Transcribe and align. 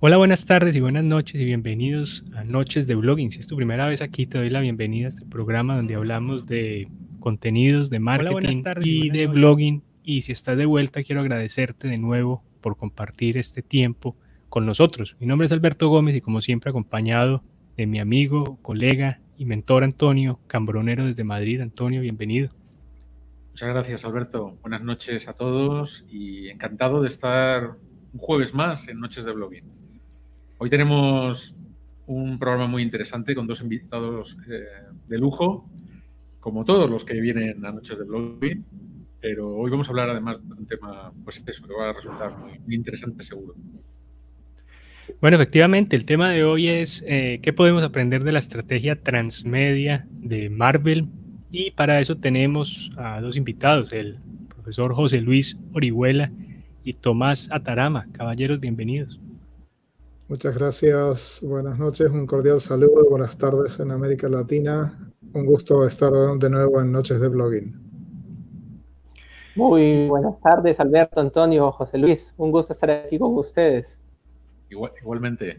Hola, 0.00 0.16
buenas 0.16 0.46
tardes 0.46 0.76
y 0.76 0.80
buenas 0.80 1.02
noches 1.02 1.40
y 1.40 1.44
bienvenidos 1.44 2.24
a 2.36 2.44
Noches 2.44 2.86
de 2.86 2.94
Blogging. 2.94 3.32
Si 3.32 3.40
es 3.40 3.48
tu 3.48 3.56
primera 3.56 3.88
vez 3.88 4.00
aquí, 4.00 4.26
te 4.26 4.38
doy 4.38 4.48
la 4.48 4.60
bienvenida 4.60 5.06
a 5.06 5.08
este 5.08 5.26
programa 5.26 5.74
donde 5.74 5.96
hablamos 5.96 6.46
de 6.46 6.88
contenidos, 7.18 7.90
de 7.90 7.98
marketing 7.98 8.62
y, 8.80 9.10
de 9.10 9.26
blogging. 9.26 9.82
Y 10.04 10.22
si 10.22 10.30
estás 10.30 10.56
de 10.56 10.66
vuelta, 10.66 11.02
quiero 11.02 11.20
agradecerte 11.20 11.88
de 11.88 11.98
nuevo 11.98 12.44
por 12.60 12.76
compartir 12.76 13.38
este 13.38 13.60
tiempo 13.60 14.14
con 14.48 14.66
nosotros. 14.66 15.16
Mi 15.18 15.26
nombre 15.26 15.46
es 15.46 15.52
Alberto 15.52 15.88
Gómez 15.88 16.14
y 16.14 16.20
como 16.20 16.42
siempre 16.42 16.70
acompañado 16.70 17.42
de 17.76 17.88
mi 17.88 17.98
amigo, 17.98 18.56
colega 18.62 19.20
y 19.36 19.46
mentor 19.46 19.82
Antonio 19.82 20.38
Cambronero 20.46 21.06
desde 21.06 21.24
Madrid. 21.24 21.60
Antonio, 21.60 22.02
bienvenido. 22.02 22.50
Muchas 23.50 23.68
gracias, 23.70 24.04
Alberto. 24.04 24.58
Buenas 24.62 24.82
noches 24.82 25.26
a 25.26 25.32
todos 25.32 26.04
y 26.08 26.50
encantado 26.50 27.02
de 27.02 27.08
estar 27.08 27.72
un 28.12 28.20
jueves 28.20 28.54
más 28.54 28.86
en 28.86 29.00
Noches 29.00 29.24
de 29.24 29.32
Blogging. 29.32 29.78
Hoy 30.60 30.70
tenemos 30.70 31.54
un 32.08 32.36
programa 32.36 32.66
muy 32.66 32.82
interesante 32.82 33.32
con 33.36 33.46
dos 33.46 33.60
invitados 33.60 34.36
eh, 34.50 34.64
de 35.06 35.18
lujo, 35.18 35.68
como 36.40 36.64
todos 36.64 36.90
los 36.90 37.04
que 37.04 37.20
vienen 37.20 37.64
a 37.64 37.70
Noches 37.70 37.96
de 37.96 38.04
Blogging, 38.04 38.64
pero 39.20 39.54
hoy 39.54 39.70
vamos 39.70 39.86
a 39.86 39.90
hablar 39.90 40.10
además 40.10 40.38
de 40.42 40.54
un 40.54 40.66
tema, 40.66 41.12
pues 41.22 41.38
que 41.38 41.72
va 41.72 41.90
a 41.90 41.92
resultar 41.92 42.36
muy, 42.36 42.74
interesante 42.74 43.22
seguro. 43.22 43.54
Bueno, 45.20 45.36
efectivamente, 45.36 45.94
el 45.94 46.04
tema 46.04 46.30
de 46.30 46.42
hoy 46.42 46.66
es 46.66 47.04
eh, 47.06 47.38
qué 47.40 47.52
podemos 47.52 47.84
aprender 47.84 48.24
de 48.24 48.32
la 48.32 48.40
estrategia 48.40 49.00
transmedia 49.00 50.08
de 50.10 50.50
Marvel 50.50 51.06
y 51.52 51.70
para 51.70 52.00
eso 52.00 52.16
tenemos 52.16 52.90
a 52.96 53.20
dos 53.20 53.36
invitados, 53.36 53.92
el 53.92 54.18
profesor 54.48 54.92
José 54.92 55.20
Luis 55.20 55.56
Orihuela 55.72 56.32
y 56.82 56.94
Tomás 56.94 57.48
Atarama. 57.52 58.08
Caballeros, 58.12 58.58
bienvenidos. 58.58 59.20
Muchas 60.28 60.54
gracias, 60.54 61.40
buenas 61.42 61.78
noches, 61.78 62.10
un 62.10 62.26
cordial 62.26 62.60
saludo, 62.60 63.08
buenas 63.08 63.38
tardes 63.38 63.80
en 63.80 63.90
América 63.90 64.28
Latina. 64.28 65.10
Un 65.32 65.46
gusto 65.46 65.86
estar 65.86 66.12
de 66.12 66.50
nuevo 66.50 66.80
en 66.82 66.92
Noches 66.92 67.18
de 67.20 67.28
Blogging. 67.28 67.74
Muy 69.56 70.06
buenas 70.06 70.38
tardes, 70.40 70.78
Alberto, 70.80 71.20
Antonio, 71.20 71.72
José 71.72 71.96
Luis. 71.96 72.34
Un 72.36 72.50
gusto 72.50 72.74
estar 72.74 72.90
aquí 72.90 73.18
con 73.18 73.34
ustedes. 73.38 74.00
igualmente. 74.68 75.58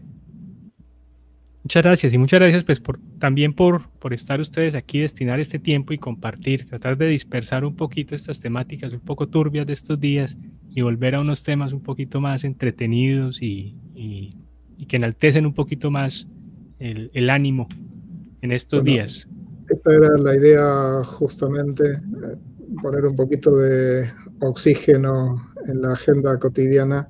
Muchas 1.63 1.83
gracias 1.83 2.13
y 2.13 2.17
muchas 2.19 2.39
gracias 2.39 2.63
pues 2.63 2.79
por, 2.79 2.99
también 3.19 3.53
por, 3.55 3.89
por 3.99 4.13
estar 4.13 4.39
ustedes 4.39 4.75
aquí, 4.75 4.99
destinar 4.99 5.39
este 5.39 5.57
tiempo 5.57 5.93
y 5.93 5.97
compartir, 5.97 6.69
tratar 6.69 6.95
de 6.95 7.07
dispersar 7.07 7.65
un 7.65 7.75
poquito 7.75 8.15
estas 8.15 8.39
temáticas 8.39 8.93
un 8.93 9.01
poco 9.01 9.27
turbias 9.27 9.65
de 9.65 9.73
estos 9.73 9.99
días 9.99 10.37
y 10.69 10.81
volver 10.81 11.15
a 11.15 11.21
unos 11.21 11.43
temas 11.43 11.73
un 11.73 11.81
poquito 11.81 12.21
más 12.21 12.43
entretenidos 12.43 13.41
y 13.41 13.75
y 13.99 14.33
que 14.85 14.97
enaltecen 14.97 15.45
un 15.45 15.53
poquito 15.53 15.91
más 15.91 16.27
el, 16.79 17.29
ánimo 17.29 17.67
en 18.41 18.51
estos 18.51 18.83
días. 18.83 19.27
Esta 19.69 19.93
era 19.93 20.17
la 20.17 20.35
idea 20.35 21.03
justamente, 21.03 21.83
eh, 21.91 22.35
poner 22.81 23.05
un 23.05 23.15
poquito 23.15 23.55
de 23.55 24.09
oxígeno 24.39 25.51
en 25.67 25.81
la 25.81 25.93
agenda 25.93 26.39
cotidiana 26.39 27.09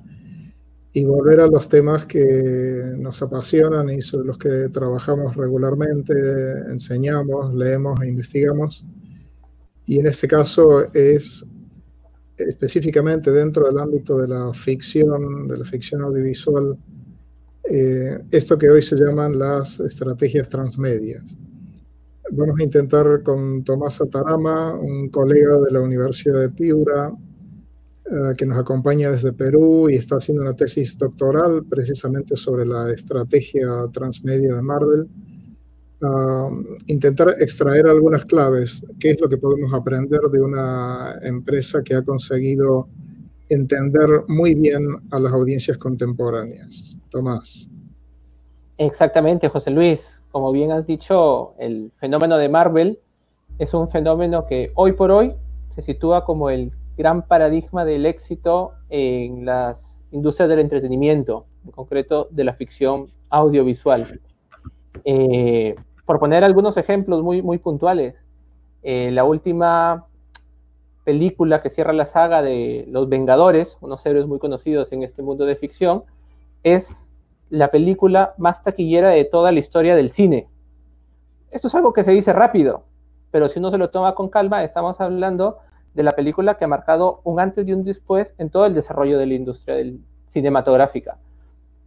y 0.92 1.04
volver 1.04 1.40
a 1.40 1.46
los 1.46 1.68
temas 1.68 2.04
que 2.06 2.94
nos 2.96 3.22
apasionan 3.22 3.88
y 3.90 4.02
sobre 4.02 4.26
los 4.26 4.38
que 4.38 4.68
trabajamos 4.70 5.36
regularmente, 5.36 6.12
enseñamos, 6.68 7.54
leemos 7.54 8.00
e 8.02 8.08
investigamos. 8.08 8.84
Y 9.86 10.00
en 10.00 10.06
este 10.06 10.26
caso 10.26 10.92
es 10.92 11.46
específicamente 12.36 13.30
dentro 13.30 13.66
del 13.66 13.78
ámbito 13.78 14.18
de 14.18 14.28
la 14.28 14.52
ficción, 14.52 15.46
de 15.46 15.58
la 15.58 15.64
ficción 15.64 16.02
audiovisual, 16.02 16.76
eh, 17.72 18.18
esto 18.32 18.58
que 18.58 18.68
hoy 18.68 18.82
se 18.82 18.96
llaman 18.96 19.38
las 19.38 19.78
estrategias 19.78 20.48
transmedias. 20.48 21.22
Vamos 22.32 22.58
a 22.58 22.64
intentar 22.64 23.22
con 23.22 23.62
Tomás 23.62 24.00
Atarama, 24.00 24.74
un 24.74 25.08
colega 25.08 25.56
de 25.58 25.70
la 25.70 25.80
Universidad 25.80 26.40
de 26.40 26.50
Piura, 26.50 27.12
eh, 28.06 28.34
que 28.36 28.44
nos 28.44 28.58
acompaña 28.58 29.12
desde 29.12 29.32
Perú 29.32 29.88
y 29.88 29.94
está 29.94 30.16
haciendo 30.16 30.42
una 30.42 30.56
tesis 30.56 30.98
doctoral 30.98 31.64
precisamente 31.70 32.36
sobre 32.36 32.66
la 32.66 32.90
estrategia 32.90 33.68
transmedia 33.92 34.56
de 34.56 34.62
Marvel. 34.62 35.08
intentar 36.86 37.36
extraer 37.40 37.86
algunas 37.86 38.24
claves, 38.24 38.82
qué 38.98 39.10
es 39.10 39.20
lo 39.20 39.28
que 39.28 39.36
podemos 39.36 39.72
aprender 39.74 40.20
de 40.32 40.40
una 40.40 41.18
empresa 41.22 41.82
que 41.84 41.94
ha 41.94 42.02
conseguido 42.02 42.88
entender 43.50 44.08
muy 44.28 44.54
bien 44.54 44.82
a 45.10 45.18
las 45.18 45.32
audiencias 45.32 45.76
contemporáneas. 45.78 46.96
Tomás. 47.10 47.68
Exactamente, 48.78 49.48
José 49.48 49.70
Luis. 49.70 50.20
Como 50.30 50.52
bien 50.52 50.70
has 50.70 50.86
dicho, 50.86 51.54
el 51.58 51.92
fenómeno 51.98 52.38
de 52.38 52.48
Marvel 52.48 52.98
es 53.58 53.74
un 53.74 53.88
fenómeno 53.88 54.46
que 54.46 54.70
hoy 54.74 54.92
por 54.92 55.10
hoy 55.10 55.34
se 55.74 55.82
sitúa 55.82 56.24
como 56.24 56.50
el 56.50 56.72
gran 56.96 57.26
paradigma 57.26 57.84
del 57.84 58.06
éxito 58.06 58.72
en 58.88 59.44
las 59.44 60.02
industrias 60.12 60.48
del 60.48 60.60
entretenimiento, 60.60 61.46
en 61.64 61.72
concreto 61.72 62.28
de 62.30 62.44
la 62.44 62.54
ficción 62.54 63.08
audiovisual. 63.28 64.20
Eh, 65.04 65.74
por 66.06 66.18
poner 66.18 66.44
algunos 66.44 66.76
ejemplos 66.76 67.22
muy, 67.22 67.42
muy 67.42 67.58
puntuales, 67.58 68.14
eh, 68.82 69.10
la 69.12 69.24
última 69.24 70.06
película 71.10 71.60
que 71.60 71.70
cierra 71.70 71.92
la 71.92 72.06
saga 72.06 72.40
de 72.40 72.84
Los 72.88 73.08
Vengadores, 73.08 73.76
unos 73.80 74.06
héroes 74.06 74.28
muy 74.28 74.38
conocidos 74.38 74.92
en 74.92 75.02
este 75.02 75.22
mundo 75.22 75.44
de 75.44 75.56
ficción, 75.56 76.04
es 76.62 76.88
la 77.48 77.72
película 77.72 78.34
más 78.38 78.62
taquillera 78.62 79.08
de 79.08 79.24
toda 79.24 79.50
la 79.50 79.58
historia 79.58 79.96
del 79.96 80.12
cine. 80.12 80.46
Esto 81.50 81.66
es 81.66 81.74
algo 81.74 81.92
que 81.92 82.04
se 82.04 82.12
dice 82.12 82.32
rápido, 82.32 82.84
pero 83.32 83.48
si 83.48 83.58
uno 83.58 83.72
se 83.72 83.78
lo 83.78 83.90
toma 83.90 84.14
con 84.14 84.28
calma, 84.28 84.62
estamos 84.62 85.00
hablando 85.00 85.58
de 85.94 86.04
la 86.04 86.12
película 86.12 86.56
que 86.56 86.64
ha 86.64 86.68
marcado 86.68 87.22
un 87.24 87.40
antes 87.40 87.66
y 87.66 87.72
un 87.72 87.82
después 87.82 88.32
en 88.38 88.48
todo 88.48 88.66
el 88.66 88.74
desarrollo 88.74 89.18
de 89.18 89.26
la 89.26 89.34
industria 89.34 89.74
cinematográfica. 90.28 91.18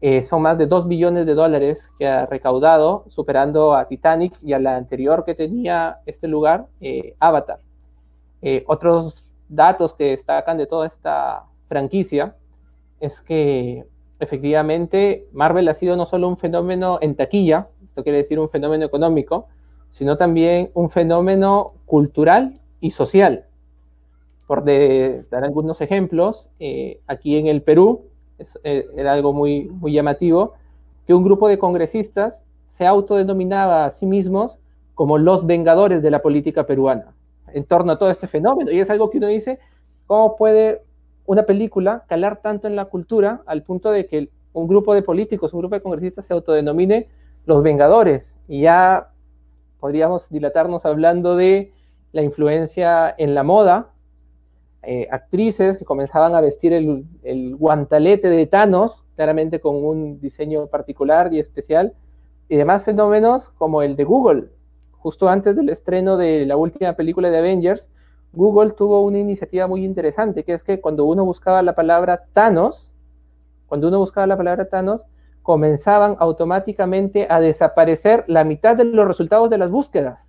Eh, 0.01 0.23
son 0.23 0.41
más 0.41 0.57
de 0.57 0.67
2 0.67 0.89
billones 0.89 1.25
de 1.25 1.33
dólares 1.33 1.89
que 1.97 2.09
ha 2.09 2.25
recaudado, 2.25 3.05
superando 3.07 3.73
a 3.73 3.87
Titanic 3.87 4.33
y 4.43 4.51
a 4.51 4.59
la 4.59 4.75
anterior 4.75 5.23
que 5.23 5.33
tenía 5.33 5.99
este 6.05 6.27
lugar, 6.27 6.65
eh, 6.81 7.15
Avatar. 7.21 7.59
Eh, 8.45 8.65
otros 8.67 9.15
datos 9.47 9.93
que 9.93 10.09
destacan 10.09 10.57
de 10.57 10.67
toda 10.67 10.87
esta 10.87 11.45
franquicia 11.69 12.35
es 12.99 13.21
que 13.21 13.85
efectivamente 14.19 15.25
Marvel 15.31 15.69
ha 15.69 15.73
sido 15.73 15.95
no 15.95 16.05
solo 16.05 16.27
un 16.27 16.35
fenómeno 16.35 16.99
en 17.01 17.15
taquilla, 17.15 17.69
esto 17.85 18.03
quiere 18.03 18.17
decir 18.17 18.39
un 18.41 18.49
fenómeno 18.49 18.85
económico, 18.85 19.47
sino 19.91 20.17
también 20.17 20.71
un 20.73 20.89
fenómeno 20.89 21.71
cultural 21.85 22.59
y 22.81 22.91
social. 22.91 23.45
Por 24.45 24.65
dar 24.65 25.45
algunos 25.45 25.79
ejemplos, 25.79 26.49
eh, 26.59 26.99
aquí 27.07 27.37
en 27.37 27.47
el 27.47 27.61
Perú, 27.61 28.07
eh, 28.65 28.85
era 28.97 29.13
algo 29.13 29.31
muy, 29.31 29.69
muy 29.69 29.93
llamativo, 29.93 30.55
que 31.07 31.13
un 31.13 31.23
grupo 31.23 31.47
de 31.47 31.57
congresistas 31.57 32.43
se 32.67 32.85
autodenominaba 32.85 33.85
a 33.85 33.91
sí 33.91 34.05
mismos 34.05 34.57
como 34.95 35.17
los 35.17 35.45
vengadores 35.45 36.01
de 36.01 36.11
la 36.11 36.21
política 36.21 36.65
peruana 36.65 37.13
en 37.53 37.65
torno 37.65 37.93
a 37.93 37.97
todo 37.97 38.09
este 38.11 38.27
fenómeno. 38.27 38.71
Y 38.71 38.79
es 38.79 38.89
algo 38.89 39.09
que 39.09 39.17
uno 39.17 39.27
dice, 39.27 39.59
¿cómo 40.07 40.35
puede 40.35 40.81
una 41.25 41.43
película 41.43 42.03
calar 42.07 42.41
tanto 42.41 42.67
en 42.67 42.75
la 42.75 42.85
cultura 42.85 43.41
al 43.45 43.63
punto 43.63 43.91
de 43.91 44.07
que 44.07 44.29
un 44.51 44.67
grupo 44.67 44.93
de 44.93 45.01
políticos, 45.01 45.53
un 45.53 45.61
grupo 45.61 45.75
de 45.75 45.81
congresistas 45.81 46.25
se 46.25 46.33
autodenomine 46.33 47.07
los 47.45 47.63
Vengadores? 47.63 48.37
Y 48.47 48.61
ya 48.61 49.09
podríamos 49.79 50.29
dilatarnos 50.29 50.85
hablando 50.85 51.35
de 51.35 51.73
la 52.11 52.21
influencia 52.21 53.13
en 53.17 53.33
la 53.35 53.43
moda, 53.43 53.89
eh, 54.83 55.07
actrices 55.11 55.77
que 55.77 55.85
comenzaban 55.85 56.35
a 56.35 56.41
vestir 56.41 56.73
el, 56.73 57.05
el, 57.23 57.55
guantalete 57.55 58.29
de 58.29 58.45
Thanos, 58.47 59.03
claramente 59.15 59.61
con 59.61 59.75
un 59.83 60.19
diseño 60.19 60.67
particular 60.67 61.33
y 61.33 61.39
especial, 61.39 61.93
y 62.49 62.57
demás 62.57 62.83
fenómenos 62.83 63.49
como 63.49 63.81
el 63.81 63.95
de 63.95 64.03
Google, 64.03 64.49
justo 65.03 65.27
antes 65.27 65.53
del 65.53 65.67
estreno 65.67 66.15
de 66.15 66.45
la 66.45 66.55
última 66.55 66.93
película 66.93 67.29
de 67.29 67.37
Avengers, 67.37 67.89
Google 68.31 68.71
tuvo 68.71 69.01
una 69.01 69.17
iniciativa 69.17 69.67
muy 69.67 69.83
interesante, 69.83 70.45
que 70.45 70.53
es 70.53 70.63
que 70.63 70.79
cuando 70.79 71.03
uno 71.03 71.25
buscaba 71.25 71.61
la 71.61 71.75
palabra 71.75 72.23
Thanos, 72.31 72.89
cuando 73.67 73.89
uno 73.89 73.99
buscaba 73.99 74.25
la 74.27 74.37
palabra 74.37 74.69
Thanos, 74.69 75.05
comenzaban 75.41 76.15
automáticamente 76.19 77.27
a 77.29 77.41
desaparecer 77.41 78.23
la 78.27 78.45
mitad 78.45 78.77
de 78.77 78.85
los 78.85 79.05
resultados 79.05 79.49
de 79.49 79.57
las 79.57 79.69
búsquedas. 79.69 80.19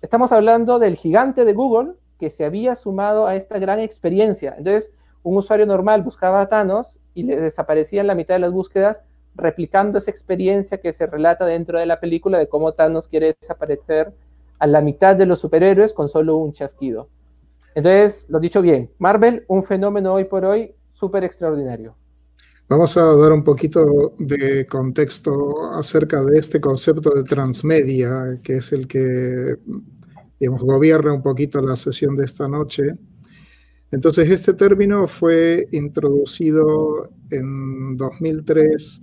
Estamos 0.00 0.32
hablando 0.32 0.80
del 0.80 0.96
gigante 0.96 1.44
de 1.44 1.52
Google 1.52 1.92
que 2.18 2.28
se 2.28 2.44
había 2.44 2.74
sumado 2.74 3.28
a 3.28 3.36
esta 3.36 3.60
gran 3.60 3.78
experiencia. 3.78 4.56
Entonces, 4.58 4.90
un 5.22 5.36
usuario 5.36 5.64
normal 5.64 6.02
buscaba 6.02 6.40
a 6.40 6.48
Thanos 6.48 6.98
y 7.14 7.22
le 7.22 7.40
desaparecían 7.40 8.08
la 8.08 8.16
mitad 8.16 8.34
de 8.34 8.40
las 8.40 8.52
búsquedas 8.52 8.98
replicando 9.34 9.98
esa 9.98 10.10
experiencia 10.10 10.78
que 10.78 10.92
se 10.92 11.06
relata 11.06 11.44
dentro 11.46 11.78
de 11.78 11.86
la 11.86 12.00
película 12.00 12.38
de 12.38 12.48
cómo 12.48 12.72
Thanos 12.72 13.08
quiere 13.08 13.36
desaparecer 13.40 14.12
a 14.58 14.66
la 14.66 14.80
mitad 14.80 15.16
de 15.16 15.26
los 15.26 15.40
superhéroes 15.40 15.92
con 15.92 16.08
solo 16.08 16.36
un 16.36 16.52
chasquido. 16.52 17.08
Entonces, 17.74 18.26
lo 18.28 18.38
dicho 18.38 18.60
bien, 18.62 18.90
Marvel, 18.98 19.44
un 19.48 19.64
fenómeno 19.64 20.14
hoy 20.14 20.24
por 20.24 20.44
hoy 20.44 20.74
súper 20.92 21.24
extraordinario. 21.24 21.96
Vamos 22.68 22.96
a 22.96 23.02
dar 23.16 23.32
un 23.32 23.42
poquito 23.42 24.14
de 24.18 24.66
contexto 24.66 25.74
acerca 25.74 26.22
de 26.24 26.38
este 26.38 26.60
concepto 26.60 27.10
de 27.10 27.22
transmedia, 27.24 28.38
que 28.42 28.56
es 28.56 28.72
el 28.72 28.86
que, 28.86 29.56
gobierna 30.40 31.12
un 31.12 31.22
poquito 31.22 31.60
la 31.60 31.76
sesión 31.76 32.16
de 32.16 32.24
esta 32.24 32.48
noche. 32.48 32.94
Entonces, 33.90 34.30
este 34.30 34.54
término 34.54 35.06
fue 35.06 35.68
introducido 35.72 37.10
en 37.30 37.96
2003 37.96 39.02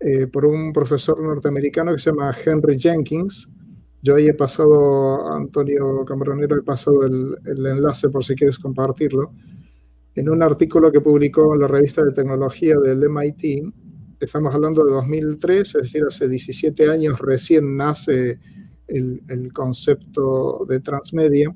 eh, 0.00 0.26
por 0.26 0.44
un 0.44 0.72
profesor 0.72 1.22
norteamericano 1.22 1.92
que 1.92 1.98
se 1.98 2.10
llama 2.10 2.34
Henry 2.44 2.78
Jenkins. 2.78 3.48
Yo 4.02 4.16
ahí 4.16 4.26
he 4.26 4.34
pasado, 4.34 5.32
Antonio 5.32 6.04
Cambronero, 6.04 6.56
he 6.56 6.62
pasado 6.62 7.04
el, 7.04 7.36
el 7.44 7.66
enlace 7.66 8.08
por 8.08 8.24
si 8.24 8.34
quieres 8.34 8.58
compartirlo 8.58 9.32
en 10.16 10.30
un 10.30 10.42
artículo 10.42 10.90
que 10.90 11.02
publicó 11.02 11.54
en 11.54 11.60
la 11.60 11.68
revista 11.68 12.02
de 12.02 12.12
tecnología 12.12 12.78
del 12.78 13.04
MIT, 13.08 13.72
estamos 14.18 14.54
hablando 14.54 14.82
de 14.82 14.92
2003, 14.92 15.74
es 15.74 15.82
decir, 15.82 16.04
hace 16.08 16.26
17 16.26 16.88
años 16.88 17.18
recién 17.18 17.76
nace 17.76 18.40
el, 18.88 19.22
el 19.28 19.52
concepto 19.52 20.64
de 20.66 20.80
transmedia, 20.80 21.54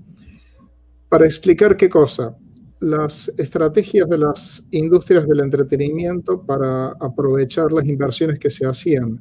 para 1.09 1.25
explicar 1.25 1.75
qué 1.77 1.89
cosa, 1.89 2.37
las 2.81 3.31
estrategias 3.37 4.09
de 4.09 4.19
las 4.19 4.67
industrias 4.71 5.27
del 5.27 5.41
entretenimiento 5.41 6.43
para 6.43 6.89
aprovechar 7.01 7.73
las 7.73 7.85
inversiones 7.85 8.39
que 8.39 8.51
se 8.51 8.67
hacían 8.67 9.21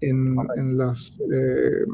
en, 0.00 0.36
en 0.56 0.76
las 0.76 1.18
eh, 1.20 1.86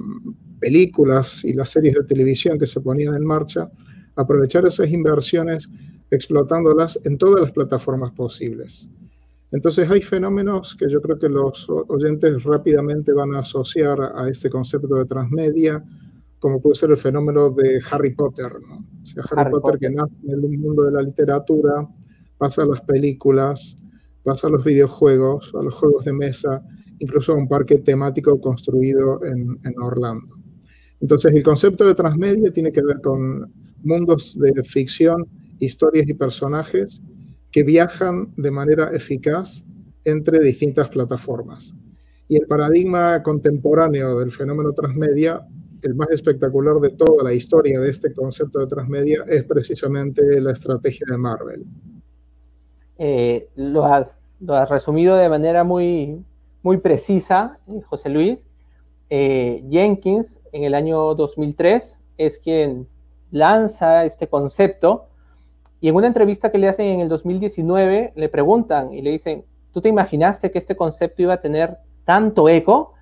películas 0.58 1.44
y 1.44 1.52
las 1.52 1.70
series 1.70 1.94
de 1.94 2.04
televisión 2.04 2.58
que 2.58 2.66
se 2.66 2.80
ponían 2.80 3.14
en 3.14 3.24
marcha, 3.24 3.70
aprovechar 4.16 4.66
esas 4.66 4.90
inversiones 4.90 5.68
explotándolas 6.10 6.98
en 7.04 7.18
todas 7.18 7.42
las 7.42 7.52
plataformas 7.52 8.12
posibles. 8.12 8.88
Entonces 9.52 9.88
hay 9.90 10.00
fenómenos 10.00 10.74
que 10.74 10.90
yo 10.90 11.00
creo 11.00 11.18
que 11.18 11.28
los 11.28 11.68
oyentes 11.68 12.42
rápidamente 12.42 13.12
van 13.12 13.34
a 13.34 13.40
asociar 13.40 13.98
a 14.14 14.28
este 14.28 14.50
concepto 14.50 14.96
de 14.96 15.04
transmedia, 15.04 15.84
como 16.38 16.60
puede 16.60 16.76
ser 16.76 16.90
el 16.90 16.96
fenómeno 16.96 17.50
de 17.50 17.80
Harry 17.90 18.14
Potter. 18.14 18.52
¿no? 18.60 18.93
Harry, 19.30 19.50
Potter, 19.50 19.78
que 19.78 19.90
nace 19.90 20.14
en 20.24 20.30
el 20.30 20.58
mundo 20.58 20.84
de 20.84 20.92
la 20.92 21.02
literatura, 21.02 21.88
pasa 22.38 22.62
a 22.62 22.66
las 22.66 22.80
películas, 22.82 23.76
pasa 24.22 24.46
a 24.46 24.50
los 24.50 24.64
videojuegos, 24.64 25.52
a 25.54 25.62
los 25.62 25.74
juegos 25.74 26.04
de 26.04 26.12
mesa, 26.12 26.62
incluso 26.98 27.32
a 27.32 27.36
un 27.36 27.48
parque 27.48 27.78
temático 27.78 28.40
construido 28.40 29.24
en, 29.24 29.58
en 29.64 29.82
Orlando. 29.82 30.36
Entonces 31.00 31.32
el 31.32 31.42
concepto 31.42 31.86
de 31.86 31.94
transmedia 31.94 32.50
tiene 32.52 32.72
que 32.72 32.82
ver 32.82 33.00
con 33.02 33.52
mundos 33.82 34.38
de 34.38 34.64
ficción 34.64 35.26
historias 35.58 36.08
y 36.08 36.14
personajes 36.14 37.02
que 37.50 37.62
viajan 37.62 38.32
de 38.36 38.50
manera 38.50 38.90
eficaz 38.92 39.64
entre 40.04 40.40
distintas 40.40 40.88
plataformas. 40.88 41.74
Y 42.28 42.36
el 42.36 42.46
paradigma 42.46 43.22
contemporáneo 43.22 44.18
del 44.18 44.32
fenómeno 44.32 44.72
transmedia, 44.72 45.46
el 45.84 45.94
más 45.94 46.10
espectacular 46.10 46.76
de 46.76 46.90
toda 46.90 47.22
la 47.22 47.32
historia 47.32 47.80
de 47.80 47.90
este 47.90 48.12
concepto 48.12 48.60
de 48.60 48.66
transmedia, 48.66 49.24
es 49.28 49.44
precisamente 49.44 50.40
la 50.40 50.52
estrategia 50.52 51.06
de 51.10 51.18
Marvel. 51.18 51.64
Eh, 52.98 53.48
lo, 53.56 53.84
has, 53.84 54.18
resumido 54.68 55.16
de 55.16 55.28
manera 55.28 55.64
muy, 55.64 56.22
muy 56.62 56.78
precisa, 56.78 57.58
eh, 57.68 57.80
José 57.82 58.08
Luis. 58.08 58.38
Eh, 59.10 59.64
Jenkins, 59.70 60.40
en 60.52 60.64
el 60.64 60.74
año 60.74 61.14
2003, 61.14 61.98
es 62.18 62.38
quien 62.38 62.86
lanza 63.30 64.04
este 64.04 64.28
concepto 64.28 65.08
y 65.84 65.88
en 65.90 65.96
una 65.96 66.06
entrevista 66.06 66.50
que 66.50 66.56
le 66.56 66.66
hacen 66.66 66.86
en 66.86 67.00
el 67.00 67.10
2019, 67.10 68.14
le 68.16 68.28
preguntan 68.30 68.94
y 68.94 69.02
le 69.02 69.10
dicen, 69.10 69.44
¿tú 69.70 69.82
te 69.82 69.90
imaginaste 69.90 70.50
que 70.50 70.58
este 70.58 70.76
concepto 70.76 71.20
iba 71.20 71.34
a 71.34 71.42
tener 71.42 71.76
tanto 72.06 72.48
eco? 72.48 72.94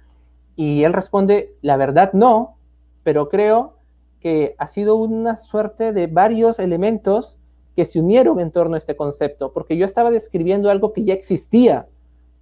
Y 0.56 0.82
él 0.82 0.93
responde, 0.93 1.55
la 1.62 1.76
verdad 1.76 2.12
no, 2.12 2.56
pero 3.03 3.29
creo 3.29 3.79
que 4.21 4.55
ha 4.59 4.67
sido 4.67 4.97
una 4.97 5.37
suerte 5.37 5.93
de 5.93 6.07
varios 6.07 6.59
elementos 6.59 7.37
que 7.75 7.85
se 7.85 8.01
unieron 8.01 8.39
en 8.41 8.51
torno 8.51 8.75
a 8.75 8.79
este 8.79 8.97
concepto, 8.97 9.53
porque 9.53 9.77
yo 9.77 9.85
estaba 9.85 10.11
describiendo 10.11 10.71
algo 10.71 10.93
que 10.93 11.05
ya 11.05 11.15
existía. 11.15 11.89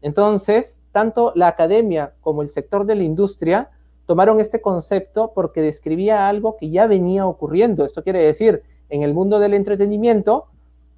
Entonces, 0.03 0.79
tanto 0.93 1.33
la 1.35 1.49
academia 1.49 2.15
como 2.21 2.43
el 2.43 2.51
sector 2.51 2.85
de 2.85 2.97
la 2.97 3.05
industria 3.05 3.71
tomaron 4.07 4.41
este 4.41 4.61
concepto 4.61 5.33
porque 5.35 5.62
describía 5.62 6.29
algo 6.29 6.57
que 6.57 6.71
ya 6.71 6.87
venía 6.87 7.27
ocurriendo. 7.27 7.85
Esto 7.85 8.03
quiere 8.03 8.19
decir 8.21 8.62
en 8.89 9.03
el 9.03 9.15
mundo 9.15 9.39
del 9.39 9.55
entretenimiento 9.55 10.47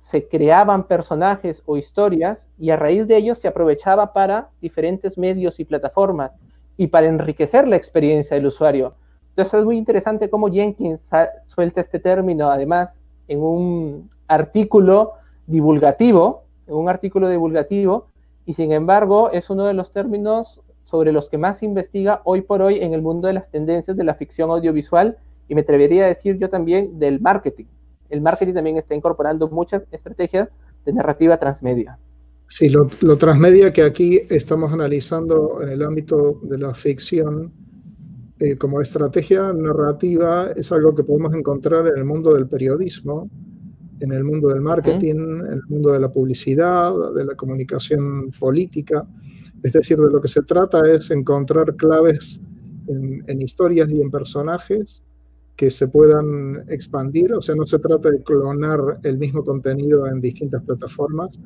se 0.02 0.26
creaban 0.26 0.88
personajes 0.88 1.62
o 1.64 1.76
historias 1.76 2.48
y 2.58 2.70
a 2.70 2.76
raíz 2.76 3.06
de 3.06 3.16
ellos 3.16 3.38
se 3.38 3.46
aprovechaba 3.46 4.12
para 4.12 4.48
diferentes 4.60 5.16
medios 5.16 5.60
y 5.60 5.64
plataformas 5.64 6.32
y 6.76 6.88
para 6.88 7.06
enriquecer 7.06 7.68
la 7.68 7.76
experiencia 7.76 8.36
del 8.36 8.46
usuario. 8.46 8.96
Entonces 9.32 9.60
es 9.60 9.64
muy 9.64 9.78
interesante 9.78 10.28
cómo 10.28 10.50
Jenkins 10.50 11.10
suelta 11.46 11.80
este 11.80 11.98
término 11.98 12.50
además 12.50 13.00
en 13.28 13.40
un 13.40 14.10
artículo 14.28 15.12
divulgativo, 15.46 16.44
en 16.66 16.74
un 16.74 16.88
artículo 16.88 17.28
divulgativo, 17.28 18.06
y 18.44 18.54
sin 18.54 18.72
embargo 18.72 19.30
es 19.30 19.50
uno 19.50 19.64
de 19.64 19.74
los 19.74 19.92
términos 19.92 20.62
sobre 20.84 21.12
los 21.12 21.28
que 21.28 21.38
más 21.38 21.58
se 21.58 21.64
investiga 21.64 22.20
hoy 22.24 22.42
por 22.42 22.60
hoy 22.60 22.80
en 22.80 22.92
el 22.92 23.00
mundo 23.00 23.28
de 23.28 23.34
las 23.34 23.50
tendencias 23.50 23.96
de 23.96 24.04
la 24.04 24.14
ficción 24.14 24.50
audiovisual 24.50 25.16
y 25.48 25.54
me 25.54 25.62
atrevería 25.62 26.04
a 26.04 26.08
decir 26.08 26.36
yo 26.38 26.50
también 26.50 26.98
del 26.98 27.20
marketing 27.20 27.66
el 28.12 28.20
marketing 28.20 28.52
también 28.52 28.76
está 28.76 28.94
incorporando 28.94 29.48
muchas 29.48 29.82
estrategias 29.90 30.48
de 30.84 30.92
narrativa 30.92 31.38
transmedia. 31.38 31.98
Sí, 32.46 32.68
lo, 32.68 32.86
transmedia 33.16 33.72
que 33.72 33.82
aquí 33.82 34.20
estamos 34.28 34.72
analizando 34.72 35.62
en 35.62 35.70
el 35.70 35.82
ámbito 35.82 36.38
de 36.42 36.58
la 36.58 36.74
ficción 36.74 37.50
eh, 38.42 38.58
como 38.58 38.80
estrategia 38.80 39.52
narrativa 39.52 40.50
es 40.56 40.72
algo 40.72 40.92
que 40.96 41.04
podemos 41.04 41.32
encontrar 41.32 41.86
en 41.86 41.96
el 41.96 42.04
mundo 42.04 42.34
del 42.34 42.48
periodismo, 42.48 43.30
en 44.00 44.10
el 44.10 44.24
mundo 44.24 44.48
del 44.48 44.60
marketing, 44.60 45.14
en 45.14 45.52
el 45.52 45.62
mundo 45.68 45.92
de 45.92 46.00
la 46.00 46.12
publicidad, 46.12 46.92
de 47.14 47.24
la 47.24 47.36
comunicación 47.36 48.32
política. 48.40 49.06
Es 49.62 49.74
decir, 49.74 49.96
de 49.96 50.10
lo 50.10 50.20
que 50.20 50.26
se 50.26 50.42
trata 50.42 50.80
es 50.92 51.12
encontrar 51.12 51.76
claves 51.76 52.40
en 52.88 53.40
historias 53.40 53.88
y 53.90 54.00
en 54.00 54.10
personajes 54.10 55.04
que 55.54 55.70
se 55.70 55.86
puedan 55.86 56.64
expandir, 56.68 57.32
o 57.34 57.42
sea, 57.42 57.54
no 57.54 57.64
se 57.64 57.78
trata 57.78 58.10
de 58.10 58.24
clonar 58.24 58.98
el 59.04 59.18
mismo 59.18 59.44
contenido 59.44 60.08
en 60.08 60.20
distintas 60.20 60.64
plataformas, 60.64 61.38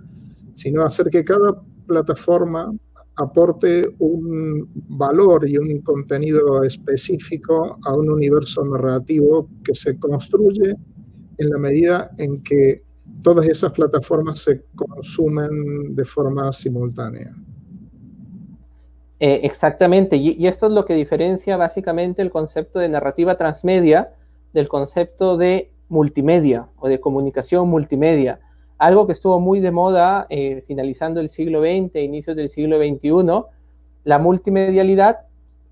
sino 0.54 0.80
hacer 0.80 1.10
que 1.10 1.26
cada 1.26 1.60
plataforma 1.86 2.72
aporte 3.16 3.88
un 3.98 4.70
valor 4.74 5.48
y 5.48 5.56
un 5.56 5.80
contenido 5.80 6.62
específico 6.62 7.78
a 7.84 7.94
un 7.94 8.10
universo 8.10 8.64
narrativo 8.64 9.48
que 9.64 9.74
se 9.74 9.98
construye 9.98 10.74
en 11.38 11.50
la 11.50 11.58
medida 11.58 12.10
en 12.18 12.42
que 12.42 12.82
todas 13.22 13.46
esas 13.46 13.72
plataformas 13.72 14.40
se 14.40 14.62
consumen 14.74 15.94
de 15.94 16.04
forma 16.04 16.52
simultánea. 16.52 17.34
Eh, 19.18 19.40
exactamente, 19.44 20.16
y, 20.16 20.46
esto 20.46 20.66
es 20.66 20.72
lo 20.72 20.84
que 20.84 20.94
diferencia 20.94 21.56
básicamente 21.56 22.20
el 22.20 22.30
concepto 22.30 22.78
de 22.78 22.88
narrativa 22.88 23.38
transmedia 23.38 24.12
del 24.52 24.68
concepto 24.68 25.38
de 25.38 25.70
multimedia 25.88 26.68
o 26.76 26.88
de 26.88 27.00
comunicación 27.00 27.68
multimedia. 27.68 28.40
Algo 28.78 29.06
que 29.06 29.12
estuvo 29.12 29.40
muy 29.40 29.60
de 29.60 29.70
moda 29.70 30.26
eh, 30.28 30.62
finalizando 30.66 31.20
el 31.20 31.30
siglo 31.30 31.60
XX, 31.60 31.96
inicios 31.96 32.36
del 32.36 32.50
siglo 32.50 32.78
XXI, 32.78 33.44
la 34.04 34.18
multimedialidad 34.18 35.20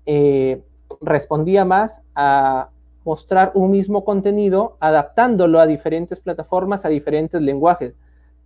eh, 0.05 0.63
respondía 1.01 1.65
más 1.65 2.01
a 2.15 2.69
mostrar 3.03 3.51
un 3.53 3.69
mismo 3.69 4.03
contenido 4.03 4.77
adaptándolo 4.79 5.59
a 5.59 5.67
diferentes 5.67 6.19
plataformas, 6.19 6.83
a 6.83 6.89
diferentes 6.89 7.39
lenguajes. 7.41 7.95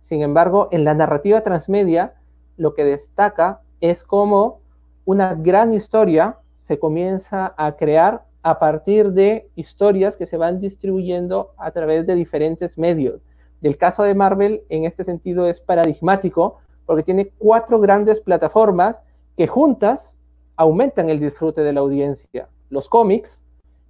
Sin 0.00 0.22
embargo, 0.22 0.68
en 0.70 0.84
la 0.84 0.94
narrativa 0.94 1.42
transmedia, 1.42 2.14
lo 2.58 2.74
que 2.74 2.84
destaca 2.84 3.62
es 3.80 4.04
cómo 4.04 4.60
una 5.06 5.34
gran 5.34 5.72
historia 5.72 6.36
se 6.58 6.78
comienza 6.78 7.54
a 7.56 7.76
crear 7.76 8.24
a 8.42 8.58
partir 8.58 9.12
de 9.12 9.48
historias 9.56 10.16
que 10.16 10.26
se 10.26 10.36
van 10.36 10.60
distribuyendo 10.60 11.52
a 11.56 11.70
través 11.70 12.06
de 12.06 12.14
diferentes 12.14 12.76
medios. 12.76 13.29
Del 13.60 13.76
caso 13.76 14.02
de 14.02 14.14
Marvel, 14.14 14.62
en 14.68 14.84
este 14.84 15.04
sentido, 15.04 15.46
es 15.46 15.60
paradigmático 15.60 16.58
porque 16.86 17.02
tiene 17.02 17.30
cuatro 17.38 17.78
grandes 17.80 18.20
plataformas 18.20 19.00
que 19.36 19.46
juntas 19.46 20.18
aumentan 20.56 21.08
el 21.08 21.20
disfrute 21.20 21.62
de 21.62 21.72
la 21.72 21.80
audiencia. 21.80 22.48
Los 22.68 22.88
cómics, 22.88 23.42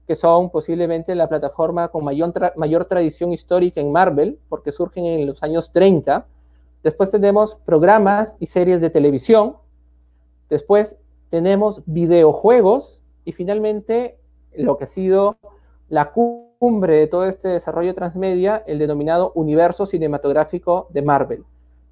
que 0.07 0.17
son 0.17 0.51
posiblemente 0.51 1.15
la 1.15 1.29
plataforma 1.29 1.89
con 1.89 2.05
mayor, 2.05 2.53
mayor 2.57 2.85
tradición 2.85 3.33
histórica 3.33 3.81
en 3.81 3.93
Marvel, 3.93 4.39
porque 4.49 4.73
surgen 4.73 5.07
en 5.07 5.27
los 5.27 5.43
años 5.43 5.73
30. 5.73 6.27
Después 6.83 7.11
tenemos 7.11 7.57
programas 7.65 8.35
y 8.39 8.47
series 8.47 8.81
de 8.81 8.91
televisión, 8.91 9.57
Después 10.51 10.97
tenemos 11.31 11.81
videojuegos 11.87 13.01
y 13.25 13.33
finalmente 13.33 14.19
lo 14.53 14.77
que 14.77 14.85
ha 14.85 14.89
sido 14.89 15.39
la 15.89 16.11
cumbre 16.61 16.95
de 16.95 17.07
todo 17.07 17.25
este 17.25 17.49
desarrollo 17.49 17.95
transmedia, 17.95 18.63
el 18.67 18.79
denominado 18.79 19.33
universo 19.35 19.87
cinematográfico 19.87 20.89
de 20.91 21.01
Marvel. 21.01 21.43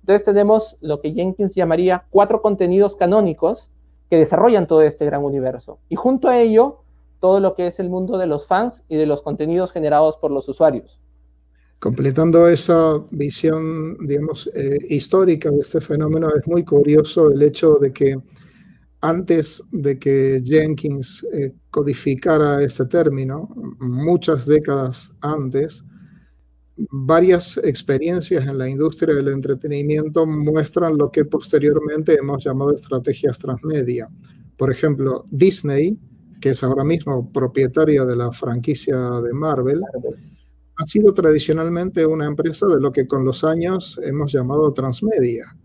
Entonces 0.00 0.22
tenemos 0.24 0.76
lo 0.82 1.00
que 1.00 1.12
Jenkins 1.12 1.54
llamaría 1.54 2.04
cuatro 2.10 2.42
contenidos 2.42 2.94
canónicos 2.94 3.70
que 4.10 4.18
desarrollan 4.18 4.66
todo 4.66 4.82
este 4.82 5.06
gran 5.06 5.24
universo. 5.24 5.78
Y 5.88 5.96
junto 5.96 6.28
a 6.28 6.38
ello, 6.38 6.82
todo 7.18 7.40
lo 7.40 7.54
que 7.54 7.66
es 7.66 7.80
el 7.80 7.88
mundo 7.88 8.18
de 8.18 8.26
los 8.26 8.46
fans 8.46 8.84
y 8.90 8.96
de 8.96 9.06
los 9.06 9.22
contenidos 9.22 9.72
generados 9.72 10.16
por 10.20 10.30
los 10.30 10.46
usuarios. 10.50 11.00
Completando 11.78 12.46
esa 12.46 13.02
visión, 13.10 13.96
digamos, 14.06 14.50
eh, 14.54 14.80
histórica 14.90 15.50
de 15.50 15.60
este 15.60 15.80
fenómeno, 15.80 16.28
es 16.38 16.46
muy 16.46 16.62
curioso 16.62 17.30
el 17.30 17.40
hecho 17.40 17.76
de 17.76 17.90
que 17.90 18.18
antes 19.00 19.62
de 19.70 19.98
que 19.98 20.42
Jenkins 20.44 21.24
eh, 21.32 21.52
codificara 21.70 22.62
este 22.62 22.86
término, 22.86 23.48
muchas 23.78 24.46
décadas 24.46 25.12
antes, 25.20 25.84
varias 26.90 27.56
experiencias 27.58 28.46
en 28.46 28.58
la 28.58 28.68
industria 28.68 29.14
del 29.14 29.28
entretenimiento 29.28 30.26
muestran 30.26 30.96
lo 30.96 31.10
que 31.10 31.24
posteriormente 31.24 32.14
hemos 32.14 32.44
llamado 32.44 32.74
estrategias 32.74 33.38
transmedia. 33.38 34.08
Por 34.56 34.70
ejemplo, 34.70 35.26
Disney, 35.30 35.98
que 36.40 36.50
es 36.50 36.62
ahora 36.62 36.84
mismo 36.84 37.30
propietaria 37.32 38.04
de 38.04 38.16
la 38.16 38.32
franquicia 38.32 38.96
de 38.96 39.32
Marvel, 39.32 39.80
ha 40.76 40.86
sido 40.86 41.12
tradicionalmente 41.12 42.06
una 42.06 42.26
empresa 42.26 42.66
de 42.66 42.80
lo 42.80 42.92
que 42.92 43.06
con 43.06 43.24
los 43.24 43.42
años 43.42 44.00
hemos 44.04 44.32
llamado 44.32 44.72
transmedia. 44.72 45.56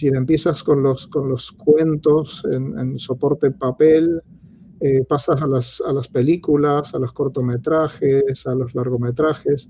Decir, 0.00 0.16
empiezas 0.16 0.62
con 0.62 0.82
los, 0.82 1.06
con 1.08 1.28
los 1.28 1.52
cuentos 1.52 2.42
en, 2.50 2.98
soporte 2.98 3.50
papel, 3.50 4.22
eh, 4.80 5.04
pasas 5.06 5.42
a 5.42 5.46
las, 5.46 5.82
a 5.86 5.92
las 5.92 6.08
películas, 6.08 6.94
a 6.94 6.98
los 6.98 7.12
cortometrajes, 7.12 8.46
a 8.46 8.54
los 8.54 8.74
largometrajes. 8.74 9.68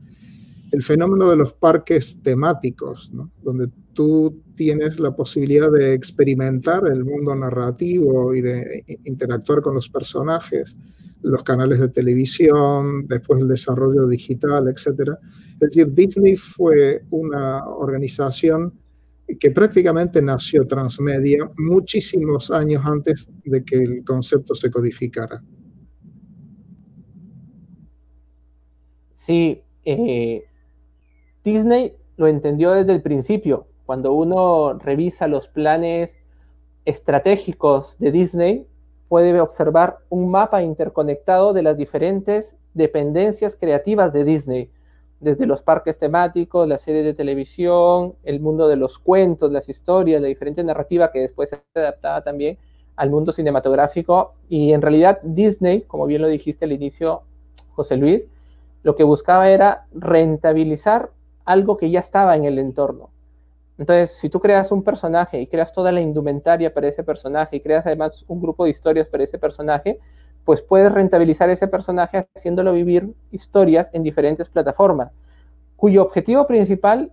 El 0.70 0.84
fenómeno 0.84 1.28
de 1.28 1.34
los 1.34 1.52
parques 1.52 2.22
temáticos, 2.22 3.10
donde 3.42 3.70
tú 3.92 4.40
tienes 4.54 5.00
la 5.00 5.16
posibilidad 5.16 5.68
de 5.68 5.94
experimentar 5.94 6.86
el 6.86 7.04
mundo 7.04 7.34
narrativo 7.34 8.32
y 8.32 8.40
de 8.40 8.84
interactuar 9.02 9.62
con 9.62 9.74
los 9.74 9.88
personajes 9.88 10.76
los 11.22 11.42
canales 11.42 11.80
de 11.80 11.88
televisión, 11.88 13.08
después 13.08 13.40
el 13.40 13.48
desarrollo 13.48 14.06
digital, 14.06 14.68
etc. 14.68 15.10
Es 15.54 15.58
decir, 15.58 15.92
Disney 15.92 16.36
fue 16.36 17.02
una 17.10 17.66
organización 17.66 18.74
que 19.38 19.50
prácticamente 19.50 20.20
nació 20.22 20.66
transmedia 20.66 21.50
muchísimos 21.56 22.50
años 22.50 22.82
antes 22.84 23.28
de 23.44 23.64
que 23.64 23.76
el 23.76 24.04
concepto 24.04 24.54
se 24.54 24.70
codificara. 24.70 25.42
Sí, 29.14 29.62
eh, 29.84 30.44
Disney 31.44 31.94
lo 32.16 32.26
entendió 32.26 32.72
desde 32.72 32.92
el 32.92 33.02
principio. 33.02 33.66
Cuando 33.86 34.12
uno 34.12 34.78
revisa 34.78 35.28
los 35.28 35.48
planes 35.48 36.10
estratégicos 36.84 37.96
de 37.98 38.12
Disney, 38.12 38.66
puede 39.08 39.40
observar 39.40 39.98
un 40.08 40.30
mapa 40.30 40.62
interconectado 40.62 41.52
de 41.52 41.62
las 41.62 41.76
diferentes 41.76 42.56
dependencias 42.74 43.56
creativas 43.56 44.12
de 44.12 44.24
Disney, 44.24 44.70
desde 45.20 45.46
los 45.46 45.62
parques 45.62 45.98
temáticos, 45.98 46.66
la 46.66 46.78
serie 46.78 47.02
de 47.02 47.14
televisión, 47.14 48.14
el 48.24 48.40
mundo 48.40 48.68
de 48.68 48.76
los 48.76 48.98
cuentos, 48.98 49.52
las 49.52 49.68
historias, 49.68 50.20
la 50.20 50.28
diferente 50.28 50.64
narrativa 50.64 51.12
que 51.12 51.20
después 51.20 51.50
se 51.50 51.60
adaptaba 51.74 52.22
también 52.22 52.58
al 52.96 53.10
mundo 53.10 53.30
cinematográfico. 53.30 54.34
Y 54.48 54.72
en 54.72 54.82
realidad 54.82 55.20
Disney, 55.22 55.82
como 55.82 56.06
bien 56.06 56.22
lo 56.22 56.28
dijiste 56.28 56.64
al 56.64 56.72
inicio, 56.72 57.22
José 57.72 57.96
Luis, 57.96 58.22
lo 58.82 58.96
que 58.96 59.04
buscaba 59.04 59.50
era 59.50 59.86
rentabilizar 59.92 61.10
algo 61.44 61.76
que 61.76 61.90
ya 61.90 62.00
estaba 62.00 62.34
en 62.36 62.46
el 62.46 62.58
entorno. 62.58 63.10
Entonces, 63.76 64.12
si 64.12 64.28
tú 64.28 64.40
creas 64.40 64.72
un 64.72 64.82
personaje 64.82 65.40
y 65.40 65.46
creas 65.46 65.72
toda 65.72 65.90
la 65.92 66.00
indumentaria 66.00 66.72
para 66.72 66.88
ese 66.88 67.02
personaje 67.02 67.56
y 67.56 67.60
creas 67.60 67.86
además 67.86 68.24
un 68.28 68.40
grupo 68.40 68.64
de 68.64 68.70
historias 68.70 69.08
para 69.08 69.24
ese 69.24 69.38
personaje, 69.38 69.98
pues 70.44 70.62
puedes 70.62 70.92
rentabilizar 70.92 71.50
ese 71.50 71.68
personaje 71.68 72.28
haciéndolo 72.34 72.72
vivir 72.72 73.12
historias 73.30 73.88
en 73.92 74.02
diferentes 74.02 74.48
plataformas, 74.48 75.12
cuyo 75.76 76.02
objetivo 76.02 76.46
principal 76.46 77.12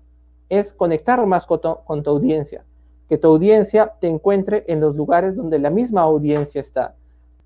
es 0.50 0.74
conectar 0.74 1.26
más 1.26 1.46
con 1.46 1.62
tu, 1.62 2.10
audiencia, 2.10 2.64
que 3.10 3.18
tu 3.18 3.28
audiencia 3.28 3.94
te 4.00 4.08
encuentre 4.08 4.64
en 4.68 4.80
los 4.80 4.96
lugares 4.96 5.36
donde 5.36 5.60
la 5.60 5.70
misma 5.70 6.02
audiencia 6.02 6.62
está. 6.62 6.96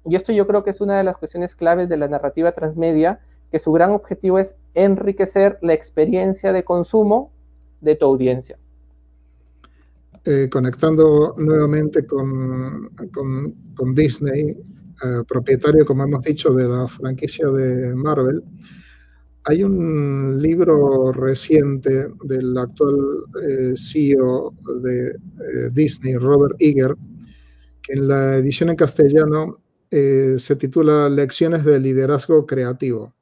Y 0.06 0.16
esto 0.16 0.32
yo 0.32 0.48
creo 0.48 0.64
que 0.64 0.72
es 0.72 0.82
una 0.82 0.98
de 0.98 1.04
las 1.04 1.18
cuestiones 1.18 1.56
claves 1.56 1.90
de 1.90 1.98
la 1.98 2.08
narrativa 2.08 2.52
transmedia, 2.52 3.20
que 3.52 3.60
su 3.60 3.72
gran 3.72 3.92
objetivo 3.92 4.40
es 4.40 4.56
enriquecer 4.74 5.58
la 5.62 5.74
experiencia 5.74 6.54
de 6.54 6.64
consumo 6.64 7.32
de 7.82 7.96
tu 7.96 8.06
audiencia. 8.06 8.58
Eh, 10.24 10.50
conectando 10.52 11.34
nuevamente 11.38 12.06
con, 12.06 12.92
con, 13.76 13.96
Disney, 13.96 14.56
eh, 15.04 15.24
propietario, 15.28 15.86
como 15.86 16.04
hemos 16.04 16.24
dicho, 16.24 16.52
de 16.52 16.68
la 16.68 16.88
franquicia 16.88 17.48
de 17.48 17.94
Marvel, 17.96 18.44
hay 19.46 19.64
un 19.64 20.40
libro 20.42 21.12
reciente 21.12 22.10
del 22.24 22.58
actual 22.58 22.96
eh, 23.44 23.74
CEO 23.76 24.54
de 24.84 25.16
Disney, 25.72 26.16
Robert 26.16 26.56
Iger, 26.60 26.96
que 27.82 27.94
en 27.94 28.08
la 28.08 28.36
edición 28.36 28.70
en 28.70 28.76
castellano 28.76 29.58
se 29.92 30.56
titula 30.56 31.10
Lecciones 31.10 31.66
de 31.66 31.78
Liderazgo 31.78 32.46
Creativo. 32.46 33.14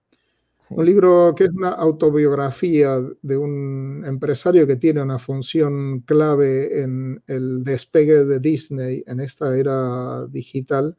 Un 0.69 0.85
libro 0.85 1.33
que 1.35 1.45
es 1.45 1.49
una 1.49 1.69
autobiografía 1.69 2.99
de 3.23 3.37
un 3.37 4.03
empresario 4.05 4.67
que 4.67 4.75
tiene 4.75 5.01
una 5.01 5.17
función 5.17 6.01
clave 6.01 6.83
en 6.83 7.23
el 7.25 7.63
despegue 7.63 8.23
de 8.25 8.39
Disney 8.39 9.03
en 9.07 9.19
esta 9.19 9.57
era 9.57 10.27
digital 10.27 10.95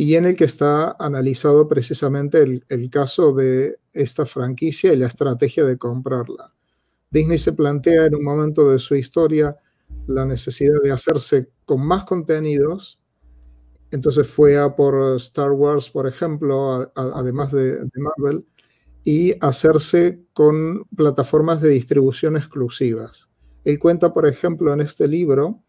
y 0.00 0.14
en 0.14 0.24
el 0.24 0.34
que 0.34 0.44
está 0.44 0.96
analizado 0.98 1.68
precisamente 1.68 2.64
el, 2.66 2.90
caso 2.90 3.34
de 3.34 3.80
esta 3.92 4.24
franquicia 4.24 4.94
y 4.94 4.96
la 4.96 5.08
estrategia 5.08 5.62
de 5.62 5.76
comprarla. 5.76 6.54
Disney 7.10 7.36
se 7.36 7.52
plantea 7.52 8.06
en 8.06 8.14
un 8.14 8.24
momento 8.24 8.70
de 8.70 8.78
su 8.78 8.94
historia 8.94 9.58
la 10.06 10.24
necesidad 10.24 10.80
de 10.82 10.90
hacerse 10.90 11.50
con 11.66 11.86
más 11.86 12.04
contenidos. 12.04 12.98
Entonces 13.90 14.26
fue 14.26 14.56
a 14.56 14.74
por 14.74 15.16
Star 15.16 15.50
Wars, 15.50 15.90
por 15.90 16.06
ejemplo, 16.06 16.90
además 16.94 17.52
de, 17.52 17.80
de 17.84 17.90
Marvel, 17.96 18.46
y 19.04 19.34
hacerse 19.44 20.24
con 20.32 20.84
plataformas 20.96 21.60
de 21.60 21.68
distribución 21.68 22.38
exclusivas. 22.38 23.28
Él 23.64 23.78
cuenta, 23.78 24.14
por 24.14 24.26
ejemplo, 24.26 24.72
en 24.72 24.80
este 24.80 25.06
libro 25.06 25.62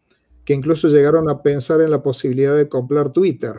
que 0.46 0.54
incluso 0.54 0.88
llegaron 0.88 1.28
a 1.28 1.42
pensar 1.42 1.82
en 1.82 1.90
la 1.90 2.02
posibilidad 2.02 2.56
de 2.56 2.70
comprar 2.70 3.12
Twitter, 3.12 3.56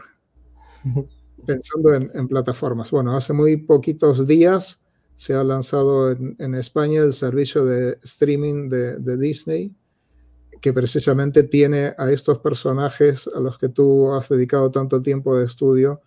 pensando 1.46 1.94
en, 1.94 2.28
plataformas. 2.28 2.92
Bueno, 2.92 3.16
hace 3.16 3.34
muy 3.34 3.58
poquitos 3.58 4.28
días 4.28 4.82
se 5.16 5.34
ha 5.34 5.44
lanzado 5.44 6.12
en, 6.12 6.56
España 6.56 7.02
el 7.02 7.14
servicio 7.14 7.64
de 7.66 7.98
streaming 8.04 8.70
de, 8.70 9.18
Disney, 9.18 9.74
que 10.62 10.74
precisamente 10.74 11.44
tiene 11.44 11.94
a 11.98 12.12
estos 12.12 12.40
personajes 12.40 13.30
a 13.34 13.40
los 13.40 13.58
que 13.58 13.70
tú 13.70 14.12
has 14.14 14.30
dedicado 14.30 14.72
tanto 14.72 15.02
tiempo 15.02 15.38
de 15.38 15.46
estudio 15.46 16.02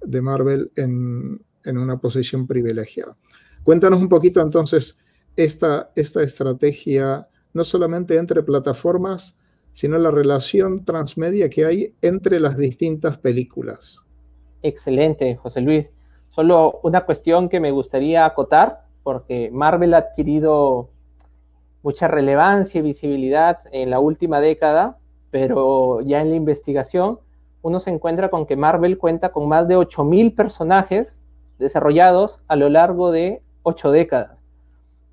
de 0.00 0.22
Marvel 0.22 0.70
en, 0.76 1.44
en 1.64 1.78
una 1.78 1.98
posición 1.98 2.46
privilegiada. 2.46 3.16
Cuéntanos 3.62 4.00
un 4.00 4.08
poquito 4.08 4.40
entonces 4.40 4.96
esta, 5.34 5.90
esta 5.94 6.22
estrategia, 6.22 7.28
no 7.52 7.64
solamente 7.64 8.16
entre 8.16 8.42
plataformas, 8.42 9.36
sino 9.72 9.98
la 9.98 10.10
relación 10.10 10.84
transmedia 10.84 11.50
que 11.50 11.66
hay 11.66 11.94
entre 12.00 12.40
las 12.40 12.56
distintas 12.56 13.18
películas. 13.18 14.05
Excelente, 14.66 15.36
José 15.36 15.60
Luis. 15.60 15.86
Solo 16.30 16.80
una 16.82 17.06
cuestión 17.06 17.48
que 17.48 17.60
me 17.60 17.70
gustaría 17.70 18.26
acotar, 18.26 18.82
porque 19.04 19.48
Marvel 19.52 19.94
ha 19.94 19.98
adquirido 19.98 20.88
mucha 21.84 22.08
relevancia 22.08 22.80
y 22.80 22.82
visibilidad 22.82 23.60
en 23.70 23.90
la 23.90 24.00
última 24.00 24.40
década, 24.40 24.98
pero 25.30 26.00
ya 26.00 26.20
en 26.20 26.30
la 26.30 26.36
investigación 26.36 27.20
uno 27.62 27.78
se 27.78 27.90
encuentra 27.90 28.28
con 28.28 28.44
que 28.44 28.56
Marvel 28.56 28.98
cuenta 28.98 29.30
con 29.30 29.48
más 29.48 29.68
de 29.68 29.76
8.000 29.76 30.34
personajes 30.34 31.20
desarrollados 31.60 32.40
a 32.48 32.56
lo 32.56 32.68
largo 32.68 33.12
de 33.12 33.42
ocho 33.62 33.92
décadas. 33.92 34.36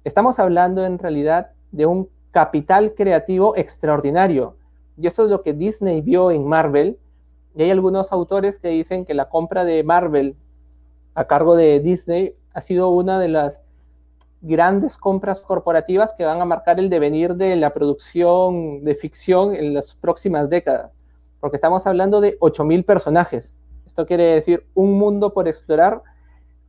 Estamos 0.03 0.39
hablando 0.39 0.83
en 0.83 0.97
realidad 0.97 1.51
de 1.71 1.85
un 1.85 2.09
capital 2.31 2.95
creativo 2.95 3.55
extraordinario. 3.55 4.55
Y 4.97 5.05
esto 5.05 5.25
es 5.25 5.29
lo 5.29 5.43
que 5.43 5.53
Disney 5.53 6.01
vio 6.01 6.31
en 6.31 6.47
Marvel. 6.47 6.97
Y 7.55 7.63
hay 7.63 7.71
algunos 7.71 8.11
autores 8.11 8.59
que 8.59 8.69
dicen 8.69 9.05
que 9.05 9.13
la 9.13 9.29
compra 9.29 9.65
de 9.65 9.83
Marvel 9.83 10.35
a 11.15 11.25
cargo 11.25 11.55
de 11.55 11.79
Disney 11.79 12.35
ha 12.53 12.61
sido 12.61 12.89
una 12.89 13.19
de 13.19 13.27
las 13.27 13.59
grandes 14.41 14.97
compras 14.97 15.39
corporativas 15.39 16.13
que 16.13 16.25
van 16.25 16.41
a 16.41 16.45
marcar 16.45 16.79
el 16.79 16.89
devenir 16.89 17.35
de 17.35 17.55
la 17.55 17.73
producción 17.73 18.83
de 18.83 18.95
ficción 18.95 19.55
en 19.55 19.73
las 19.73 19.95
próximas 19.95 20.49
décadas. 20.49 20.91
Porque 21.39 21.57
estamos 21.57 21.85
hablando 21.87 22.21
de 22.21 22.37
8.000 22.39 22.85
personajes. 22.85 23.51
Esto 23.85 24.05
quiere 24.05 24.23
decir 24.23 24.65
un 24.73 24.97
mundo 24.97 25.33
por 25.33 25.47
explorar 25.47 26.01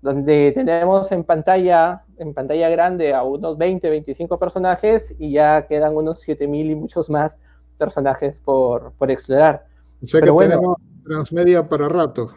donde 0.02 0.52
tenemos 0.54 1.10
en 1.12 1.24
pantalla 1.24 2.04
en 2.18 2.34
pantalla 2.34 2.68
grande 2.68 3.14
a 3.14 3.22
unos 3.22 3.58
20, 3.58 3.88
25 3.88 4.38
personajes 4.38 5.14
y 5.18 5.32
ya 5.32 5.66
quedan 5.66 5.96
unos 5.96 6.20
7000 6.20 6.70
y 6.70 6.74
muchos 6.74 7.10
más 7.10 7.36
personajes 7.78 8.38
por, 8.38 8.92
por 8.92 9.10
explorar. 9.10 9.66
O 10.02 10.06
sea 10.06 10.20
que 10.20 10.30
tenemos 10.30 10.76
transmedia 11.04 11.68
para 11.68 11.88
rato. 11.88 12.32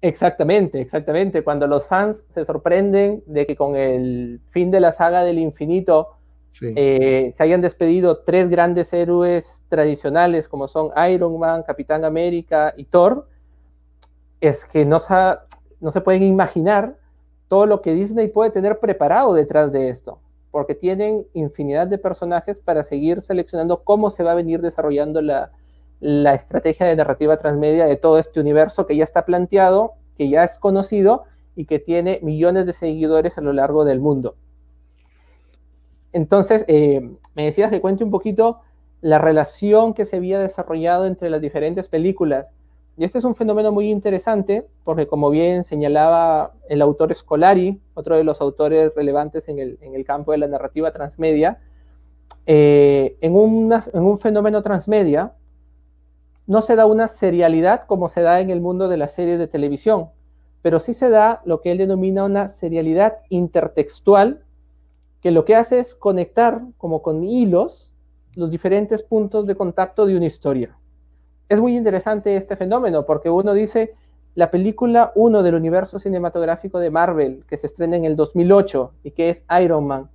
Exactamente, 0.00 0.80
exactamente. 0.80 1.42
Cuando 1.42 1.66
los 1.66 1.86
fans 1.86 2.24
se 2.28 2.44
sorprenden 2.44 3.22
de 3.26 3.46
que 3.46 3.56
con 3.56 3.74
el 3.74 4.40
fin 4.50 4.70
de 4.70 4.80
la 4.80 4.92
saga 4.92 5.22
del 5.24 5.38
infinito 5.38 6.08
eh, 6.60 7.32
se 7.34 7.42
hayan 7.42 7.62
despedido 7.62 8.18
tres 8.18 8.48
grandes 8.48 8.92
héroes 8.92 9.64
tradicionales 9.68 10.46
como 10.46 10.68
son 10.68 10.90
Iron 11.10 11.38
Man, 11.38 11.62
Capitán 11.62 12.04
América 12.04 12.74
y 12.76 12.84
Thor, 12.84 13.28
es 14.40 14.64
que 14.66 14.84
no, 14.84 15.00
no 15.80 15.90
se 15.90 16.00
pueden 16.02 16.22
imaginar 16.22 16.96
todo 17.48 17.66
lo 17.66 17.80
que 17.80 17.94
Disney 17.94 18.28
puede 18.28 18.50
tener 18.50 18.78
preparado 18.78 19.32
detrás 19.32 19.72
de 19.72 19.88
esto, 19.88 20.20
porque 20.50 20.74
tienen 20.74 21.26
infinidad 21.32 21.86
de 21.86 21.98
personajes 21.98 22.58
para 22.58 22.84
seguir 22.84 23.22
seleccionando 23.22 23.82
cómo 23.82 24.10
se 24.10 24.22
va 24.22 24.32
a 24.32 24.36
venir 24.36 24.60
desarrollando 24.60 25.22
la, 25.22 25.50
la 26.00 26.34
estrategia 26.34 26.86
de 26.86 26.96
narrativa 26.96 27.36
transmedia 27.38 27.86
de 27.86 27.96
todo 27.96 28.18
este 28.18 28.40
universo 28.40 28.86
que 28.86 28.96
ya 28.96 29.04
está 29.04 29.24
planteado, 29.24 29.92
que 30.16 30.28
ya 30.28 30.44
es 30.44 30.58
conocido 30.58 31.24
y 31.56 31.66
que 31.66 31.78
tiene 31.78 32.20
millones 32.22 32.66
de 32.66 32.72
seguidores 32.72 33.38
a 33.38 33.40
lo 33.40 33.52
largo 33.52 33.84
del 33.84 34.00
mundo. 34.00 34.36
Entonces, 36.12 36.64
eh, 36.68 37.10
me 37.34 37.44
decías 37.46 37.70
que 37.70 37.80
cuente 37.80 38.04
un 38.04 38.10
poquito 38.10 38.60
la 39.00 39.18
relación 39.18 39.94
que 39.94 40.06
se 40.06 40.16
había 40.16 40.38
desarrollado 40.38 41.06
entre 41.06 41.28
las 41.28 41.40
diferentes 41.40 41.88
películas. 41.88 42.46
Y 42.96 43.04
este 43.04 43.18
es 43.18 43.24
un 43.24 43.34
fenómeno 43.34 43.72
muy 43.72 43.90
interesante 43.90 44.66
porque, 44.84 45.06
como 45.08 45.30
bien 45.30 45.64
señalaba 45.64 46.52
el 46.68 46.80
autor 46.80 47.12
Scolari, 47.14 47.80
otro 47.94 48.16
de 48.16 48.24
los 48.24 48.40
autores 48.40 48.92
relevantes 48.94 49.48
en 49.48 49.58
el, 49.58 50.04
campo 50.06 50.32
de 50.32 50.38
la 50.38 50.46
narrativa 50.46 50.92
transmedia, 50.92 51.58
eh, 52.46 53.16
en, 53.20 53.32
en 53.32 54.02
un 54.02 54.18
fenómeno 54.20 54.62
transmedia, 54.62 55.32
no 56.46 56.62
se 56.62 56.76
da 56.76 56.86
una 56.86 57.08
serialidad 57.08 57.86
como 57.86 58.08
se 58.08 58.22
da 58.22 58.40
en 58.40 58.50
el 58.50 58.60
mundo 58.60 58.88
de 58.88 58.96
las 58.96 59.12
series 59.12 59.38
de 59.38 59.48
televisión, 59.48 60.10
pero 60.62 60.80
sí 60.80 60.94
se 60.94 61.10
da 61.10 61.40
lo 61.44 61.60
que 61.60 61.72
él 61.72 61.78
denomina 61.78 62.24
una 62.24 62.48
serialidad 62.48 63.18
intertextual, 63.28 64.42
que 65.20 65.30
lo 65.30 65.44
que 65.44 65.56
hace 65.56 65.78
es 65.78 65.94
conectar 65.94 66.62
como 66.76 67.02
con 67.02 67.24
hilos 67.24 67.92
los 68.34 68.50
diferentes 68.50 69.02
puntos 69.02 69.46
de 69.46 69.54
contacto 69.54 70.06
de 70.06 70.16
una 70.16 70.26
historia. 70.26 70.76
Es 71.48 71.60
muy 71.60 71.76
interesante 71.76 72.36
este 72.36 72.56
fenómeno 72.56 73.06
porque 73.06 73.30
uno 73.30 73.54
dice, 73.54 73.94
la 74.34 74.50
película 74.50 75.12
1 75.14 75.42
del 75.42 75.54
universo 75.54 75.98
cinematográfico 75.98 76.78
de 76.78 76.90
Marvel, 76.90 77.44
que 77.48 77.56
se 77.56 77.66
estrena 77.66 77.96
en 77.96 78.04
el 78.04 78.16
2008 78.16 78.92
y 79.04 79.10
que 79.12 79.30
es 79.30 79.44
Iron 79.60 79.86
Man, 79.86 80.10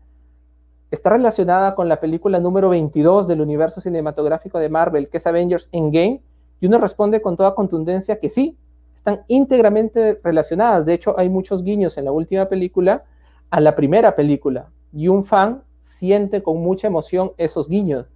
está 0.91 1.11
relacionada 1.11 1.75
con 1.75 1.87
la 1.87 1.99
película 1.99 2.39
número 2.39 2.69
22 2.69 3.27
del 3.27 3.41
universo 3.41 3.81
cinematográfico 3.81 4.59
de 4.59 4.69
Marvel, 4.69 5.09
que 5.09 5.17
es 5.17 5.27
Avengers 5.27 5.69
Endgame, 5.71 6.21
y 6.59 6.65
uno 6.65 6.79
responde 6.79 7.21
con 7.21 7.35
toda 7.35 7.55
contundencia 7.55 8.19
que 8.19 8.29
sí, 8.29 8.57
están 8.95 9.21
íntegramente 9.27 10.19
relacionadas. 10.23 10.85
De 10.85 10.93
hecho, 10.93 11.17
hay 11.17 11.29
muchos 11.29 11.63
guiños 11.63 11.97
en 11.97 12.05
la 12.05 12.11
última 12.11 12.47
película 12.47 13.03
a 13.49 13.59
la 13.59 13.75
primera 13.75 14.15
película, 14.15 14.69
y 14.91 15.07
un 15.07 15.25
fan 15.25 15.63
siente 15.79 16.41
con 16.43 16.57
mucha 16.57 16.87
emoción 16.87 17.31
esos 17.37 17.67
guiños. 17.67 18.07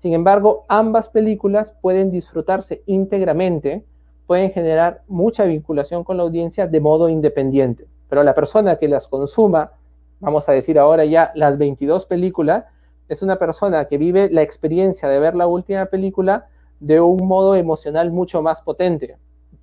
Sin 0.00 0.14
embargo, 0.14 0.64
ambas 0.68 1.08
películas 1.08 1.72
pueden 1.80 2.10
disfrutarse 2.10 2.82
íntegramente, 2.86 3.84
pueden 4.26 4.50
generar 4.50 5.02
mucha 5.06 5.44
vinculación 5.44 6.02
con 6.04 6.16
la 6.16 6.22
audiencia 6.22 6.66
de 6.66 6.80
modo 6.80 7.08
independiente. 7.08 7.86
Pero 8.08 8.22
la 8.22 8.34
persona 8.34 8.76
que 8.76 8.88
las 8.88 9.06
consuma 9.06 9.72
vamos 10.22 10.48
a 10.48 10.52
decir 10.52 10.78
ahora 10.78 11.04
ya 11.04 11.32
las 11.34 11.58
22 11.58 12.06
películas, 12.06 12.64
es 13.08 13.22
una 13.22 13.38
persona 13.38 13.86
que 13.86 13.98
vive 13.98 14.30
la 14.30 14.42
experiencia 14.42 15.08
de 15.08 15.18
ver 15.18 15.34
la 15.34 15.48
última 15.48 15.86
película 15.86 16.46
de 16.78 17.00
un 17.00 17.26
modo 17.26 17.56
emocional 17.56 18.12
mucho 18.12 18.40
más 18.40 18.62
potente. 18.62 19.16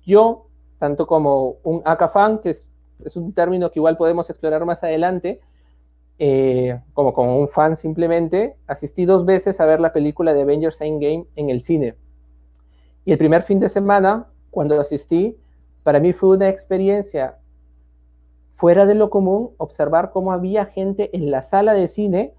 Yo, 0.04 0.46
tanto 0.78 1.06
como 1.06 1.56
un 1.64 1.80
AK 1.84 2.12
fan, 2.12 2.38
que 2.38 2.50
es, 2.50 2.66
un 3.16 3.32
término 3.32 3.70
que 3.70 3.78
igual 3.78 3.96
podemos 3.96 4.28
explorar 4.28 4.66
más 4.66 4.82
adelante, 4.84 5.40
eh, 6.18 6.78
como 6.92 7.14
como 7.14 7.40
un 7.40 7.48
fan 7.48 7.76
simplemente, 7.78 8.56
asistí 8.66 9.06
dos 9.06 9.24
veces 9.24 9.58
a 9.60 9.64
ver 9.64 9.80
la 9.80 9.94
película 9.94 10.34
de 10.34 10.42
Avengers 10.42 10.80
Endgame 10.82 11.24
en 11.36 11.48
el 11.48 11.62
cine. 11.62 11.94
Y 13.06 13.12
el 13.12 13.18
primer 13.18 13.42
fin 13.44 13.60
de 13.60 13.70
semana, 13.70 14.26
cuando 14.50 14.78
asistí, 14.78 15.38
para 15.82 16.00
mí 16.00 16.12
fue 16.12 16.36
una 16.36 16.50
experiencia 16.50 17.39
fuera 18.60 18.84
de 18.84 18.94
lo 18.94 19.08
común 19.08 19.52
observar 19.56 20.10
cómo 20.10 20.32
había 20.32 20.66
gente 20.66 21.16
en 21.16 21.30
la 21.30 21.42
sala 21.42 21.72
de 21.72 21.88
cine 21.88 22.34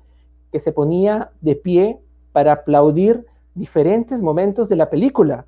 que 0.51 0.59
se 0.59 0.71
ponía 0.71 1.31
de 1.41 1.55
pie 1.55 1.99
para 2.31 2.51
aplaudir 2.51 3.25
diferentes 3.55 4.21
momentos 4.21 4.69
de 4.69 4.75
la 4.75 4.91
película. 4.91 5.47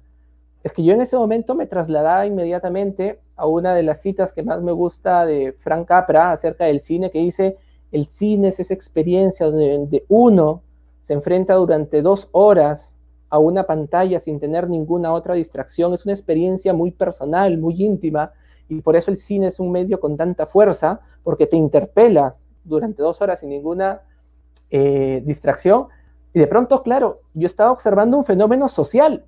Es 0.63 0.73
que 0.73 0.83
yo 0.83 0.95
en 0.95 1.01
ese 1.01 1.15
momento 1.15 1.53
me 1.53 1.67
trasladaba 1.67 2.25
inmediatamente 2.25 3.19
a 3.35 3.45
una 3.45 3.75
de 3.75 3.83
las 3.83 4.01
citas 4.01 4.33
que 4.33 4.41
más 4.41 4.63
me 4.63 4.71
gusta 4.71 5.27
de 5.27 5.53
Frank 5.59 5.87
Capra 5.87 6.31
acerca 6.31 6.65
del 6.65 6.81
cine, 6.81 7.11
que 7.11 7.19
dice, 7.19 7.55
el 7.91 8.07
cine 8.07 8.47
es 8.47 8.59
esa 8.59 8.73
experiencia 8.73 9.45
donde 9.45 10.05
uno 10.07 10.63
se 11.03 11.13
enfrenta 11.13 11.53
durante 11.53 12.01
dos 12.01 12.29
horas 12.31 12.95
a 13.29 13.37
una 13.37 13.67
pantalla 13.67 14.19
sin 14.19 14.39
tener 14.39 14.67
ninguna 14.67 15.13
otra 15.13 15.35
distracción. 15.35 15.93
Es 15.93 16.03
una 16.05 16.15
experiencia 16.15 16.73
muy 16.73 16.89
personal, 16.89 17.59
muy 17.59 17.83
íntima, 17.83 18.31
y 18.77 18.81
por 18.81 18.95
eso 18.95 19.11
el 19.11 19.17
cine 19.17 19.47
es 19.47 19.59
un 19.59 19.71
medio 19.71 19.99
con 19.99 20.17
tanta 20.17 20.45
fuerza, 20.45 21.01
porque 21.23 21.47
te 21.47 21.55
interpelas 21.55 22.43
durante 22.63 23.01
dos 23.01 23.21
horas 23.21 23.39
sin 23.39 23.49
ninguna 23.49 24.01
eh, 24.69 25.21
distracción. 25.25 25.87
Y 26.33 26.39
de 26.39 26.47
pronto, 26.47 26.81
claro, 26.81 27.21
yo 27.33 27.45
estaba 27.45 27.71
observando 27.71 28.17
un 28.17 28.25
fenómeno 28.25 28.67
social, 28.67 29.25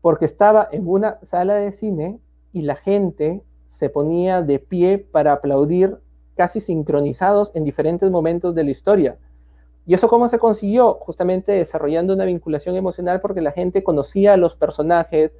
porque 0.00 0.24
estaba 0.24 0.68
en 0.70 0.88
una 0.88 1.18
sala 1.22 1.54
de 1.54 1.72
cine 1.72 2.20
y 2.52 2.62
la 2.62 2.76
gente 2.76 3.42
se 3.66 3.90
ponía 3.90 4.42
de 4.42 4.58
pie 4.58 4.98
para 4.98 5.32
aplaudir 5.32 5.98
casi 6.36 6.60
sincronizados 6.60 7.50
en 7.54 7.64
diferentes 7.64 8.10
momentos 8.10 8.54
de 8.54 8.64
la 8.64 8.70
historia. 8.70 9.18
¿Y 9.86 9.94
eso 9.94 10.08
cómo 10.08 10.28
se 10.28 10.38
consiguió? 10.38 10.94
Justamente 10.94 11.52
desarrollando 11.52 12.14
una 12.14 12.26
vinculación 12.26 12.76
emocional 12.76 13.20
porque 13.20 13.40
la 13.40 13.52
gente 13.52 13.82
conocía 13.82 14.34
a 14.34 14.36
los 14.36 14.54
personajes, 14.54 15.32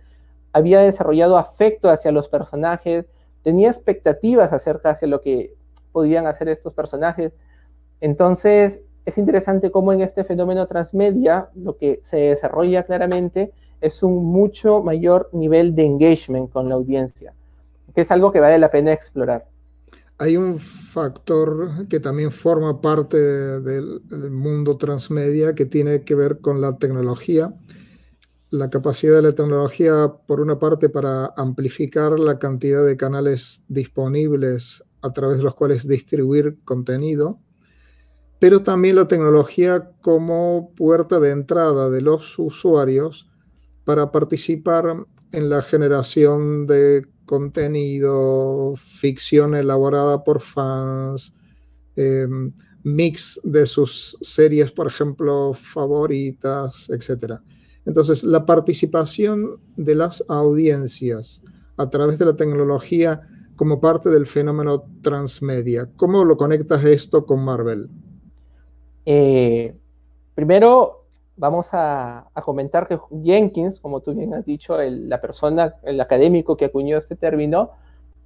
había 0.53 0.81
desarrollado 0.81 1.39
afecto 1.39 1.91
hacia 1.91 2.13
los 2.13 2.29
personajes, 2.29 3.07
tenía 3.43 3.71
expectativas 3.71 4.53
acerca 4.53 4.95
de 4.95 5.07
lo 5.07 5.21
que 5.21 5.55
podían 5.93 6.27
hacer 6.27 6.49
estos 6.49 6.73
personajes. 6.75 7.33
Entonces, 8.01 8.81
es 9.05 9.19
interesante 9.19 9.71
cómo 9.71 9.93
en 9.93 10.03
este 10.03 10.25
fenómeno 10.25 10.67
transmedia 10.67 11.49
lo 11.55 11.77
que 11.77 12.01
se 12.03 12.17
desarrolla 12.17 12.85
claramente 12.85 13.53
es 13.81 14.03
un 14.03 14.25
mucho 14.25 14.83
mayor 14.83 15.31
nivel 15.33 15.75
de 15.75 15.87
engagement 15.87 16.51
con 16.51 16.69
la 16.69 16.75
audiencia, 16.75 17.33
que 17.95 18.03
es 18.03 18.11
algo 18.11 18.33
que 18.33 18.41
vale 18.41 18.59
la 18.59 18.71
pena 18.71 18.93
explorar. 18.93 19.47
Hay 20.19 20.37
un 20.37 20.59
factor 20.59 21.87
que 21.89 22.01
también 22.01 22.33
forma 22.33 22.81
parte 22.81 23.17
del, 23.17 24.01
mundo 24.31 24.77
transmedia 24.77 25.55
que 25.55 25.65
tiene 25.65 26.03
que 26.03 26.17
ver 26.17 26.41
con 26.41 26.61
la 26.61 26.77
tecnología 26.77 27.55
la 28.51 28.71
capacidad 28.71 29.17
de 29.17 29.23
la 29.23 29.35
tecnología, 29.35 30.13
por 30.27 30.41
una 30.41 30.59
parte, 30.59 30.89
para 30.89 31.33
amplificar 31.37 32.19
la 32.19 32.39
cantidad 32.39 32.85
de 32.85 32.97
canales 32.97 33.63
disponibles 33.69 34.83
a 35.03 35.13
través 35.13 35.39
de 35.39 35.45
los 35.45 35.55
cuales 35.55 35.87
distribuir 35.87 36.59
contenido, 36.65 37.39
pero 38.39 38.63
también 38.63 38.97
la 38.97 39.09
tecnología 39.09 39.91
como 40.01 40.73
puerta 40.77 41.21
de 41.21 41.31
entrada 41.31 41.91
de 41.91 42.01
los 42.01 42.39
usuarios 42.39 43.29
para 43.85 44.13
participar 44.13 45.07
en 45.33 45.51
la 45.51 45.63
generación 45.63 46.67
de 46.67 47.07
contenido, 47.25 48.75
ficción 48.77 49.55
elaborada 49.55 50.25
por 50.25 50.41
fans, 50.41 51.35
em, 51.97 52.53
mix 52.83 53.41
de 53.45 53.67
sus 53.67 54.17
series, 54.23 54.73
por 54.73 54.87
ejemplo, 54.87 55.53
favoritas, 55.53 56.89
etcétera. 56.89 57.43
Entonces, 57.87 58.23
la 58.23 58.45
participación 58.45 59.59
de 59.77 59.95
las 59.95 60.25
audiencias 60.29 61.43
a 61.77 61.89
través 61.89 62.19
de 62.19 62.27
la 62.27 62.37
tecnología 62.37 63.23
como 63.57 63.81
parte 63.81 64.11
del 64.11 64.27
fenómeno 64.27 64.85
transmedia, 65.03 65.89
¿cómo 65.97 66.25
lo 66.25 66.37
conectas 66.37 66.85
esto 66.85 67.25
con 67.25 67.45
Marvel? 67.45 67.89
Eh, 69.07 69.75
primero, 70.35 71.07
vamos 71.37 71.69
a, 71.73 72.29
comentar 72.45 72.87
que 72.87 72.99
Jenkins, 73.25 73.81
como 73.81 74.01
tú 74.01 74.15
bien 74.15 74.35
has 74.35 74.45
dicho, 74.45 74.77
la 74.79 75.21
persona, 75.21 75.75
el 75.83 76.01
académico 76.01 76.57
que 76.57 76.67
acuñó 76.67 76.99
este 76.99 77.17
término, 77.17 77.71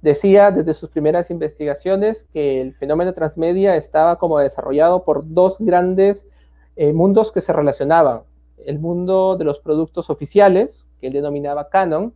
decía 0.01 0.51
desde 0.51 0.73
sus 0.73 0.89
primeras 0.89 1.31
investigaciones 1.31 2.25
que 2.33 2.59
el 2.59 2.73
fenómeno 2.73 3.13
transmedia 3.13 3.77
estaba 3.77 4.17
como 4.17 4.37
desarrollado 4.39 5.03
por 5.03 5.33
dos 5.33 5.55
grandes 5.59 6.27
eh, 6.75 6.91
mundos 6.91 7.31
que 7.31 7.39
se 7.39 7.53
relacionaban 7.53 8.23
el 8.65 8.79
mundo 8.79 9.37
de 9.37 9.45
los 9.45 9.59
productos 9.59 10.09
oficiales, 10.09 10.85
que 10.99 11.07
él 11.07 11.13
denominaba 11.13 11.69
canon, 11.69 12.13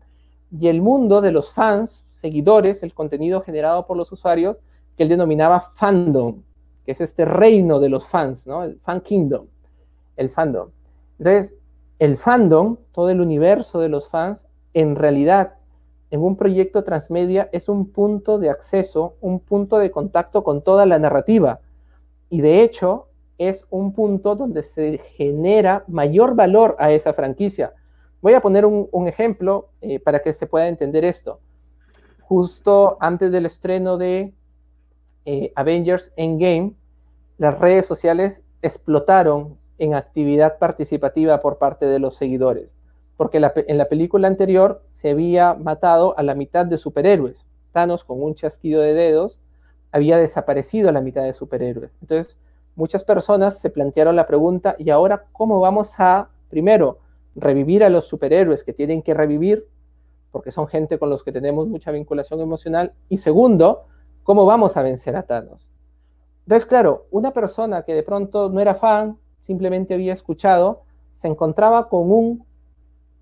y 0.52 0.68
el 0.68 0.82
mundo 0.82 1.22
de 1.22 1.32
los 1.32 1.52
fans, 1.52 2.04
seguidores, 2.10 2.84
el 2.84 2.94
contenido 2.94 3.42
generado 3.42 3.86
por 3.86 3.98
los 3.98 4.12
usuarios, 4.12 4.58
que 4.96 5.04
él 5.04 5.10
denominaba 5.10 5.72
fandom, 5.76 6.42
que 6.86 6.92
es 6.94 7.02
este 7.02 7.26
reino 7.26 7.80
de 7.80 7.90
los 7.90 8.08
fans, 8.08 8.48
¿no? 8.48 8.64
El 8.64 8.80
fan 8.80 9.02
kingdom, 9.02 9.48
el 10.16 10.30
fandom. 10.30 10.70
Entonces, 11.20 11.54
el 12.00 12.18
fandom, 12.18 12.78
todo 12.92 13.10
el 13.10 13.22
universo 13.22 13.80
de 13.80 13.90
los 13.90 14.10
fans, 14.10 14.46
en 14.74 14.96
realidad, 14.96 15.54
en 16.10 16.22
un 16.22 16.38
proyecto 16.38 16.84
transmedia 16.84 17.50
es 17.52 17.68
un 17.68 17.92
punto 17.92 18.40
de 18.40 18.50
acceso, 18.50 19.16
un 19.20 19.40
punto 19.40 19.78
de 19.78 19.92
contacto 19.92 20.44
con 20.44 20.62
toda 20.62 20.86
la 20.86 21.00
narrativa. 21.00 21.60
Y 22.30 22.42
de 22.42 22.62
hecho, 22.62 23.08
es 23.38 23.64
un 23.70 23.94
punto 23.94 24.36
donde 24.36 24.64
se 24.64 24.98
genera 25.16 25.84
mayor 25.88 26.36
valor 26.36 26.76
a 26.80 26.92
esa 26.92 27.14
franquicia. 27.14 27.74
Voy 28.22 28.34
a 28.34 28.42
poner 28.42 28.66
un, 28.66 29.08
ejemplo 29.08 29.70
eh, 29.82 30.00
para 30.00 30.20
que 30.20 30.34
se 30.34 30.48
pueda 30.48 30.68
entender 30.68 31.06
esto. 31.06 31.40
Justo 32.22 32.98
antes 33.00 33.32
del 33.32 33.46
estreno 33.46 33.98
de 33.98 34.34
eh, 35.26 35.52
Avengers 35.56 36.12
Endgame, 36.16 36.74
las 37.38 37.60
redes 37.60 37.86
sociales 37.86 38.42
explotaron 38.62 39.58
en 39.78 39.94
actividad 39.94 40.58
participativa 40.58 41.42
por 41.42 41.60
parte 41.60 41.86
de 41.86 42.00
los 42.00 42.16
seguidores, 42.16 42.72
porque 43.16 43.38
en 43.38 43.78
la 43.78 43.86
película 43.88 44.28
anterior 44.28 44.82
se 44.92 45.12
había 45.12 45.54
matado 45.54 46.18
a 46.18 46.24
la 46.24 46.34
mitad 46.34 46.66
de 46.66 46.80
superhéroes. 46.80 47.46
Thanos, 47.72 48.04
con 48.04 48.22
un 48.24 48.34
chasquido 48.34 48.82
de 48.82 48.96
dedos, 48.96 49.40
había 49.92 50.18
desaparecido 50.18 50.90
a 50.90 50.92
la 50.92 51.02
mitad 51.02 51.24
de 51.24 51.34
superhéroes. 51.34 51.92
Entonces, 52.02 52.38
muchas 52.78 53.04
personas 53.04 53.58
se 53.58 53.72
plantearon 53.72 54.16
la 54.16 54.28
pregunta, 54.28 54.76
¿y 54.78 54.92
ahora 54.92 55.26
cómo 55.34 55.60
vamos 55.60 55.94
a, 55.98 56.30
primero, 56.48 57.00
revivir 57.36 57.84
a 57.84 57.90
los 57.90 58.06
superhéroes 58.06 58.64
que 58.64 58.72
tienen 58.72 59.02
que 59.02 59.16
revivir, 59.16 59.68
porque 60.32 60.52
son 60.52 60.68
gente 60.68 61.00
con 61.00 61.10
los 61.10 61.24
que 61.24 61.32
tenemos 61.32 61.68
mucha 61.68 61.92
vinculación 61.92 62.40
emocional? 62.40 62.94
Y 63.10 63.18
segundo, 63.18 63.86
¿cómo 64.24 64.46
vamos 64.46 64.78
a 64.78 64.84
vencer 64.84 65.16
a 65.16 65.24
Thanos? 65.24 65.70
Entonces, 66.46 66.68
claro, 66.68 67.08
una 67.10 67.32
persona 67.34 67.82
que 67.82 67.96
de 67.96 68.04
pronto 68.04 68.50
no 68.50 68.62
era 68.62 68.76
fan, 68.76 69.18
simplemente 69.42 69.96
había 69.96 70.14
escuchado, 70.14 70.84
se 71.14 71.28
encontraba 71.28 71.90
con 71.90 72.12
un 72.12 72.46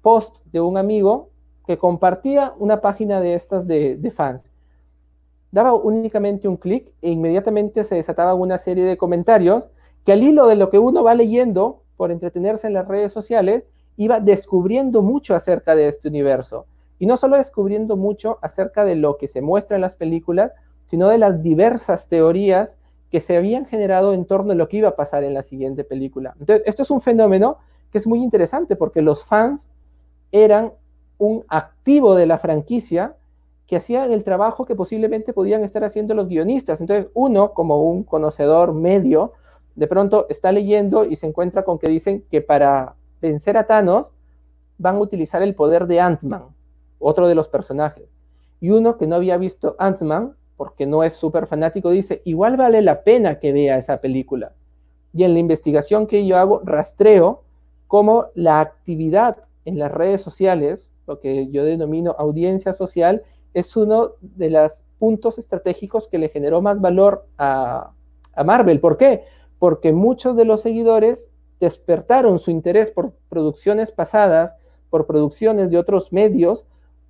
post 0.02 0.46
de 0.52 0.60
un 0.60 0.78
amigo 0.78 1.30
que 1.66 1.78
compartía 1.78 2.54
una 2.60 2.82
página 2.82 3.22
de 3.22 3.36
estas 3.36 3.66
de, 3.66 3.96
de 3.96 4.12
fans 4.12 4.44
daba 5.52 5.74
únicamente 5.74 6.48
un 6.48 6.58
clic 6.58 6.92
e 7.02 7.12
inmediatamente 7.12 7.84
se 7.84 7.96
desataba 7.96 8.34
una 8.34 8.58
serie 8.58 8.86
de 8.86 8.98
comentarios 8.98 9.64
que 10.06 10.12
al 10.12 10.24
hilo 10.24 10.48
de 10.48 10.56
lo 10.56 10.70
que 10.70 10.80
uno 10.80 11.04
va 11.04 11.16
leyendo 11.16 11.82
por 11.98 12.12
entretenerse 12.12 12.68
en 12.68 12.74
las 12.74 12.88
redes 12.88 13.12
sociales, 13.12 13.64
iba 13.98 14.20
descubriendo 14.20 15.02
mucho 15.02 15.36
acerca 15.36 15.76
de 15.76 15.88
este 15.88 16.10
universo. 16.10 16.66
Y 17.00 17.06
no 17.06 17.18
solo 17.18 17.38
descubriendo 17.38 17.98
mucho 17.98 18.38
acerca 18.42 18.86
de 18.86 18.96
lo 18.96 19.18
que 19.18 19.28
se 19.28 19.42
muestra 19.42 19.76
en 19.76 19.82
las 19.82 19.96
películas, 19.96 20.52
sino 20.86 21.08
de 21.10 21.18
las 21.18 21.42
diversas 21.42 22.08
teorías 22.08 22.76
que 23.12 23.22
se 23.22 23.38
habían 23.38 23.66
generado 23.66 24.14
en 24.14 24.26
torno 24.26 24.52
a 24.52 24.56
lo 24.56 24.68
que 24.68 24.78
iba 24.78 24.90
a 24.90 24.96
pasar 24.96 25.24
en 25.24 25.34
la 25.34 25.44
siguiente 25.44 25.84
película. 25.84 26.36
Entonces, 26.40 26.64
esto 26.66 26.84
es 26.84 26.92
un 26.92 27.02
fenómeno 27.02 27.58
que 27.92 27.98
es 27.98 28.08
muy 28.08 28.22
interesante 28.22 28.76
porque 28.76 29.02
los 29.02 29.24
fans 29.24 29.66
eran 30.32 30.74
un 31.18 31.46
activo 31.48 32.16
de 32.16 32.26
la 32.26 32.40
franquicia 32.40 33.16
que 33.68 33.78
hacían 33.78 34.12
el 34.12 34.24
trabajo 34.24 34.66
que 34.66 34.76
posiblemente 34.76 35.34
podían 35.34 35.64
estar 35.64 35.84
haciendo 35.84 36.14
los 36.14 36.28
guionistas. 36.28 36.82
Entonces, 36.82 37.08
uno, 37.14 37.54
como 37.54 37.84
un 37.84 38.04
conocedor 38.04 38.74
medio, 38.74 39.34
de 39.76 39.88
pronto 39.88 40.28
está 40.30 40.52
leyendo 40.52 41.06
y 41.06 41.16
se 41.16 41.28
encuentra 41.28 41.64
con 41.64 41.80
que 41.80 41.90
dicen 41.90 42.24
que 42.30 42.42
para 42.42 42.96
vencer 43.22 43.58
a 43.58 43.66
Thanos 43.66 44.12
van 44.78 44.96
a 44.96 45.00
utilizar 45.00 45.42
el 45.42 45.56
poder 45.56 45.88
de 45.88 46.00
Ant-Man, 46.00 46.44
otro 47.00 47.28
de 47.28 47.36
los 47.36 47.50
personajes. 47.50 48.06
Y 48.62 48.70
uno 48.70 48.98
que 48.98 49.08
no 49.08 49.16
había 49.16 49.38
visto 49.38 49.76
Ant-Man, 49.80 50.36
porque 50.58 50.86
no 50.86 51.04
es 51.04 51.16
súper 51.16 51.48
fanático, 51.48 51.90
dice, 51.90 52.22
igual 52.24 52.56
vale 52.56 52.82
la 52.82 53.04
pena 53.04 53.40
que 53.40 53.52
vea 53.52 53.78
esa 53.78 53.98
película. 53.98 54.54
Y 55.14 55.24
en 55.24 55.34
la 55.34 55.40
investigación 55.40 56.08
que 56.08 56.26
yo 56.26 56.38
hago, 56.38 56.62
rastreo 56.64 57.44
cómo 57.88 58.28
la 58.36 58.62
actividad 58.62 59.38
en 59.66 59.80
las 59.80 59.92
redes 59.92 60.22
sociales, 60.22 60.88
lo 61.08 61.20
que 61.20 61.50
yo 61.52 61.64
denomino 61.64 62.16
audiencia 62.18 62.74
social, 62.74 63.24
es 63.56 63.76
uno 63.78 64.12
de 64.20 64.50
los 64.52 64.72
puntos 65.00 65.38
estratégicos 65.38 66.08
que 66.08 66.20
le 66.20 66.30
generó 66.30 66.62
más 66.62 66.80
valor 66.80 67.26
a, 67.38 67.92
Marvel. 68.46 68.82
¿Por 68.82 68.98
qué? 68.98 69.24
Porque 69.60 69.94
muchos 69.94 70.36
de 70.36 70.44
los 70.44 70.62
seguidores 70.62 71.30
despertaron 71.62 72.38
su 72.38 72.52
interés 72.52 72.92
por 72.92 73.14
producciones 73.30 73.94
pasadas, 73.94 74.54
por 74.90 75.08
producciones 75.08 75.72
de 75.72 75.78
otros 75.78 76.12
medios, 76.12 76.66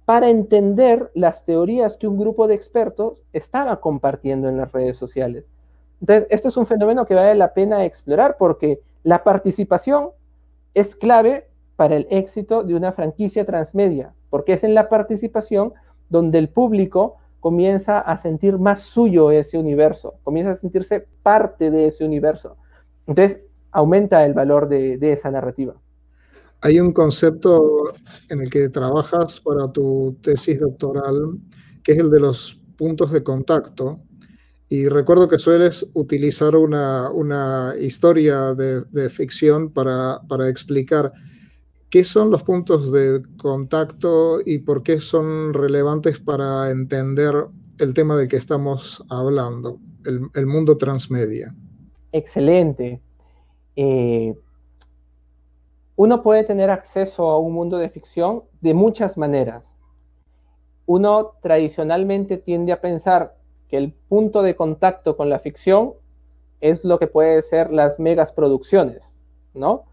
para 0.05 0.29
entender 0.29 1.10
las 1.15 1.43
teorías 1.43 1.97
que 1.97 2.08
un 2.08 2.19
grupo 2.19 2.47
de 2.47 2.53
expertos 2.53 3.23
estaba 3.34 3.81
compartiendo 3.81 4.47
en 4.47 4.58
las 4.58 4.71
redes 4.71 4.99
sociales. 4.99 5.45
Entonces, 5.99 6.27
esto 6.29 6.49
es 6.49 6.58
un 6.58 6.67
fenómeno 6.67 7.08
que 7.08 7.15
vale 7.15 7.34
la 7.34 7.55
pena 7.55 7.86
explorar 7.86 8.36
porque 8.38 8.81
la 9.01 9.23
participación 9.23 10.10
es 10.75 10.95
clave 10.95 11.47
para 11.75 11.95
el 11.95 12.05
éxito 12.12 12.63
de 12.63 12.75
una 12.75 12.91
franquicia 12.91 13.45
transmedia, 13.45 14.13
porque 14.29 14.53
es 14.53 14.63
en 14.63 14.75
la 14.75 14.89
participación 14.89 15.73
donde 16.09 16.37
el 16.39 16.49
público 16.49 17.17
comienza 17.39 17.99
a 17.99 18.17
sentir 18.17 18.57
más 18.57 18.81
suyo 18.81 19.29
ese 19.29 19.57
universo, 19.57 20.15
comienza 20.23 20.51
a 20.51 20.55
sentirse 20.55 21.07
parte 21.21 21.69
de 21.69 21.87
ese 21.87 22.03
universo. 22.03 22.57
Entonces, 23.05 23.39
aumenta 23.71 24.25
el 24.25 24.33
valor 24.33 24.67
de, 24.67 24.97
esa 25.11 25.29
narrativa. 25.29 25.75
Hay 26.61 26.79
un 26.79 26.91
concepto 26.91 27.93
en 28.29 28.41
el 28.41 28.49
que 28.49 28.69
trabajas 28.69 29.39
para 29.41 29.71
tu 29.71 30.17
tesis 30.23 30.59
doctoral, 30.59 31.37
que 31.83 31.91
es 31.91 31.99
el 31.99 32.09
de 32.09 32.21
los 32.21 32.59
puntos 32.77 33.11
de 33.11 33.21
contacto. 33.21 33.99
Y 34.67 34.87
recuerdo 34.87 35.27
que 35.27 35.37
sueles 35.37 35.85
utilizar 35.93 36.55
una, 36.55 37.73
historia 37.79 38.55
de, 38.55 39.09
ficción 39.09 39.71
para, 39.71 40.21
para 40.27 40.49
explicar 40.49 41.11
¿Qué 41.95 42.03
son 42.03 42.29
los 42.29 42.43
puntos 42.43 42.91
de 42.91 43.23
contacto 43.41 44.39
y 44.45 44.58
por 44.58 44.84
qué 44.84 44.99
son 44.99 45.53
relevantes 45.53 46.19
para 46.19 46.69
entender 46.69 47.34
el 47.79 47.93
tema 47.93 48.17
del 48.17 48.27
que 48.27 48.36
estamos 48.36 49.01
hablando, 49.08 49.79
el, 50.03 50.45
mundo 50.45 50.77
transmedia? 50.77 51.55
Excelente. 52.12 53.01
Eh, 53.77 54.38
uno 55.95 56.21
puede 56.21 56.43
tener 56.43 56.69
acceso 56.69 57.29
a 57.29 57.39
un 57.39 57.53
mundo 57.53 57.77
de 57.77 57.89
ficción 57.89 58.43
de 58.60 58.73
muchas 58.73 59.17
maneras. 59.17 59.63
Uno 60.86 61.36
tradicionalmente 61.41 62.36
tiende 62.36 62.73
a 62.73 62.81
pensar 62.81 63.38
que 63.69 63.77
el 63.77 63.93
punto 63.93 64.41
de 64.41 64.58
contacto 64.58 65.15
con 65.15 65.29
la 65.29 65.39
ficción 65.39 65.93
es 66.60 66.84
lo 66.84 66.99
que 66.99 67.08
puede 67.08 67.41
ser 67.41 67.71
las 67.71 67.99
megas 67.99 68.34
producciones, 68.34 69.13
¿no? 69.53 69.86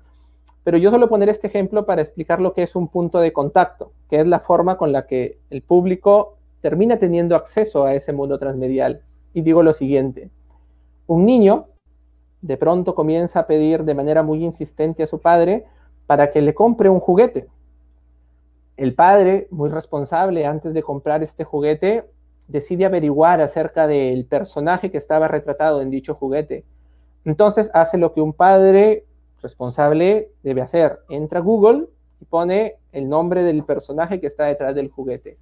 Pero 0.65 0.79
yo 0.79 0.91
suelo 0.91 1.09
poner 1.09 1.29
este 1.29 1.49
ejemplo 1.49 1.87
para 1.87 2.03
explicar 2.03 2.41
lo 2.41 2.53
que 2.53 2.63
es 2.63 2.77
un 2.77 2.89
punto 2.89 3.19
de 3.19 3.33
contacto, 3.33 3.93
que 4.09 4.21
es 4.21 4.27
la 4.27 4.41
forma 4.41 4.77
con 4.77 4.93
la 4.93 5.07
que 5.07 5.39
el 5.51 5.63
público 5.63 6.37
termina 6.61 6.99
teniendo 6.99 7.35
acceso 7.35 7.85
a 7.85 7.95
ese 7.95 8.13
mundo 8.13 8.39
transmedial. 8.39 9.03
Y 9.35 9.43
digo 9.43 9.63
lo 9.63 9.73
siguiente, 9.73 10.31
un 11.07 11.25
niño 11.25 11.67
de 12.41 12.57
pronto 12.57 12.95
comienza 12.95 13.41
a 13.41 13.47
pedir 13.47 13.85
de 13.85 13.95
manera 13.95 14.23
muy 14.23 14.45
insistente 14.45 15.03
a 15.03 15.07
su 15.07 15.21
padre 15.21 15.65
para 16.07 16.31
que 16.31 16.43
le 16.43 16.55
compre 16.55 16.89
un 16.89 17.01
juguete. 17.01 17.49
El 18.77 18.95
padre, 18.95 19.49
muy 19.51 19.71
responsable, 19.71 20.47
antes 20.47 20.75
de 20.75 20.83
comprar 20.83 21.23
este 21.23 21.45
juguete, 21.45 22.05
decide 22.49 22.85
averiguar 22.85 23.41
acerca 23.41 23.87
del 23.87 24.25
personaje 24.27 24.91
que 24.91 24.99
estaba 24.99 25.29
retratado 25.29 25.81
en 25.81 25.91
dicho 25.91 26.15
juguete. 26.15 26.65
Entonces 27.25 27.71
hace 27.75 27.99
lo 27.99 28.13
que 28.13 28.21
un 28.21 28.33
padre 28.33 29.05
responsable 29.43 30.31
debe 30.43 30.63
hacer. 30.63 31.01
Entra 31.09 31.41
a 31.41 31.43
Google 31.43 31.89
y 32.21 32.25
pone 32.25 32.77
el 32.93 33.09
nombre 33.09 33.43
del 33.43 33.65
personaje 33.65 34.21
que 34.21 34.27
está 34.27 34.45
detrás 34.47 34.75
del 34.75 34.91
juguete. 34.91 35.39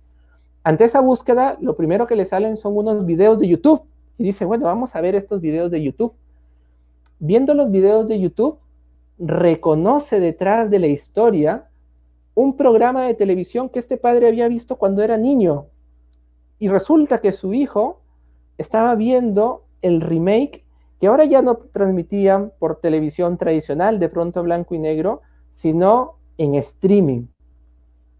Ante 0.62 0.84
esa 0.84 1.00
búsqueda, 1.00 1.56
lo 1.60 1.76
primero 1.76 2.06
que 2.06 2.16
le 2.16 2.26
salen 2.26 2.56
son 2.56 2.76
unos 2.76 3.06
videos 3.06 3.38
de 3.38 3.48
YouTube. 3.48 3.82
Y 4.18 4.24
dice, 4.24 4.44
bueno, 4.44 4.66
vamos 4.66 4.94
a 4.94 5.00
ver 5.00 5.14
estos 5.14 5.40
videos 5.40 5.70
de 5.70 5.82
YouTube. 5.82 6.12
Viendo 7.18 7.54
los 7.54 7.70
videos 7.70 8.08
de 8.08 8.20
YouTube, 8.20 8.58
reconoce 9.18 10.20
detrás 10.20 10.70
de 10.70 10.78
la 10.78 10.86
historia 10.86 11.68
un 12.34 12.56
programa 12.56 13.06
de 13.06 13.14
televisión 13.14 13.68
que 13.68 13.78
este 13.78 13.96
padre 13.96 14.28
había 14.28 14.48
visto 14.48 14.76
cuando 14.76 15.02
era 15.02 15.16
niño. 15.16 15.66
Y 16.58 16.68
resulta 16.68 17.20
que 17.20 17.32
su 17.32 17.54
hijo 17.54 18.00
estaba 18.58 18.94
viendo 18.94 19.64
el 19.82 20.00
remake 20.00 20.64
que 21.00 21.06
ahora 21.06 21.24
ya 21.24 21.40
no 21.40 21.56
transmitían 21.56 22.52
por 22.58 22.80
televisión 22.80 23.38
tradicional, 23.38 23.98
de 23.98 24.10
pronto 24.10 24.42
blanco 24.42 24.74
y 24.74 24.78
negro, 24.78 25.22
sino 25.50 26.16
en 26.36 26.54
streaming. 26.56 27.26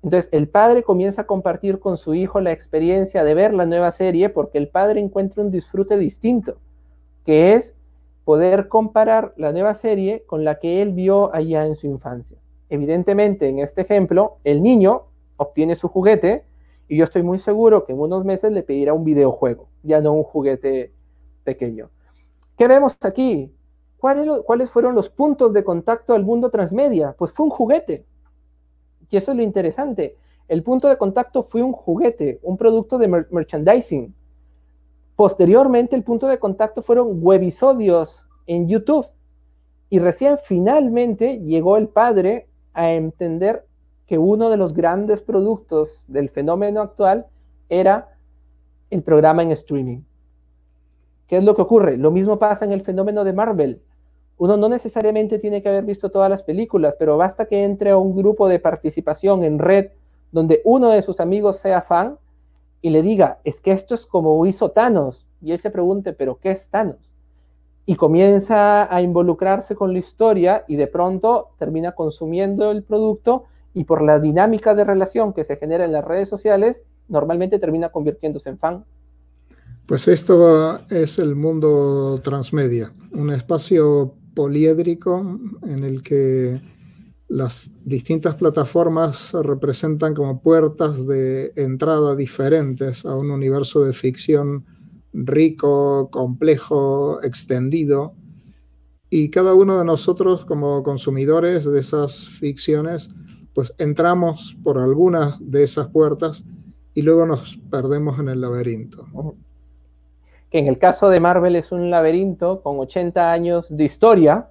Entonces 0.03 0.31
el 0.33 0.49
padre 0.49 0.83
comienza 0.83 1.23
a 1.23 1.27
compartir 1.27 1.79
con 1.79 1.99
su 1.99 2.15
hijo 2.15 2.41
la 2.41 2.53
experiencia 2.53 3.23
de 3.23 3.35
ver 3.35 3.53
la 3.53 3.67
nueva 3.67 3.93
serie 3.93 4.31
porque 4.31 4.57
el 4.57 4.69
padre 4.69 5.01
encuentra 5.01 5.43
un 5.43 5.51
disfrute 5.51 5.99
distinto, 5.99 6.57
que 7.27 7.55
es 7.55 7.75
poder 8.25 8.69
comparar 8.69 9.35
la 9.37 9.53
nueva 9.53 9.75
serie 9.75 10.25
con 10.27 10.45
la 10.45 10.59
que 10.59 10.81
él 10.81 10.93
vio 10.93 11.35
allá 11.35 11.67
en 11.67 11.77
su 11.77 11.87
infancia. 11.87 12.39
Evidentemente, 12.71 13.49
en 13.49 13.59
este 13.59 13.83
ejemplo, 13.83 14.39
el 14.45 14.63
niño 14.63 15.03
obtiene 15.37 15.77
su 15.77 15.89
juguete 15.89 16.45
y 16.89 16.97
yo 16.97 17.05
estoy 17.05 17.23
muy 17.23 17.39
seguro 17.39 17.85
que 17.85 17.93
en 17.93 18.01
unos 18.01 18.25
meses 18.25 18.53
le 18.53 18.63
pedirá 18.63 18.95
un 18.95 19.05
videojuego, 19.05 19.69
ya 19.83 20.01
no 20.01 20.13
un 20.13 20.23
juguete 20.23 20.93
pequeño. 21.45 21.91
¿Qué 22.61 22.69
vemos 22.69 22.95
aquí? 23.01 23.51
¿Cuáles 23.97 24.69
fueron 24.69 24.95
los 24.95 25.09
puntos 25.09 25.55
de 25.55 25.65
contacto 25.65 26.13
al 26.13 26.25
mundo 26.25 26.51
transmedia? 26.51 27.15
Pues 27.17 27.33
fue 27.33 27.47
un 27.47 27.51
juguete. 27.51 28.05
Y 29.09 29.17
eso 29.17 29.31
es 29.31 29.39
lo 29.39 29.43
interesante. 29.43 30.19
El 30.47 30.63
punto 30.63 30.87
de 30.87 30.99
contacto 30.99 31.43
fue 31.43 31.63
un 31.63 31.73
juguete, 31.73 32.39
un 32.43 32.59
producto 32.59 32.99
de 32.99 33.09
merchandising. 33.09 34.15
Posteriormente, 35.17 35.97
el 35.97 36.03
punto 36.03 36.27
de 36.27 36.39
contacto 36.39 36.83
fueron 36.83 37.21
webisodios 37.23 38.23
en 38.47 38.69
YouTube. 38.69 39.07
Y 39.89 39.99
recién 39.99 40.37
finalmente 40.45 41.39
llegó 41.39 41.79
el 41.79 41.89
padre 41.89 42.51
a 42.75 42.91
entender 42.91 43.65
que 44.05 44.19
uno 44.19 44.51
de 44.51 44.59
los 44.59 44.75
grandes 44.75 45.23
productos 45.23 46.03
del 46.09 46.29
fenómeno 46.29 46.83
actual 46.83 47.25
era 47.71 48.19
el 48.91 49.03
programa 49.03 49.45
en 49.45 49.53
streaming. 49.53 50.03
¿Qué 51.31 51.37
es 51.37 51.45
lo 51.45 51.55
que 51.55 51.63
ocurre? 51.63 51.97
Lo 51.97 52.11
mismo 52.11 52.41
pasa 52.41 52.65
en 52.65 52.73
el 52.73 52.83
fenómeno 52.83 53.23
de 53.23 53.33
Marvel. 53.33 53.81
Uno 54.37 54.57
no 54.57 54.69
necesariamente 54.69 55.39
tiene 55.39 55.63
que 55.63 55.69
haber 55.69 55.85
visto 55.85 56.11
todas 56.11 56.29
las 56.29 56.43
películas, 56.43 56.97
pero 56.99 57.17
basta 57.17 57.45
que 57.45 57.63
entre 57.63 57.91
a 57.91 57.97
un 57.97 58.17
grupo 58.17 58.49
de 58.49 58.59
participación 58.59 59.45
en 59.45 59.61
red 59.61 59.91
donde 60.33 60.61
uno 60.65 60.89
de 60.89 61.03
sus 61.03 61.21
amigos 61.21 61.59
sea 61.59 61.83
fan 61.83 62.19
y 62.83 62.91
le 62.91 63.03
diga, 63.03 63.39
es 63.45 63.61
que 63.61 63.71
esto 63.71 63.95
es 63.95 64.07
como 64.07 64.45
hizo 64.45 64.73
Thanos. 64.73 65.25
Y 65.41 65.53
él 65.53 65.61
se 65.61 65.71
pregunte, 65.71 66.13
¿pero 66.13 66.41
qué 66.41 66.51
es 66.51 66.69
Thanos? 66.69 67.13
Y 67.87 67.95
comienza 67.95 68.93
a 68.93 69.01
involucrarse 69.01 69.77
con 69.77 69.93
la 69.93 70.01
historia 70.01 70.65
y 70.67 70.75
de 70.75 70.89
pronto 70.89 71.51
termina 71.61 71.93
consumiendo 71.93 72.73
el 72.73 72.83
producto 72.83 73.45
y 73.73 73.85
por 73.85 74.03
la 74.03 74.19
dinámica 74.19 74.75
de 74.75 74.83
relación 74.83 75.33
que 75.33 75.45
se 75.45 75.59
genera 75.59 75.85
en 75.85 75.93
las 75.93 76.05
redes 76.05 76.29
sociales, 76.29 76.85
normalmente 77.07 77.61
termina 77.61 77.91
convirtiéndose 77.91 78.49
en 78.49 78.59
fan. 78.59 78.85
Pues 79.91 80.07
esto 80.07 80.89
es 80.89 81.19
el 81.19 81.35
mundo 81.35 82.21
transmedia, 82.23 82.95
un 83.11 83.31
espacio 83.31 84.15
poliédrico 84.37 85.41
en 85.65 85.83
el 85.83 86.05
que 86.05 86.63
las 87.27 87.73
distintas 87.85 88.37
plataformas 88.37 89.33
representan 89.33 90.15
como 90.15 90.43
puertas 90.43 91.09
de 91.09 91.53
entrada 91.57 92.15
diferentes 92.15 93.05
a 93.05 93.17
un 93.17 93.33
universo 93.33 93.83
de 93.83 93.93
ficción 93.93 94.65
rico, 95.13 96.09
complejo, 96.13 97.21
extendido. 97.25 98.15
Y 99.11 99.31
cada 99.31 99.55
uno 99.55 99.77
de 99.77 99.85
nosotros 99.85 100.45
como 100.45 100.85
consumidores 100.85 101.65
de 101.65 101.81
esas 101.81 102.29
ficciones, 102.29 103.11
pues 103.55 103.75
entramos 103.77 104.57
por 104.63 104.79
algunas 104.79 105.35
de 105.41 105.65
esas 105.65 105.89
puertas 105.89 106.45
y 106.95 107.03
luego 107.03 107.27
nos 107.27 107.57
perdemos 107.73 108.21
en 108.21 108.29
el 108.29 108.41
laberinto 108.41 109.09
que 110.51 110.59
en 110.59 110.67
el 110.67 110.79
caso 110.79 111.09
de 111.09 111.21
Marvel 111.21 111.57
es 111.57 111.73
un 111.73 111.91
laberinto 111.91 112.63
con 112.63 112.79
80 112.79 113.33
años 113.33 113.67
de 113.69 113.85
historia, 113.85 114.49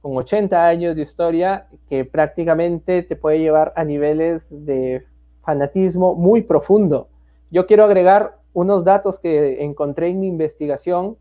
con 0.00 0.16
80 0.16 0.66
años 0.66 0.96
de 0.96 1.02
historia 1.02 1.68
que 1.88 2.04
prácticamente 2.04 3.02
te 3.02 3.16
puede 3.16 3.38
llevar 3.38 3.72
a 3.76 3.84
niveles 3.84 4.48
de 4.50 5.04
fanatismo 5.42 6.14
muy 6.14 6.42
profundo. 6.42 7.08
Yo 7.50 7.66
quiero 7.66 7.84
agregar 7.84 8.38
unos 8.52 8.84
datos 8.84 9.18
que 9.18 9.62
encontré 9.62 10.08
en 10.08 10.20
mi 10.20 10.26
investigación 10.26 11.16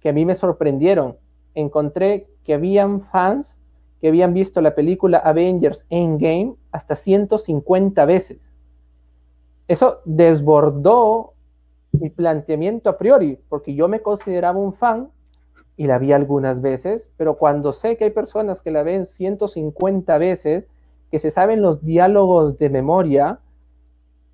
que 0.00 0.08
a 0.08 0.12
mí 0.12 0.24
me 0.24 0.34
sorprendieron. 0.34 1.16
Encontré 1.54 2.28
que 2.44 2.54
habían 2.54 3.02
fans 3.02 3.56
que 4.00 4.08
habían 4.08 4.32
visto 4.32 4.60
la 4.60 4.74
película 4.74 5.18
Avengers 5.18 5.86
Endgame 5.90 6.54
hasta 6.72 6.96
150 6.96 8.04
veces. 8.06 8.50
Eso 9.68 10.00
desbordó 10.04 11.34
mi 11.92 12.10
planteamiento 12.10 12.90
a 12.90 12.98
priori, 12.98 13.38
porque 13.48 13.74
yo 13.74 13.88
me 13.88 14.00
consideraba 14.00 14.58
un 14.58 14.72
fan 14.74 15.10
y 15.76 15.86
la 15.86 15.98
vi 15.98 16.12
algunas 16.12 16.60
veces, 16.60 17.10
pero 17.16 17.36
cuando 17.36 17.72
sé 17.72 17.96
que 17.96 18.04
hay 18.04 18.10
personas 18.10 18.60
que 18.60 18.70
la 18.70 18.82
ven 18.82 19.06
150 19.06 20.18
veces, 20.18 20.66
que 21.10 21.18
se 21.18 21.30
saben 21.30 21.62
los 21.62 21.84
diálogos 21.84 22.58
de 22.58 22.70
memoria, 22.70 23.40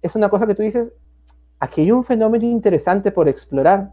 es 0.02 0.14
una 0.14 0.28
cosa 0.28 0.46
que 0.46 0.54
tú 0.54 0.62
dices, 0.62 0.92
aquí 1.58 1.82
hay 1.82 1.92
un 1.92 2.04
fenómeno 2.04 2.44
interesante 2.44 3.10
por 3.10 3.28
explorar, 3.28 3.92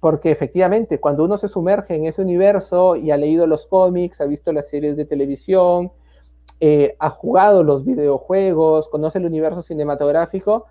porque 0.00 0.30
efectivamente 0.30 0.98
cuando 0.98 1.24
uno 1.24 1.36
se 1.38 1.48
sumerge 1.48 1.94
en 1.94 2.06
ese 2.06 2.22
universo 2.22 2.96
y 2.96 3.10
ha 3.10 3.16
leído 3.16 3.46
los 3.46 3.66
cómics, 3.66 4.20
ha 4.20 4.24
visto 4.24 4.52
las 4.52 4.68
series 4.68 4.96
de 4.96 5.04
televisión, 5.04 5.92
eh, 6.60 6.96
ha 6.98 7.10
jugado 7.10 7.62
los 7.62 7.84
videojuegos, 7.84 8.88
conoce 8.88 9.18
el 9.18 9.26
universo 9.26 9.62
cinematográfico, 9.62 10.66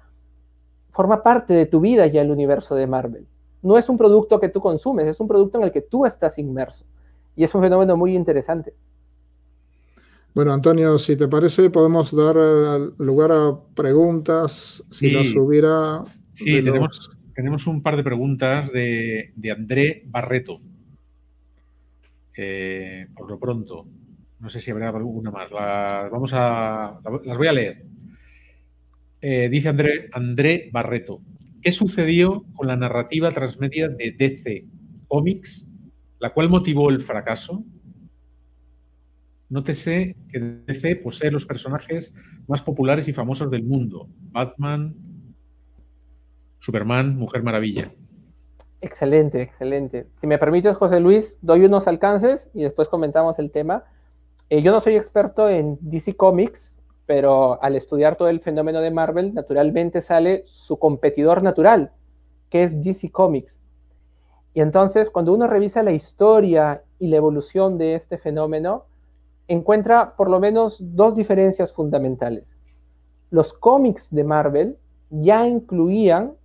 forma 0.99 1.23
parte 1.23 1.53
de 1.53 1.65
tu 1.65 1.79
vida 1.79 2.07
ya 2.07 2.21
el 2.21 2.29
universo 2.29 2.75
de 2.75 2.85
Marvel. 2.85 3.25
No 3.61 3.77
es 3.77 3.87
un 3.87 3.97
producto 3.97 4.37
que 4.37 4.49
tú 4.49 4.59
consumes, 4.59 5.07
es 5.07 5.17
un 5.21 5.29
producto 5.29 5.57
en 5.57 5.63
el 5.63 5.71
que 5.71 5.79
tú 5.79 6.05
estás 6.05 6.37
inmerso. 6.37 6.83
Y 7.37 7.45
es 7.45 7.55
un 7.55 7.61
fenómeno 7.61 7.95
muy 7.95 8.17
interesante. 8.17 8.73
Bueno, 10.35 10.51
Antonio, 10.51 10.99
si 10.99 11.15
te 11.15 11.29
parece, 11.29 11.69
podemos 11.69 12.13
dar 12.13 12.35
eh, 12.37 12.89
lugar 12.97 13.31
a 13.31 13.57
preguntas, 13.73 14.83
si 14.91 15.09
nos 15.13 15.33
hubiera... 15.37 16.03
Sí, 16.33 16.61
tenemos, 17.33 17.65
un 17.65 17.81
par 17.81 17.95
de 17.95 18.03
preguntas 18.03 18.69
de, 18.69 19.31
André 19.55 20.03
Barreto. 20.05 20.59
Eh, 22.35 23.07
por 23.15 23.31
lo 23.31 23.39
pronto. 23.39 23.87
No 24.41 24.49
sé 24.49 24.59
si 24.59 24.69
habrá 24.69 24.89
alguna 24.89 25.31
más. 25.31 25.49
vamos 25.49 26.31
a, 26.33 26.99
las 27.23 27.37
voy 27.37 27.47
a 27.47 27.53
leer. 27.53 27.85
Eh, 29.21 29.49
dice 29.49 29.69
André, 29.69 30.09
André 30.13 30.69
Barreto, 30.71 31.21
¿qué 31.61 31.71
sucedió 31.71 32.45
con 32.55 32.67
la 32.67 32.77
narrativa 32.77 33.31
transmedia 33.31 33.89
de 33.89 34.11
DC 34.11 34.65
Comics, 35.07 35.65
la 36.19 36.33
cual 36.33 36.49
motivó 36.49 36.89
el 36.89 37.01
fracaso? 37.01 37.63
Nótese 39.49 40.15
que 40.29 40.39
DC 40.39 40.95
posee 40.97 41.31
los 41.31 41.45
personajes 41.45 42.13
más 42.47 42.61
populares 42.61 43.07
y 43.07 43.13
famosos 43.13 43.51
del 43.51 43.63
mundo. 43.63 44.07
Batman, 44.31 44.95
Superman, 46.59 47.15
Mujer 47.15 47.43
Maravilla. 47.43 47.91
Excelente, 48.81 49.41
excelente. 49.41 50.07
Si 50.21 50.27
me 50.27 50.37
permites, 50.37 50.77
José 50.77 50.99
Luis, 50.99 51.35
doy 51.41 51.65
unos 51.65 51.87
alcances 51.87 52.49
y 52.53 52.63
después 52.63 52.87
comentamos 52.87 53.37
el 53.39 53.51
tema. 53.51 53.83
Eh, 54.49 54.61
yo 54.61 54.71
no 54.71 54.79
soy 54.79 54.95
experto 54.95 55.49
en 55.49 55.77
DC 55.81 56.15
Comics, 56.15 56.78
pero 57.09 57.59
al 57.63 57.75
estudiar 57.75 58.17
todo 58.17 58.27
el 58.27 58.39
fenómeno 58.39 58.81
de 58.81 58.91
Marvel, 58.91 59.33
naturalmente 59.33 60.03
sale 60.03 60.43
su 60.45 60.77
competidor 60.77 61.41
natural, 61.41 61.91
que 62.51 62.61
es 62.61 62.83
DC 62.83 63.09
Comics. 63.09 63.59
Y 64.53 64.61
entonces, 64.61 65.09
cuando 65.09 65.33
uno 65.33 65.47
revisa 65.47 65.81
la 65.81 65.91
historia 65.91 66.83
y 66.99 67.07
la 67.07 67.15
evolución 67.15 67.79
de 67.79 67.95
este 67.95 68.19
fenómeno, 68.19 68.85
encuentra 69.47 70.15
por 70.17 70.29
lo 70.29 70.39
menos 70.39 70.77
dos 70.79 71.15
diferencias 71.15 71.73
fundamentales. 71.73 72.61
Los 73.31 73.53
cómics 73.53 74.09
de 74.11 74.23
Marvel 74.23 74.77
ya 75.09 75.47
incluían 75.47 76.35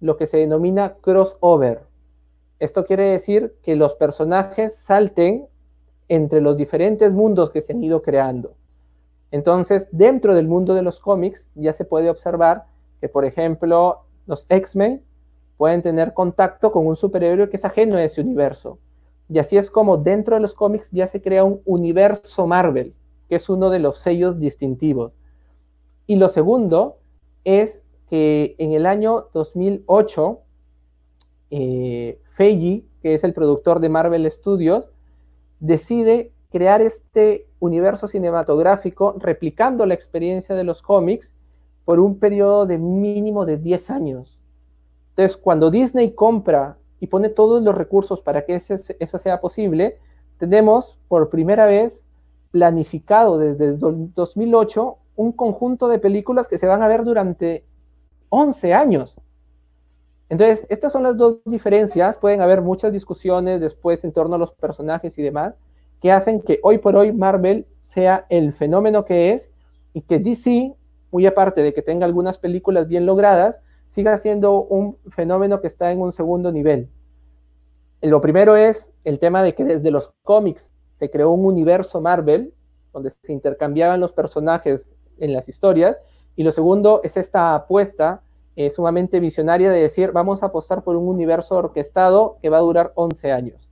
lo 0.00 0.16
que 0.16 0.26
se 0.26 0.38
denomina 0.38 0.94
crossover. 1.02 1.82
Esto 2.58 2.86
quiere 2.86 3.04
decir 3.04 3.54
que 3.62 3.76
los 3.76 3.94
personajes 3.96 4.78
salten 4.78 5.46
entre 6.08 6.40
los 6.40 6.56
diferentes 6.56 7.12
mundos 7.12 7.50
que 7.50 7.60
se 7.60 7.74
han 7.74 7.84
ido 7.84 8.00
creando. 8.00 8.56
Entonces, 9.30 9.88
dentro 9.92 10.34
del 10.34 10.48
mundo 10.48 10.74
de 10.74 10.82
los 10.82 11.00
cómics 11.00 11.50
ya 11.54 11.72
se 11.72 11.84
puede 11.84 12.10
observar 12.10 12.64
que, 13.00 13.08
por 13.08 13.24
ejemplo, 13.24 14.02
los 14.26 14.46
X-Men 14.48 15.02
pueden 15.56 15.82
tener 15.82 16.14
contacto 16.14 16.70
con 16.72 16.86
un 16.86 16.96
superhéroe 16.96 17.48
que 17.48 17.56
es 17.56 17.64
ajeno 17.64 17.96
a 17.96 18.04
ese 18.04 18.20
universo. 18.20 18.78
Y 19.28 19.38
así 19.38 19.56
es 19.56 19.70
como 19.70 19.96
dentro 19.96 20.36
de 20.36 20.42
los 20.42 20.54
cómics 20.54 20.90
ya 20.92 21.06
se 21.06 21.20
crea 21.20 21.44
un 21.44 21.60
universo 21.64 22.46
Marvel, 22.46 22.94
que 23.28 23.36
es 23.36 23.48
uno 23.48 23.70
de 23.70 23.80
los 23.80 23.98
sellos 23.98 24.38
distintivos. 24.38 25.12
Y 26.06 26.16
lo 26.16 26.28
segundo 26.28 26.98
es 27.44 27.82
que 28.08 28.54
en 28.58 28.72
el 28.72 28.86
año 28.86 29.26
2008, 29.34 30.40
eh, 31.50 32.20
Feige, 32.36 32.84
que 33.02 33.14
es 33.14 33.24
el 33.24 33.32
productor 33.32 33.80
de 33.80 33.88
Marvel 33.88 34.30
Studios, 34.30 34.88
decide 35.58 36.32
crear 36.50 36.80
este 36.80 37.46
universo 37.58 38.08
cinematográfico 38.08 39.16
replicando 39.18 39.84
la 39.86 39.94
experiencia 39.94 40.54
de 40.54 40.64
los 40.64 40.82
cómics 40.82 41.32
por 41.84 42.00
un 42.00 42.18
periodo 42.18 42.66
de 42.66 42.78
mínimo 42.78 43.46
de 43.46 43.58
10 43.58 43.90
años. 43.90 44.40
Entonces, 45.10 45.36
cuando 45.36 45.70
Disney 45.70 46.12
compra 46.12 46.78
y 47.00 47.06
pone 47.06 47.28
todos 47.28 47.62
los 47.62 47.74
recursos 47.74 48.20
para 48.20 48.44
que 48.44 48.56
eso 48.56 49.18
sea 49.18 49.40
posible, 49.40 49.98
tenemos 50.38 50.98
por 51.08 51.30
primera 51.30 51.66
vez 51.66 52.04
planificado 52.50 53.38
desde 53.38 53.76
2008 53.76 54.98
un 55.16 55.32
conjunto 55.32 55.88
de 55.88 55.98
películas 55.98 56.48
que 56.48 56.58
se 56.58 56.66
van 56.66 56.82
a 56.82 56.88
ver 56.88 57.04
durante 57.04 57.64
11 58.28 58.74
años. 58.74 59.16
Entonces, 60.28 60.66
estas 60.68 60.92
son 60.92 61.04
las 61.04 61.16
dos 61.16 61.38
diferencias. 61.44 62.18
Pueden 62.18 62.40
haber 62.40 62.60
muchas 62.60 62.92
discusiones 62.92 63.60
después 63.60 64.02
en 64.04 64.12
torno 64.12 64.34
a 64.34 64.38
los 64.38 64.52
personajes 64.52 65.16
y 65.18 65.22
demás, 65.22 65.54
que 66.00 66.12
hacen 66.12 66.40
que 66.40 66.60
hoy 66.62 66.78
por 66.78 66.96
hoy 66.96 67.12
Marvel 67.12 67.66
sea 67.82 68.26
el 68.28 68.52
fenómeno 68.52 69.04
que 69.04 69.32
es 69.32 69.50
y 69.92 70.02
que 70.02 70.18
DC, 70.18 70.74
muy 71.10 71.26
aparte 71.26 71.62
de 71.62 71.72
que 71.72 71.82
tenga 71.82 72.04
algunas 72.04 72.38
películas 72.38 72.88
bien 72.88 73.06
logradas, 73.06 73.60
siga 73.90 74.18
siendo 74.18 74.62
un 74.62 74.98
fenómeno 75.08 75.60
que 75.60 75.68
está 75.68 75.90
en 75.90 76.00
un 76.00 76.12
segundo 76.12 76.52
nivel. 76.52 76.90
Lo 78.02 78.20
primero 78.20 78.56
es 78.56 78.90
el 79.04 79.18
tema 79.18 79.42
de 79.42 79.54
que 79.54 79.64
desde 79.64 79.90
los 79.90 80.12
cómics 80.22 80.70
se 80.98 81.10
creó 81.10 81.30
un 81.30 81.46
universo 81.46 82.00
Marvel 82.00 82.52
donde 82.92 83.10
se 83.10 83.32
intercambiaban 83.32 84.00
los 84.00 84.12
personajes 84.12 84.90
en 85.18 85.32
las 85.32 85.48
historias. 85.48 85.96
Y 86.34 86.42
lo 86.42 86.52
segundo 86.52 87.00
es 87.04 87.16
esta 87.16 87.54
apuesta 87.54 88.22
eh, 88.56 88.70
sumamente 88.70 89.20
visionaria 89.20 89.70
de 89.70 89.80
decir, 89.80 90.12
vamos 90.12 90.42
a 90.42 90.46
apostar 90.46 90.82
por 90.82 90.96
un 90.96 91.08
universo 91.08 91.56
orquestado 91.56 92.38
que 92.40 92.48
va 92.48 92.56
a 92.58 92.62
durar 92.62 92.92
11 92.94 93.32
años. 93.32 93.68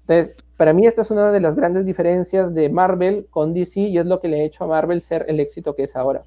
Entonces, 0.00 0.36
para 0.58 0.72
mí 0.72 0.88
esta 0.88 1.02
es 1.02 1.10
una 1.12 1.30
de 1.30 1.40
las 1.40 1.54
grandes 1.54 1.86
diferencias 1.86 2.52
de 2.52 2.68
Marvel 2.68 3.28
con 3.30 3.54
DC 3.54 3.80
y 3.80 3.96
es 3.96 4.04
lo 4.04 4.20
que 4.20 4.26
le 4.26 4.40
ha 4.40 4.44
hecho 4.44 4.64
a 4.64 4.66
Marvel 4.66 5.00
ser 5.00 5.24
el 5.28 5.38
éxito 5.38 5.76
que 5.76 5.84
es 5.84 5.94
ahora. 5.94 6.24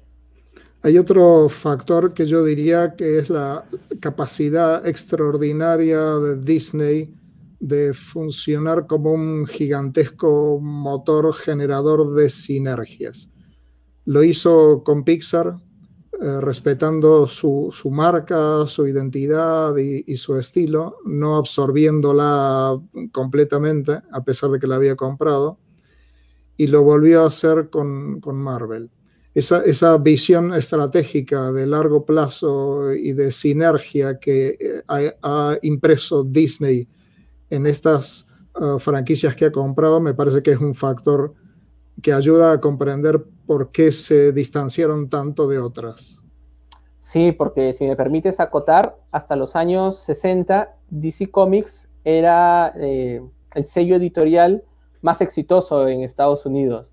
Hay 0.80 0.96
otro 0.96 1.50
factor 1.50 2.14
que 2.14 2.26
yo 2.26 2.42
diría 2.42 2.94
que 2.96 3.18
es 3.18 3.28
la 3.28 3.66
capacidad 4.00 4.84
extraordinaria 4.86 6.00
de 6.00 6.38
Disney 6.38 7.14
de 7.60 7.92
funcionar 7.92 8.86
como 8.86 9.12
un 9.12 9.46
gigantesco 9.46 10.58
motor 10.60 11.34
generador 11.34 12.14
de 12.14 12.30
sinergias. 12.30 13.28
Lo 14.06 14.24
hizo 14.24 14.82
con 14.82 15.04
Pixar, 15.04 15.56
eh, 16.22 16.40
respetando 16.40 17.26
su, 17.26 17.72
marca, 17.90 18.64
su 18.68 18.86
identidad 18.86 19.76
y, 19.76 20.16
su 20.16 20.36
estilo, 20.36 20.98
no 21.04 21.36
absorbiéndola 21.36 22.80
completamente, 23.10 23.98
a 24.12 24.22
pesar 24.22 24.50
de 24.50 24.60
que 24.60 24.68
la 24.68 24.76
había 24.76 24.94
comprado, 24.94 25.58
y 26.56 26.68
lo 26.68 26.84
volvió 26.84 27.24
a 27.24 27.26
hacer 27.26 27.70
con, 27.70 28.20
Marvel. 28.36 28.88
Esa, 29.34 29.64
esa, 29.64 29.96
visión 29.98 30.54
estratégica 30.54 31.50
de 31.50 31.66
largo 31.66 32.06
plazo 32.06 32.92
y 32.92 33.14
de 33.14 33.32
sinergia 33.32 34.20
que 34.20 34.56
eh, 34.60 35.16
ha 35.22 35.58
impreso 35.62 36.22
Disney 36.22 36.86
en 37.50 37.66
estas 37.66 38.28
uh, 38.60 38.78
franquicias 38.78 39.34
que 39.34 39.46
ha 39.46 39.50
comprado, 39.50 40.00
me 40.00 40.14
parece 40.14 40.40
que 40.40 40.52
es 40.52 40.58
un 40.58 40.74
factor 40.74 41.34
que 42.00 42.12
ayuda 42.12 42.52
a 42.52 42.60
comprender 42.60 43.24
por 43.46 43.72
qué 43.72 43.92
se 43.92 44.32
distanciaron 44.32 45.08
tanto 45.08 45.48
de 45.48 45.58
otras. 45.58 46.22
Sí, 46.98 47.32
porque 47.32 47.74
si 47.74 47.86
me 47.86 47.96
permites 47.96 48.40
acotar, 48.40 48.96
hasta 49.10 49.36
los 49.36 49.54
años 49.54 49.98
60, 50.00 50.74
DC 50.90 51.30
Comics 51.30 51.88
era 52.04 52.72
eh, 52.76 53.20
el 53.54 53.66
sello 53.66 53.96
editorial 53.96 54.64
más 55.02 55.20
exitoso 55.20 55.88
en 55.88 56.02
Estados 56.02 56.46
Unidos. 56.46 56.86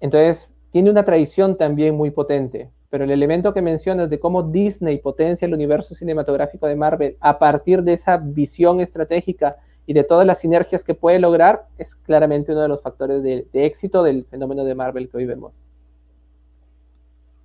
Entonces, 0.00 0.54
tiene 0.70 0.90
una 0.90 1.04
tradición 1.04 1.56
también 1.56 1.94
muy 1.94 2.10
potente, 2.10 2.70
pero 2.90 3.04
el 3.04 3.10
elemento 3.10 3.54
que 3.54 3.62
mencionas 3.62 4.10
de 4.10 4.20
cómo 4.20 4.42
Disney 4.42 4.98
potencia 4.98 5.46
el 5.46 5.54
universo 5.54 5.94
cinematográfico 5.94 6.66
de 6.66 6.76
Marvel 6.76 7.16
a 7.20 7.38
partir 7.38 7.82
de 7.82 7.94
esa 7.94 8.18
visión 8.18 8.80
estratégica 8.80 9.56
y 9.86 9.92
de 9.92 10.04
todas 10.04 10.26
las 10.26 10.40
sinergias 10.40 10.82
que 10.82 10.94
puede 10.94 11.18
lograr, 11.18 11.66
es 11.78 11.94
claramente 11.94 12.52
uno 12.52 12.62
de 12.62 12.68
los 12.68 12.82
factores 12.82 13.22
de, 13.22 13.46
éxito 13.52 14.02
del 14.02 14.24
fenómeno 14.24 14.64
de 14.64 14.74
Marvel 14.74 15.08
que 15.08 15.18
hoy 15.18 15.26
vemos. 15.26 15.52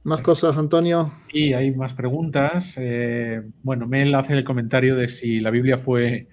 Más 0.04 0.21
cosas, 0.21 0.58
Antonio. 0.58 1.12
Y 1.34 1.54
hay 1.54 1.71
más 1.71 1.93
preguntas. 1.93 2.75
Eh, 2.78 3.41
bueno, 3.63 3.86
Mel 3.86 4.15
hace 4.15 4.34
el 4.34 4.45
comentario 4.45 4.95
de 4.95 5.10
si 5.10 5.41
la 5.41 5.49
Biblia 5.49 5.78
fue 5.78 6.28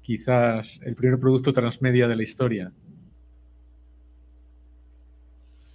quizás 0.00 0.78
el 0.82 0.94
primer 0.94 1.20
producto 1.20 1.52
transmedia 1.52 2.08
de 2.08 2.16
la 2.16 2.22
historia. 2.22 2.72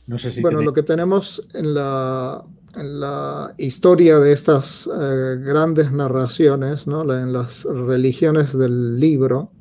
No 0.08 0.18
sé 0.18 0.32
si. 0.32 0.42
Bueno, 0.42 0.64
lo 0.64 0.74
que 0.74 0.82
tenemos 0.82 1.48
en 1.54 1.76
la, 1.76 2.44
en 2.76 3.00
la 3.00 3.54
historia 3.58 4.18
de 4.18 4.34
estas 4.34 4.88
eh, 4.88 5.38
grandes 5.40 5.92
narraciones, 5.92 6.88
¿no? 6.88 7.02
en 7.14 7.32
las 7.32 7.64
religiones 7.64 8.58
del 8.58 9.00
libro, 9.00 9.52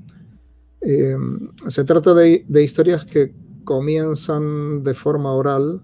Em, 0.81 1.51
se 1.67 1.85
trata 1.85 2.15
de, 2.15 2.45
historias 2.63 3.05
que 3.05 3.35
comienzan 3.65 4.85
de 4.85 4.95
forma 4.95 5.33
oral, 5.33 5.83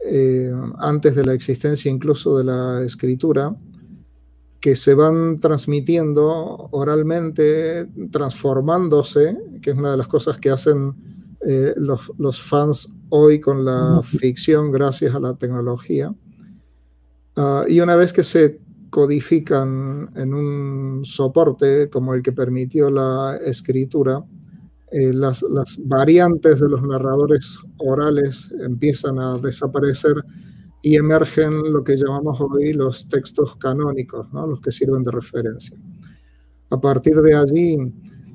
em, 0.00 0.72
antes 0.78 1.14
de 1.14 1.24
la 1.24 1.34
existencia 1.34 1.90
incluso 1.90 2.38
de 2.38 2.44
la 2.44 2.82
escritura, 2.82 3.56
que 4.60 4.76
se 4.76 4.94
van 4.94 5.40
transmitiendo 5.40 6.68
oralmente, 6.70 7.86
transformándose, 8.10 9.36
que 9.60 9.72
es 9.72 9.76
una 9.76 9.90
de 9.90 9.98
las 9.98 10.08
cosas 10.08 10.38
que 10.38 10.50
hacen 10.50 10.94
eh, 11.46 11.74
los, 11.76 12.40
fans 12.40 12.88
hoy 13.10 13.38
con 13.38 13.66
la 13.66 14.00
ficción 14.02 14.72
gracias 14.72 15.14
a 15.14 15.20
la 15.20 15.34
tecnología. 15.34 16.14
Ah, 17.36 17.66
y 17.68 17.80
una 17.80 17.96
vez 17.96 18.14
que 18.14 18.24
se 18.24 18.63
codifican 18.94 20.08
en 20.14 20.32
un 20.32 21.04
soporte 21.04 21.90
como 21.90 22.14
el 22.14 22.22
que 22.22 22.30
permitió 22.30 22.90
la 22.90 23.36
escritura, 23.44 24.24
eh, 24.92 25.12
las, 25.12 25.42
variantes 25.80 26.60
de 26.60 26.68
los 26.68 26.80
narradores 26.80 27.58
orales 27.78 28.52
empiezan 28.60 29.18
a 29.18 29.36
desaparecer 29.38 30.14
y 30.80 30.94
emergen 30.94 31.72
lo 31.72 31.82
que 31.82 31.96
llamamos 31.96 32.40
hoy 32.40 32.72
los 32.72 33.08
textos 33.08 33.56
canónicos, 33.56 34.28
los 34.32 34.60
que 34.60 34.70
sirven 34.70 35.02
de 35.02 35.10
referencia. 35.10 35.76
A 36.70 36.80
partir 36.80 37.16
de 37.20 37.34
allí, 37.34 37.72
eh, 37.74 37.90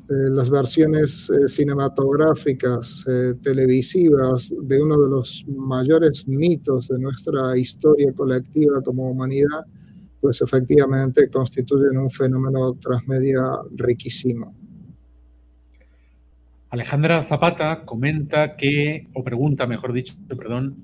las 0.09 0.49
versiones 0.49 1.29
eh, 1.29 1.47
cinematográficas, 1.47 3.05
televisivas 3.41 4.53
de 4.63 4.83
uno 4.83 4.99
de 4.99 5.09
los 5.09 5.45
mayores 5.47 6.27
mitos 6.27 6.89
de 6.89 6.99
nuestra 6.99 7.55
historia 7.57 8.11
colectiva 8.11 8.81
como 8.81 9.09
humanidad, 9.09 9.63
pues 10.21 10.41
efectivamente 10.41 11.29
constituyen 11.29 11.97
un 11.97 12.09
fenómeno 12.09 12.73
transmedia 12.73 13.41
riquísimo. 13.75 14.55
Alejandra 16.69 17.23
Zapata 17.23 17.83
comenta 17.83 18.55
que, 18.55 19.07
o 19.13 19.23
pregunta, 19.23 19.65
mejor 19.65 19.91
dicho, 19.91 20.13
perdón, 20.27 20.75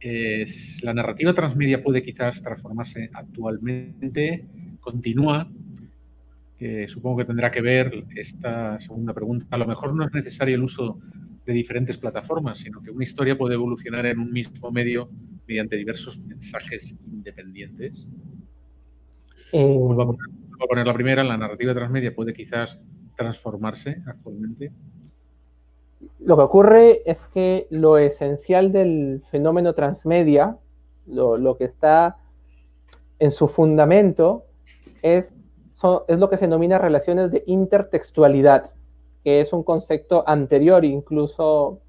es, 0.00 0.82
la 0.82 0.94
narrativa 0.94 1.34
transmedia 1.34 1.82
puede 1.82 2.02
quizás 2.02 2.40
transformarse 2.40 3.10
actualmente, 3.12 4.46
continúa, 4.80 5.50
que 6.56 6.88
supongo 6.88 7.18
que 7.18 7.24
tendrá 7.26 7.50
que 7.50 7.60
ver 7.60 8.04
esta 8.16 8.80
segunda 8.80 9.12
pregunta. 9.12 9.46
A 9.50 9.58
lo 9.58 9.66
mejor 9.66 9.94
no 9.94 10.04
es 10.04 10.12
necesario 10.12 10.54
el 10.54 10.62
uso 10.62 10.98
de 11.44 11.52
diferentes 11.52 11.98
plataformas, 11.98 12.60
sino 12.60 12.82
que 12.82 12.90
una 12.90 13.04
historia 13.04 13.36
puede 13.36 13.54
evolucionar 13.54 14.06
en 14.06 14.18
un 14.18 14.32
mismo 14.32 14.70
medio 14.70 15.10
mediante 15.46 15.76
diversos 15.76 16.18
mensajes 16.20 16.94
independientes. 17.06 18.06
Eh, 19.52 19.78
a 20.60 20.66
poner, 20.66 20.86
la 20.86 20.94
primera, 20.94 21.24
la 21.24 21.36
narrativa 21.36 21.74
transmedia 21.74 22.14
puede 22.14 22.34
quizás 22.34 22.78
transformarse 23.16 24.02
actualmente. 24.06 24.72
Lo 26.20 26.36
que 26.36 26.42
ocurre 26.42 27.02
es 27.06 27.26
que 27.26 27.66
lo 27.70 27.98
esencial 27.98 28.72
del 28.72 29.22
fenómeno 29.30 29.74
transmedia, 29.74 30.56
lo, 31.06 31.56
que 31.56 31.64
está 31.64 32.18
en 33.18 33.30
su 33.30 33.48
fundamento, 33.48 34.44
es, 35.02 35.32
es 36.08 36.18
lo 36.18 36.30
que 36.30 36.36
se 36.36 36.46
denomina 36.46 36.78
relaciones 36.78 37.30
de 37.30 37.42
intertextualidad, 37.46 38.72
que 39.24 39.40
es 39.40 39.52
un 39.52 39.62
concepto 39.62 40.28
anterior 40.28 40.84
incluso 40.84 41.80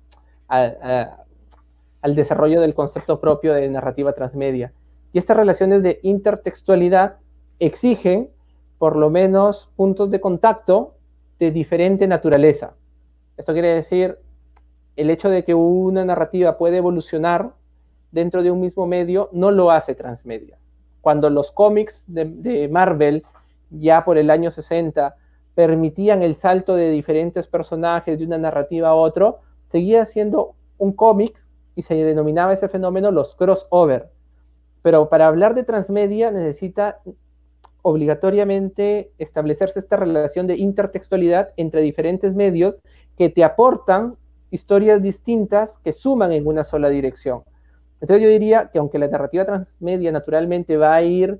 al 0.47 2.15
desarrollo 2.15 2.61
del 2.61 2.73
concepto 2.73 3.19
propio 3.19 3.53
de 3.53 3.69
narrativa 3.69 4.13
transmedia. 4.13 4.73
Y 5.11 5.17
estas 5.17 5.37
relaciones 5.37 5.83
de 5.83 5.99
intertextualidad 6.03 7.17
exigen 7.59 8.29
por 8.77 8.95
lo 8.95 9.09
menos 9.09 9.69
puntos 9.75 10.09
de 10.09 10.21
contacto 10.21 10.95
de 11.39 11.51
diferente 11.51 12.07
naturaleza. 12.07 12.75
Esto 13.37 13.53
quiere 13.53 13.73
decir 13.73 14.17
el 14.95 15.09
hecho 15.09 15.29
de 15.29 15.43
que 15.43 15.53
una 15.53 16.03
narrativa 16.03 16.57
puede 16.57 16.77
evolucionar 16.77 17.53
dentro 18.11 18.43
de 18.43 18.51
un 18.51 18.59
mismo 18.59 18.87
medio 18.87 19.29
no 19.31 19.51
lo 19.51 19.71
hace 19.71 19.95
transmedia. 19.95 20.57
Cuando 21.01 21.29
los 21.29 21.51
cómics 21.51 22.03
de, 22.07 22.67
Marvel, 22.69 23.23
ya 23.69 24.03
por 24.03 24.17
el 24.17 24.29
año 24.29 24.51
60, 24.51 25.15
permitían 25.55 26.23
el 26.23 26.35
salto 26.35 26.75
de 26.75 26.89
diferentes 26.91 27.47
personajes 27.47 28.19
de 28.19 28.25
una 28.25 28.37
narrativa 28.37 28.89
a 28.89 28.95
otro, 28.95 29.39
seguía 29.69 30.05
siendo 30.05 30.55
un 30.77 30.93
cómic 30.93 31.41
y 31.75 31.83
se 31.83 31.95
denominaba 31.95 32.53
ese 32.53 32.67
fenómeno 32.67 33.11
los 33.11 33.35
crossover. 33.35 34.09
Pero 34.81 35.09
para 35.09 35.27
hablar 35.27 35.55
de 35.55 35.63
transmedia 35.63 36.31
necesita 36.31 36.99
obligatoriamente 37.81 39.11
establecerse 39.17 39.79
esta 39.79 39.95
relación 39.95 40.47
de 40.47 40.57
intertextualidad 40.57 41.49
entre 41.57 41.81
diferentes 41.81 42.33
medios 42.35 42.75
que 43.17 43.29
te 43.29 43.43
aportan 43.43 44.15
historias 44.51 45.01
distintas 45.01 45.77
que 45.83 45.93
suman 45.93 46.31
en 46.31 46.47
una 46.47 46.63
sola 46.63 46.89
dirección. 46.89 47.43
Entonces 48.01 48.23
yo 48.23 48.29
diría 48.29 48.69
que 48.71 48.79
aunque 48.79 48.99
la 48.99 49.07
narrativa 49.07 49.45
transmedia 49.45 50.11
naturalmente 50.11 50.77
va 50.77 50.95
a 50.95 51.01
ir 51.03 51.39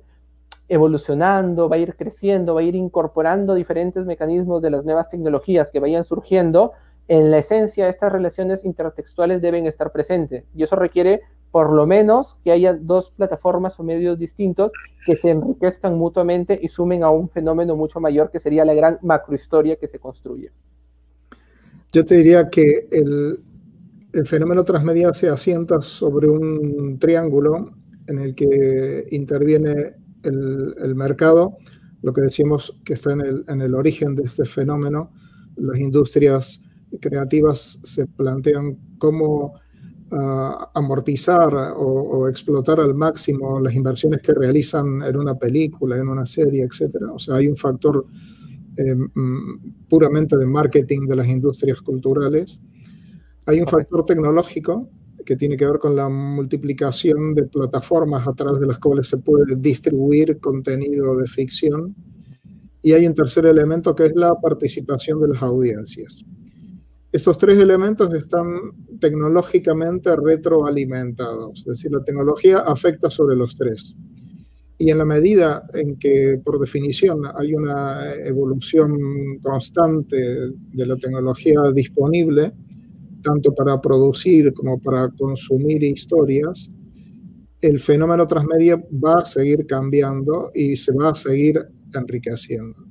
evolucionando, 0.68 1.68
va 1.68 1.76
a 1.76 1.80
ir 1.80 1.96
creciendo, 1.96 2.54
va 2.54 2.60
a 2.60 2.64
ir 2.64 2.76
incorporando 2.76 3.54
diferentes 3.54 4.06
mecanismos 4.06 4.62
de 4.62 4.70
las 4.70 4.84
nuevas 4.84 5.08
tecnologías 5.10 5.70
que 5.70 5.80
vayan 5.80 6.04
surgiendo, 6.04 6.72
en 7.08 7.30
la 7.32 7.38
esencia 7.38 7.88
estas 7.88 8.12
relaciones 8.12 8.64
intertextuales 8.64 9.42
deben 9.42 9.66
estar 9.66 9.90
presentes 9.90 10.44
y 10.54 10.62
eso 10.62 10.76
requiere 10.76 11.22
por 11.50 11.72
lo 11.72 11.86
menos 11.86 12.36
que 12.44 12.52
haya 12.52 12.74
dos 12.74 13.10
plataformas 13.10 13.78
o 13.80 13.82
medios 13.82 14.18
distintos 14.18 14.72
que 15.04 15.16
se 15.16 15.30
enriquezcan 15.30 15.96
mutuamente 15.98 16.58
y 16.60 16.68
sumen 16.68 17.02
a 17.02 17.10
un 17.10 17.28
fenómeno 17.28 17.74
mucho 17.76 18.00
mayor 18.00 18.30
que 18.30 18.38
sería 18.38 18.64
la 18.64 18.74
gran 18.74 18.98
macrohistoria 19.02 19.76
que 19.76 19.88
se 19.88 19.98
construye. 19.98 20.52
Yo 21.92 22.04
te 22.04 22.16
diría 22.16 22.48
que 22.48 22.88
el, 22.92 23.40
fenómeno 24.24 24.64
transmedia 24.64 25.12
se 25.12 25.28
asienta 25.28 25.82
sobre 25.82 26.28
un 26.28 26.98
triángulo 26.98 27.72
en 28.06 28.18
el 28.18 28.34
que 28.34 29.06
interviene 29.10 29.94
el, 30.22 30.94
mercado, 30.94 31.56
lo 32.02 32.12
que 32.12 32.22
decimos 32.22 32.76
que 32.84 32.94
está 32.94 33.12
en 33.12 33.20
el, 33.20 33.44
en 33.48 33.60
el 33.60 33.74
origen 33.74 34.14
de 34.14 34.24
este 34.24 34.44
fenómeno. 34.44 35.12
Las 35.56 35.78
industrias 35.78 36.60
creativas 37.00 37.78
se 37.84 38.06
plantean 38.06 38.78
cómo 38.98 39.54
amortizar 40.12 41.74
o, 41.76 42.28
explotar 42.28 42.80
al 42.80 42.94
máximo 42.94 43.60
las 43.60 43.74
inversiones 43.74 44.20
que 44.20 44.34
realizan 44.34 45.02
en 45.02 45.16
una 45.16 45.36
película, 45.36 45.96
en 45.96 46.08
una 46.08 46.26
serie, 46.26 46.64
etc. 46.64 46.96
O 47.12 47.18
sea, 47.18 47.36
hay 47.36 47.46
un 47.46 47.56
factor 47.56 48.06
eh, 48.76 48.94
mm, 48.94 49.86
puramente 49.88 50.36
de 50.36 50.46
marketing 50.46 51.06
de 51.06 51.16
las 51.16 51.28
industrias 51.28 51.80
culturales. 51.80 52.60
Hay 53.46 53.60
un 53.60 53.66
factor 53.66 54.04
tecnológico 54.04 54.88
que 55.24 55.36
tiene 55.36 55.56
que 55.56 55.66
ver 55.66 55.78
con 55.78 55.94
la 55.94 56.08
multiplicación 56.08 57.34
de 57.34 57.44
plataformas 57.44 58.26
a 58.26 58.32
través 58.32 58.60
de 58.60 58.66
las 58.66 58.78
cuales 58.78 59.06
se 59.08 59.18
puede 59.18 59.54
distribuir 59.56 60.38
contenido 60.40 61.16
de 61.16 61.26
ficción. 61.26 61.94
Y 62.82 62.92
hay 62.92 63.06
un 63.06 63.14
tercer 63.14 63.46
elemento 63.46 63.94
que 63.94 64.06
es 64.06 64.16
la 64.16 64.34
participación 64.40 65.20
de 65.20 65.28
las 65.28 65.42
audiencias. 65.42 66.24
Estos 67.12 67.38
tres 67.38 67.58
elementos 67.58 68.14
están 68.14 68.46
tecnológicamente 69.00 70.14
retroalimentados, 70.14 71.58
es 71.60 71.64
decir, 71.64 71.90
la 71.90 72.04
tecnología 72.04 72.58
afecta 72.60 73.10
sobre 73.10 73.34
los 73.34 73.56
tres. 73.56 73.96
Y 74.78 74.90
en 74.90 74.98
la 74.98 75.04
medida 75.04 75.64
en 75.74 75.98
que, 75.98 76.40
por 76.44 76.60
definición, 76.60 77.22
hay 77.36 77.52
una 77.54 78.14
evolución 78.24 78.96
constante 79.42 80.16
de 80.16 80.86
la 80.86 80.96
tecnología 80.96 81.60
disponible, 81.74 82.52
tanto 83.22 83.52
para 83.54 83.80
producir 83.80 84.54
como 84.54 84.80
para 84.80 85.08
consumir 85.10 85.82
historias, 85.82 86.70
el 87.60 87.80
fenómeno 87.80 88.26
transmedia 88.26 88.82
va 89.04 89.20
a 89.20 89.26
seguir 89.26 89.66
cambiando 89.66 90.50
y 90.54 90.76
se 90.76 90.92
va 90.94 91.10
a 91.10 91.14
seguir 91.14 91.60
enriqueciendo. 91.92 92.89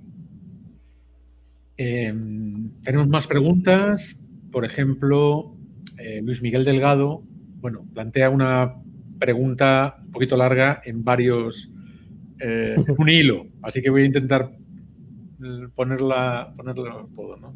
Em, 1.81 2.71
tenemos 2.83 3.07
más 3.07 3.25
preguntas. 3.25 4.19
Por 4.51 4.65
ejemplo, 4.65 5.55
eh, 5.97 6.19
Luis 6.21 6.41
Miguel 6.41 6.65
Delgado, 6.65 7.23
bueno, 7.61 7.87
plantea 7.93 8.29
una 8.29 8.75
pregunta 9.17 9.95
un 10.03 10.11
poquito 10.11 10.35
larga 10.35 10.81
en 10.83 11.05
varios, 11.05 11.71
eh, 12.41 12.75
un 12.97 13.07
hilo, 13.07 13.47
así 13.61 13.81
que 13.81 13.89
voy 13.89 14.01
a 14.01 14.05
intentar 14.07 14.51
ponerla, 15.73 16.53
ponerla 16.57 17.05
todo, 17.15 17.37
¿no? 17.37 17.55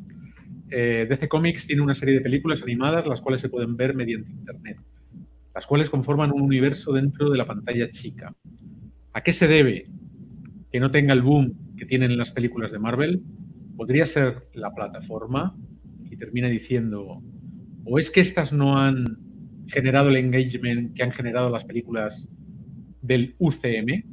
Eh, 0.71 1.05
DC 1.09 1.27
Comics 1.27 1.67
tiene 1.67 1.81
una 1.81 1.93
serie 1.93 2.15
de 2.15 2.21
películas 2.21 2.63
animadas 2.63 3.05
las 3.05 3.19
cuales 3.19 3.41
se 3.41 3.49
pueden 3.49 3.75
ver 3.75 3.93
mediante 3.93 4.31
Internet, 4.31 4.77
las 5.53 5.67
cuales 5.67 5.89
conforman 5.89 6.31
un 6.31 6.43
universo 6.43 6.93
dentro 6.93 7.29
de 7.29 7.37
la 7.37 7.45
pantalla 7.45 7.91
chica. 7.91 8.33
¿A 9.11 9.21
qué 9.21 9.33
se 9.33 9.49
debe 9.49 9.87
que 10.71 10.79
no 10.79 10.91
tenga 10.91 11.11
el 11.11 11.23
boom 11.23 11.75
que 11.75 11.85
tienen 11.85 12.17
las 12.17 12.31
películas 12.31 12.71
de 12.71 12.79
Marvel? 12.79 13.21
Podría 13.75 14.05
ser 14.05 14.47
la 14.53 14.73
plataforma 14.73 15.55
y 16.09 16.17
termina 16.17 16.47
diciendo, 16.47 17.21
o 17.85 17.99
es 17.99 18.11
que 18.11 18.21
estas 18.21 18.53
no 18.53 18.77
han 18.77 19.17
generado 19.67 20.09
el 20.09 20.17
engagement 20.17 20.95
que 20.95 21.03
han 21.03 21.11
generado 21.11 21.49
las 21.49 21.65
películas 21.65 22.29
del 23.01 23.35
UCM? 23.39 24.03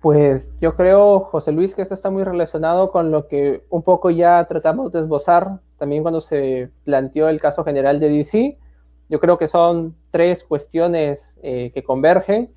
Pues 0.00 0.50
yo 0.60 0.76
creo, 0.76 1.20
José 1.20 1.52
Luis, 1.52 1.74
que 1.74 1.82
esto 1.82 1.94
está 1.94 2.10
muy 2.10 2.24
relacionado 2.24 2.90
con 2.90 3.10
lo 3.10 3.28
que 3.28 3.64
un 3.68 3.82
poco 3.82 4.10
ya 4.10 4.44
tratamos 4.46 4.92
de 4.92 5.00
esbozar 5.00 5.60
también 5.78 6.02
cuando 6.02 6.22
se 6.22 6.70
planteó 6.84 7.28
el 7.28 7.40
caso 7.40 7.64
general 7.64 8.00
de 8.00 8.08
DC. 8.08 8.58
Yo 9.10 9.20
creo 9.20 9.36
que 9.36 9.46
son 9.46 9.96
tres 10.10 10.42
cuestiones 10.44 11.20
eh, 11.42 11.70
que 11.74 11.82
convergen. 11.82 12.50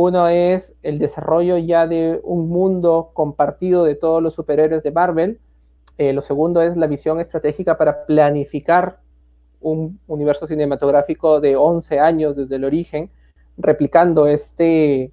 Uno 0.00 0.28
es 0.28 0.76
el 0.84 1.00
desarrollo 1.00 1.58
ya 1.58 1.88
de 1.88 2.20
un 2.22 2.48
mundo 2.48 3.10
compartido 3.14 3.82
de 3.82 3.96
todos 3.96 4.22
los 4.22 4.32
superhéroes 4.32 4.84
de 4.84 4.92
Marvel. 4.92 5.40
Eh, 5.96 6.12
lo 6.12 6.22
segundo 6.22 6.62
es 6.62 6.76
la 6.76 6.86
visión 6.86 7.18
estratégica 7.18 7.76
para 7.76 8.06
planificar 8.06 9.00
un 9.60 9.98
universo 10.06 10.46
cinematográfico 10.46 11.40
de 11.40 11.56
11 11.56 11.98
años 11.98 12.36
desde 12.36 12.54
el 12.54 12.64
origen, 12.64 13.10
replicando 13.56 14.28
este 14.28 15.10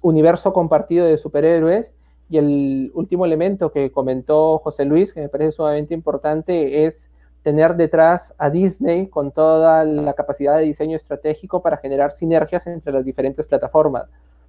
universo 0.00 0.54
compartido 0.54 1.04
de 1.04 1.18
superhéroes. 1.18 1.92
Y 2.30 2.38
el 2.38 2.92
último 2.94 3.26
elemento 3.26 3.70
que 3.70 3.92
comentó 3.92 4.60
José 4.60 4.86
Luis, 4.86 5.12
que 5.12 5.20
me 5.20 5.28
parece 5.28 5.52
sumamente 5.52 5.92
importante, 5.92 6.86
es 6.86 7.10
tener 7.46 7.76
detrás 7.76 8.34
a 8.38 8.50
Disney 8.50 9.06
con 9.06 9.30
toda 9.30 9.84
la 9.84 10.14
capacidad 10.14 10.58
de 10.58 10.64
diseño 10.64 10.96
estratégico 10.96 11.62
para 11.62 11.76
generar 11.76 12.10
sinergias 12.10 12.66
entre 12.66 12.92
las 12.92 13.04
diferentes 13.04 13.46
plataformas. 13.46 14.08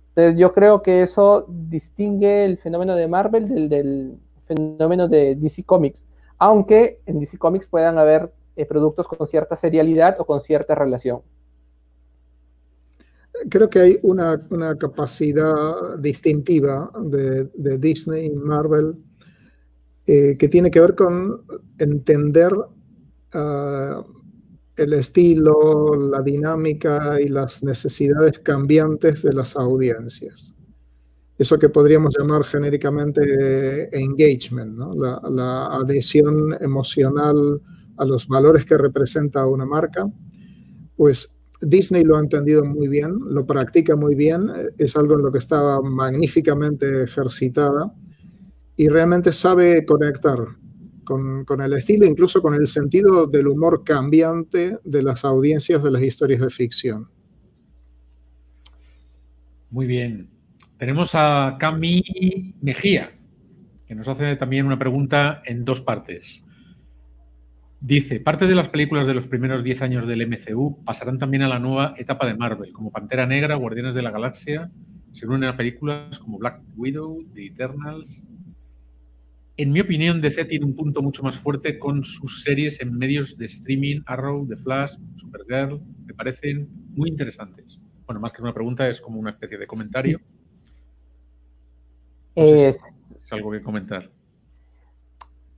Entonces 0.10 0.40
yo 0.40 0.52
creo 0.52 0.82
que 0.82 1.04
eso 1.04 1.46
distingue 1.48 2.44
el 2.44 2.58
fenómeno 2.58 2.96
de 2.96 3.08
Marvel 3.08 3.70
del, 3.70 4.18
fenómeno 4.48 5.08
de 5.08 5.36
DC 5.36 5.64
Comics, 5.64 6.08
aunque 6.40 7.00
en 7.06 7.20
DC 7.20 7.38
Comics 7.38 7.68
puedan 7.68 8.00
haber 8.00 8.34
eh, 8.56 8.66
productos 8.66 9.08
con 9.08 9.28
cierta 9.28 9.56
serialidad 9.56 10.20
o 10.20 10.26
con 10.26 10.42
cierta 10.42 10.74
relación. 10.74 11.22
Creo 13.48 13.70
que 13.70 13.80
hay 13.80 14.00
una, 14.02 14.42
capacidad 14.80 16.00
distintiva 16.00 16.92
de, 17.00 17.78
Disney 17.78 18.26
y 18.26 18.32
Marvel 18.32 18.96
eh, 20.08 20.36
que 20.36 20.48
tiene 20.48 20.72
que 20.72 20.80
ver 20.80 20.96
con 20.96 21.44
entender 21.78 22.52
Ah, 23.34 24.04
el 24.78 24.94
estilo, 24.94 25.96
la 25.96 26.22
dinámica 26.22 27.20
y 27.20 27.28
las 27.28 27.64
necesidades 27.64 28.40
cambiantes 28.40 29.24
de 29.24 29.34
las 29.34 29.56
audiencias. 29.56 30.54
Eso 31.38 31.58
que 31.58 31.70
podríamos 31.70 32.16
llamar 32.18 32.44
genéricamente 32.44 33.90
engagement, 33.92 34.78
la, 34.96 35.66
adhesión 35.68 36.56
emocional 36.62 37.62
a 37.98 38.06
los 38.06 38.28
valores 38.28 38.66
que 38.66 38.78
representa 38.78 39.46
una 39.48 39.66
marca, 39.66 40.08
pues 40.96 41.36
Disney 41.62 42.04
lo 42.04 42.18
ha 42.18 42.20
entendido 42.20 42.64
muy 42.64 42.88
bien, 42.88 43.18
lo 43.30 43.46
practica 43.46 43.96
muy 43.96 44.14
bien, 44.14 44.52
es 44.78 44.96
algo 44.96 45.16
en 45.16 45.24
lo 45.24 45.32
que 45.32 45.40
estaba 45.40 45.82
magníficamente 45.82 47.04
ejercitada 47.04 47.92
y 48.76 48.88
realmente 48.90 49.34
sabe 49.34 49.86
conectar 49.86 50.38
con, 51.08 51.62
el 51.62 51.74
estilo, 51.74 52.06
incluso 52.06 52.42
con 52.42 52.54
el 52.54 52.68
sentido 52.68 53.28
del 53.28 53.48
humor 53.48 53.84
cambiante 53.86 54.78
de 54.84 55.04
las 55.04 55.24
audiencias 55.24 55.82
de 55.82 55.92
las 55.92 56.04
historias 56.04 56.42
de 56.42 56.50
ficción. 56.50 57.08
Muy 59.70 59.88
bien. 59.88 60.30
Tenemos 60.78 61.12
a 61.16 61.56
Cami 61.58 62.56
Mejía, 62.62 63.12
que 63.88 63.96
nos 63.96 64.10
hace 64.10 64.36
también 64.36 64.66
una 64.66 64.78
pregunta 64.78 65.42
en 65.46 65.64
dos 65.64 65.82
partes. 65.82 66.44
Dice, 67.80 68.20
parte 68.20 68.46
de 68.46 68.56
las 68.56 68.68
películas 68.68 69.08
de 69.08 69.14
los 69.14 69.28
primeros 69.28 69.64
10 69.64 69.82
años 69.84 70.08
del 70.08 70.28
MCU 70.28 70.84
pasarán 70.84 71.20
también 71.20 71.44
a 71.44 71.48
la 71.48 71.60
nueva 71.60 71.94
etapa 71.98 72.28
de 72.28 72.36
Marvel, 72.36 72.74
como 72.74 72.92
Pantera 72.92 73.26
Negra, 73.26 73.56
Guardianes 73.56 73.96
de 73.96 74.02
la 74.02 74.12
Galaxia, 74.12 74.70
se 75.14 75.26
unen 75.26 75.46
a 75.46 75.56
películas 75.56 76.20
como 76.20 76.38
Black 76.38 76.62
Widow, 76.76 77.24
The 77.34 77.48
Eternals, 77.48 78.24
en 79.58 79.72
mi 79.72 79.80
opinión, 79.80 80.22
DC 80.22 80.46
tiene 80.46 80.66
un 80.66 80.76
punto 80.76 81.02
mucho 81.02 81.24
más 81.24 81.36
fuerte 81.36 81.80
con 81.80 82.04
sus 82.04 82.44
series 82.44 82.80
en 82.80 82.96
medios 82.96 83.38
de 83.38 83.48
streaming, 83.48 84.02
Arrow, 84.06 84.46
The 84.48 84.56
Flash, 84.56 84.94
Supergirl, 85.16 85.80
me 86.06 86.14
parecen 86.14 86.70
muy 86.94 87.10
interesantes. 87.10 87.80
Bueno, 88.06 88.22
más 88.22 88.32
que 88.32 88.44
una 88.44 88.54
pregunta, 88.54 88.88
es 88.88 89.02
como 89.02 89.20
una 89.20 89.32
especie 89.32 89.58
de 89.58 89.66
comentario. 89.66 90.22
es, 92.36 92.80
algo 93.32 93.52
que 93.52 93.64
comentar. 93.64 94.12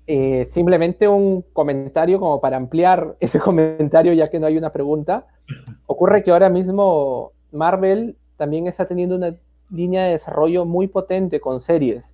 Eh, 0.08 0.46
simplemente 0.50 1.08
un 1.08 1.44
comentario 1.54 2.20
como 2.20 2.40
para 2.40 2.56
ampliar 2.56 3.18
ese 3.20 3.38
comentario, 3.38 4.14
ya 4.14 4.30
que 4.30 4.40
no 4.40 4.48
hay 4.48 4.58
una 4.58 4.72
pregunta. 4.72 5.28
Ocurre 5.88 6.24
que 6.24 6.32
ahora 6.32 6.50
mismo 6.50 7.34
Marvel 7.52 8.18
también 8.38 8.66
está 8.68 8.88
teniendo 8.88 9.18
una 9.18 9.36
línea 9.70 10.06
de 10.06 10.12
desarrollo 10.12 10.66
muy 10.66 10.88
potente 10.88 11.42
con 11.42 11.60
series 11.60 12.14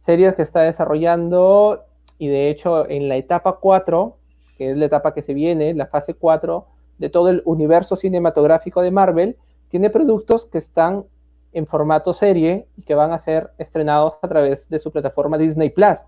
series 0.00 0.34
que 0.34 0.42
está 0.42 0.62
desarrollando 0.62 1.84
y 2.18 2.28
de 2.28 2.50
hecho 2.50 2.88
en 2.88 3.08
la 3.08 3.16
etapa 3.16 3.58
4, 3.60 4.16
que 4.58 4.70
es 4.72 4.76
la 4.76 4.86
etapa 4.86 5.14
que 5.14 5.22
se 5.22 5.32
viene, 5.34 5.72
la 5.74 5.86
fase 5.86 6.14
4 6.14 6.66
de 6.98 7.08
todo 7.08 7.30
el 7.30 7.42
universo 7.44 7.96
cinematográfico 7.96 8.82
de 8.82 8.90
Marvel, 8.90 9.36
tiene 9.68 9.88
productos 9.88 10.46
que 10.46 10.58
están 10.58 11.04
en 11.52 11.66
formato 11.66 12.12
serie 12.12 12.66
y 12.76 12.82
que 12.82 12.94
van 12.94 13.12
a 13.12 13.18
ser 13.18 13.50
estrenados 13.58 14.14
a 14.22 14.28
través 14.28 14.68
de 14.68 14.78
su 14.78 14.90
plataforma 14.90 15.38
Disney 15.38 15.70
Plus. 15.70 15.98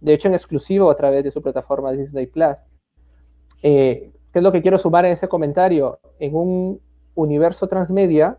De 0.00 0.14
hecho, 0.14 0.28
en 0.28 0.34
exclusivo 0.34 0.90
a 0.90 0.96
través 0.96 1.24
de 1.24 1.30
su 1.30 1.42
plataforma 1.42 1.92
Disney 1.92 2.26
Plus. 2.26 2.56
Eh, 3.62 4.12
¿qué 4.32 4.38
es 4.38 4.42
lo 4.42 4.52
que 4.52 4.62
quiero 4.62 4.78
sumar 4.78 5.04
en 5.04 5.12
ese 5.12 5.28
comentario? 5.28 5.98
En 6.18 6.34
un 6.34 6.80
universo 7.14 7.68
transmedia, 7.68 8.38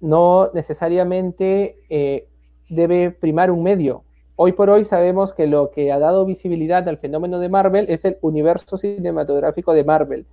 no 0.00 0.50
necesariamente 0.54 1.76
eh, 1.88 2.28
debe 2.68 3.10
primar 3.10 3.50
un 3.50 3.62
medio. 3.62 4.04
Hoy 4.36 4.52
por 4.52 4.68
hoy 4.68 4.84
sabemos 4.84 5.32
que 5.32 5.46
lo 5.46 5.70
que 5.70 5.92
ha 5.92 5.98
dado 6.00 6.26
visibilidad 6.26 6.88
al 6.88 6.98
fenómeno 6.98 7.38
de 7.38 7.48
Marvel 7.48 7.86
es 7.88 8.04
el 8.04 8.18
universo 8.20 8.76
cinematográfico 8.76 9.72
de 9.72 9.84
Marvel. 9.84 10.26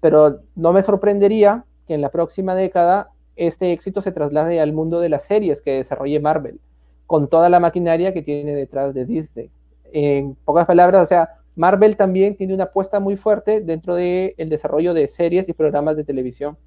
Pero 0.00 0.40
no 0.54 0.74
me 0.74 0.82
sorprendería 0.82 1.64
que 1.86 1.94
en 1.94 2.02
la 2.02 2.10
próxima 2.10 2.54
década 2.54 3.10
este 3.36 3.72
éxito 3.72 4.02
se 4.02 4.12
traslade 4.12 4.60
al 4.60 4.74
mundo 4.74 5.00
de 5.00 5.08
las 5.08 5.24
series 5.24 5.62
que 5.62 5.72
desarrolle 5.72 6.20
Marvel, 6.20 6.60
con 7.06 7.28
toda 7.28 7.48
la 7.48 7.60
maquinaria 7.60 8.12
que 8.12 8.20
tiene 8.20 8.54
detrás 8.54 8.92
de 8.92 9.06
Disney. 9.06 9.50
En 9.90 10.34
pocas 10.44 10.66
palabras, 10.66 11.02
o 11.02 11.06
sea, 11.06 11.30
Marvel 11.56 11.96
también 11.96 12.36
tiene 12.36 12.52
una 12.52 12.64
apuesta 12.64 13.00
muy 13.00 13.16
fuerte 13.16 13.62
dentro 13.62 13.94
del 13.94 14.34
desarrollo 14.50 14.92
de 14.92 15.08
series 15.08 15.48
y 15.48 15.54
programas 15.54 15.96
de 15.96 16.04
televisión. 16.04 16.58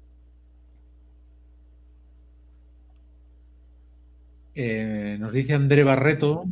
Eh, 4.56 5.16
nos 5.20 5.32
dice 5.32 5.54
André 5.54 5.82
Barreto 5.82 6.44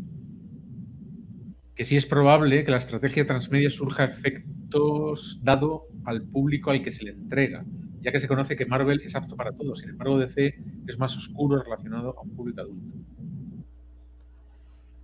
que 1.83 1.87
sí 1.87 1.97
es 1.97 2.07
probable 2.07 2.65
que 2.65 2.71
la 2.71 2.77
estrategia 2.77 3.27
transmedia 3.27 3.69
surja 3.69 4.05
efectos 4.05 5.41
dado 5.43 5.89
al 6.05 6.23
público 6.23 6.71
al 6.71 6.81
que 6.81 6.93
se 6.93 7.03
le 7.03 7.11
entrega, 7.11 7.65
ya 8.01 8.13
que 8.13 8.21
se 8.21 8.29
conoce 8.29 8.55
que 8.55 8.67
Marvel 8.67 9.03
es 9.05 9.17
apto 9.17 9.35
para 9.35 9.51
todos, 9.51 9.81
sin 9.81 9.91
embargo 9.91 10.17
DC 10.17 10.55
es 10.87 10.97
más 11.01 11.17
oscuro 11.17 11.61
relacionado 11.61 12.17
a 12.17 12.21
un 12.21 12.31
público 12.37 12.61
adulto. 12.61 12.95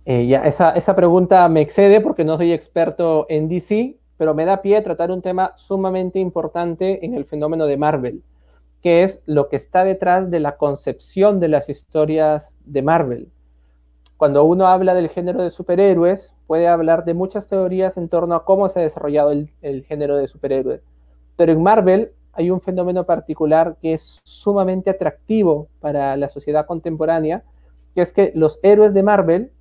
Eh, 0.05 0.25
ya, 0.27 0.45
esa, 0.45 0.71
esa 0.71 0.95
pregunta 0.95 1.49
me 1.49 1.59
excede 1.59 1.99
porque 1.99 2.23
no 2.23 2.37
soy 2.37 2.53
experto 2.53 3.25
en 3.27 3.49
DC, 3.49 3.97
pero 4.15 4.33
me 4.33 4.45
da 4.45 4.61
pie 4.61 4.77
a 4.77 4.83
tratar 4.83 5.11
un 5.11 5.21
tema 5.21 5.51
sumamente 5.57 6.17
importante 6.17 7.05
en 7.05 7.13
el 7.13 7.25
fenómeno 7.25 7.65
de 7.65 7.75
Marvel 7.75 8.23
que 8.81 9.03
es 9.03 9.19
lo 9.25 9.49
que 9.49 9.57
está 9.57 9.83
detrás 9.83 10.31
de 10.31 10.39
la 10.39 10.55
concepción 10.55 11.41
de 11.41 11.49
las 11.49 11.67
historias 11.67 12.53
de 12.63 12.81
Marvel. 12.81 13.27
Cuando 14.15 14.45
uno 14.45 14.67
habla 14.67 14.93
del 14.93 15.09
género 15.09 15.43
de 15.43 15.49
superhéroes, 15.49 16.33
puede 16.49 16.67
hablar 16.67 17.05
de 17.05 17.13
muchas 17.13 17.47
teorías 17.47 17.95
en 17.95 18.09
torno 18.09 18.33
a 18.33 18.43
cómo 18.43 18.69
se 18.69 18.79
ha 18.79 18.81
desarrollado 18.81 19.31
el, 19.31 19.83
género 19.83 20.17
de 20.17 20.27
superhéroes. 20.27 20.81
Pero 21.37 21.51
en 21.51 21.61
Marvel 21.61 22.11
hay 22.33 22.49
un 22.49 22.59
fenómeno 22.59 23.05
particular 23.05 23.77
que 23.79 23.93
es 23.93 24.19
sumamente 24.23 24.89
atractivo 24.89 25.67
para 25.79 26.17
la 26.17 26.27
sociedad 26.27 26.65
contemporánea, 26.65 27.43
que 27.93 28.01
es 28.01 28.11
que 28.11 28.31
los 28.33 28.59
héroes 28.63 28.95
de 28.95 29.03
Marvel 29.03 29.51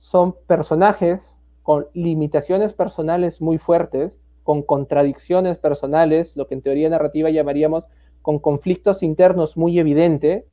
son 0.00 0.34
personajes 0.48 1.36
con 1.62 1.86
limitaciones 1.94 2.72
personales 2.72 3.40
muy 3.40 3.58
fuertes, 3.58 4.10
con 4.42 4.62
contradicciones 4.62 5.58
personales, 5.58 6.36
lo 6.36 6.48
que 6.48 6.54
en 6.54 6.62
teoría 6.62 6.90
narrativa 6.90 7.30
llamaríamos 7.30 7.84
con 8.20 8.40
conflictos 8.40 9.04
internos 9.04 9.56
muy 9.56 9.78
evidentes. 9.78 10.44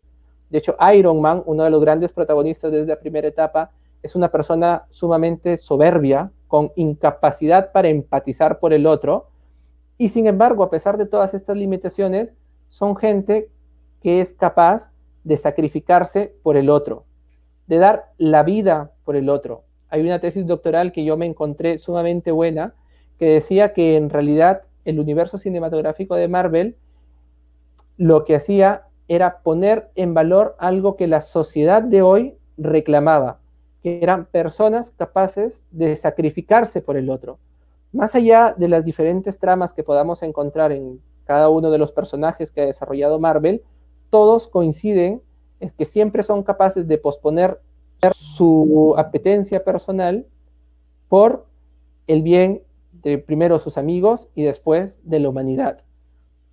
De 0.52 0.58
hecho, 0.60 0.78
Iron 0.94 1.20
Man, 1.20 1.42
uno 1.48 1.64
de 1.64 1.72
los 1.72 1.82
grandes 1.82 2.12
protagonistas 2.12 2.72
desde 2.72 2.90
la 2.90 3.00
primera 3.00 3.28
etapa, 3.28 3.72
es 4.04 4.16
una 4.16 4.30
persona 4.30 4.86
sumamente 4.90 5.58
soberbia, 5.58 6.32
con 6.48 6.72
incapacidad 6.76 7.72
para 7.72 7.90
empatizar 7.90 8.60
por 8.60 8.74
el 8.74 8.88
otro. 8.88 9.30
Y 9.98 10.10
sin 10.10 10.26
embargo, 10.26 10.64
a 10.64 10.70
pesar 10.70 10.98
de 10.98 11.06
todas 11.06 11.34
estas 11.34 11.58
limitaciones, 11.58 12.30
son 12.70 12.96
gente 12.96 13.50
que 14.02 14.22
es 14.22 14.34
capaz 14.34 14.90
de 15.24 15.38
sacrificarse 15.38 16.34
por 16.42 16.58
el 16.58 16.70
otro, 16.70 17.06
de 17.68 17.78
dar 17.78 18.12
la 18.18 18.44
vida 18.44 18.92
por 19.04 19.16
el 19.16 19.30
otro. 19.30 19.64
Hay 19.90 20.02
una 20.02 20.20
tesis 20.20 20.48
doctoral 20.48 20.92
que 20.92 21.04
yo 21.04 21.18
me 21.18 21.26
encontré 21.26 21.78
sumamente 21.78 22.32
buena, 22.32 22.74
que 23.18 23.26
decía 23.26 23.74
que 23.74 23.98
en 23.98 24.10
realidad 24.10 24.64
el 24.86 25.00
universo 25.00 25.38
cinematográfico 25.38 26.16
de 26.16 26.28
Marvel 26.28 26.78
lo 27.98 28.24
que 28.24 28.36
hacía 28.36 28.84
era 29.08 29.40
poner 29.40 29.90
en 29.96 30.14
valor 30.14 30.56
algo 30.58 30.96
que 30.96 31.08
la 31.08 31.22
sociedad 31.22 31.82
de 31.82 32.02
hoy 32.02 32.38
reclamaba, 32.58 33.40
que 33.82 34.00
eran 34.02 34.26
personas 34.26 34.92
capaces 34.92 35.64
de 35.72 35.96
sacrificarse 35.96 36.82
por 36.82 36.98
el 36.98 37.10
otro. 37.10 37.40
Más 37.92 38.16
allá 38.16 38.54
de 38.58 38.68
las 38.68 38.86
diferentes 38.86 39.40
tramas 39.40 39.74
que 39.74 39.84
podamos 39.84 40.22
encontrar 40.22 40.72
en 40.72 41.02
cada 41.26 41.50
uno 41.50 41.72
de 41.72 41.78
los 41.78 41.92
personajes 41.92 42.52
que 42.52 42.62
ha 42.62 42.66
desarrollado 42.66 43.20
Marvel, 43.20 43.64
todos 44.10 44.48
coinciden 44.48 45.22
en 45.60 45.70
que 45.72 45.86
siempre 45.86 46.24
son 46.24 46.44
capaces 46.44 46.88
de 46.88 46.98
posponer 46.98 47.60
su 48.14 48.96
apetencia 48.98 49.64
personal 49.64 50.26
por 51.08 51.46
el 52.08 52.22
bien 52.22 52.64
de 53.04 53.18
primero 53.18 53.60
sus 53.60 53.78
amigos 53.78 54.28
y 54.36 54.44
después 54.44 54.98
de 55.04 55.20
la 55.20 55.30
humanidad 55.30 55.84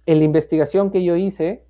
en 0.06 0.20
la 0.20 0.24
investigación 0.24 0.90
que 0.90 1.04
yo 1.04 1.16
hice, 1.16 1.64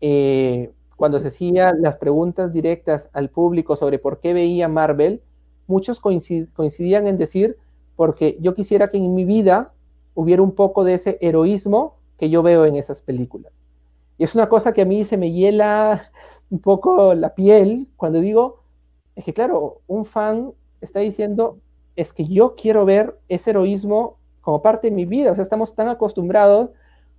eh, 0.00 0.70
cuando 0.96 1.20
se 1.20 1.28
hacían 1.28 1.82
las 1.82 1.96
preguntas 1.96 2.52
directas 2.52 3.08
al 3.12 3.30
público 3.30 3.76
sobre 3.76 3.98
por 3.98 4.20
qué 4.20 4.32
veía 4.32 4.68
Marvel, 4.68 5.22
muchos 5.66 6.00
coincidían 6.00 7.06
en 7.06 7.18
decir, 7.18 7.56
porque 7.96 8.36
yo 8.40 8.54
quisiera 8.54 8.88
que 8.88 8.98
en 8.98 9.14
mi 9.14 9.24
vida 9.24 9.72
hubiera 10.14 10.42
un 10.42 10.52
poco 10.52 10.84
de 10.84 10.94
ese 10.94 11.18
heroísmo 11.20 11.96
que 12.18 12.30
yo 12.30 12.42
veo 12.42 12.64
en 12.64 12.76
esas 12.76 13.02
películas. 13.02 13.52
Y 14.18 14.24
es 14.24 14.34
una 14.34 14.48
cosa 14.48 14.72
que 14.72 14.82
a 14.82 14.84
mí 14.84 15.04
se 15.04 15.16
me 15.16 15.32
hiela 15.32 16.10
un 16.50 16.60
poco 16.60 17.14
la 17.14 17.34
piel 17.34 17.88
cuando 17.96 18.20
digo, 18.20 18.60
es 19.16 19.24
que 19.24 19.34
claro, 19.34 19.80
un 19.86 20.04
fan 20.04 20.52
está 20.80 21.00
diciendo, 21.00 21.58
es 21.96 22.12
que 22.12 22.26
yo 22.26 22.54
quiero 22.56 22.84
ver 22.84 23.18
ese 23.28 23.50
heroísmo 23.50 24.18
como 24.40 24.62
parte 24.62 24.90
de 24.90 24.96
mi 24.96 25.06
vida, 25.06 25.32
o 25.32 25.34
sea, 25.34 25.42
estamos 25.42 25.74
tan 25.74 25.88
acostumbrados 25.88 26.70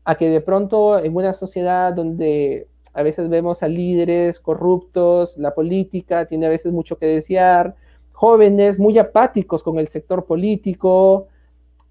a 0.03 0.15
que 0.15 0.29
de 0.29 0.41
pronto 0.41 0.99
en 0.99 1.15
una 1.15 1.33
sociedad 1.33 1.91
donde 1.91 2.67
a 2.95 3.03
veces 3.03 3.29
vemos 3.29 3.61
a 3.61 3.67
líderes 3.67 4.39
corruptos, 4.39 5.37
la 5.37 5.53
política 5.53 6.25
tiene 6.25 6.45
a 6.45 6.49
veces 6.49 6.71
mucho 6.71 6.97
que 6.97 7.05
desear, 7.05 7.75
jóvenes 8.13 8.79
muy 8.79 8.97
apáticos 8.97 9.61
con 9.61 9.77
el 9.77 9.89
sector 9.89 10.25
político, 10.25 11.27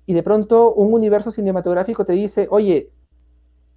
y 0.06 0.14
de 0.14 0.22
pronto 0.22 0.72
un 0.72 0.92
universo 0.92 1.30
cinematográfico 1.30 2.04
te 2.04 2.14
dice, 2.14 2.48
oye, 2.50 2.90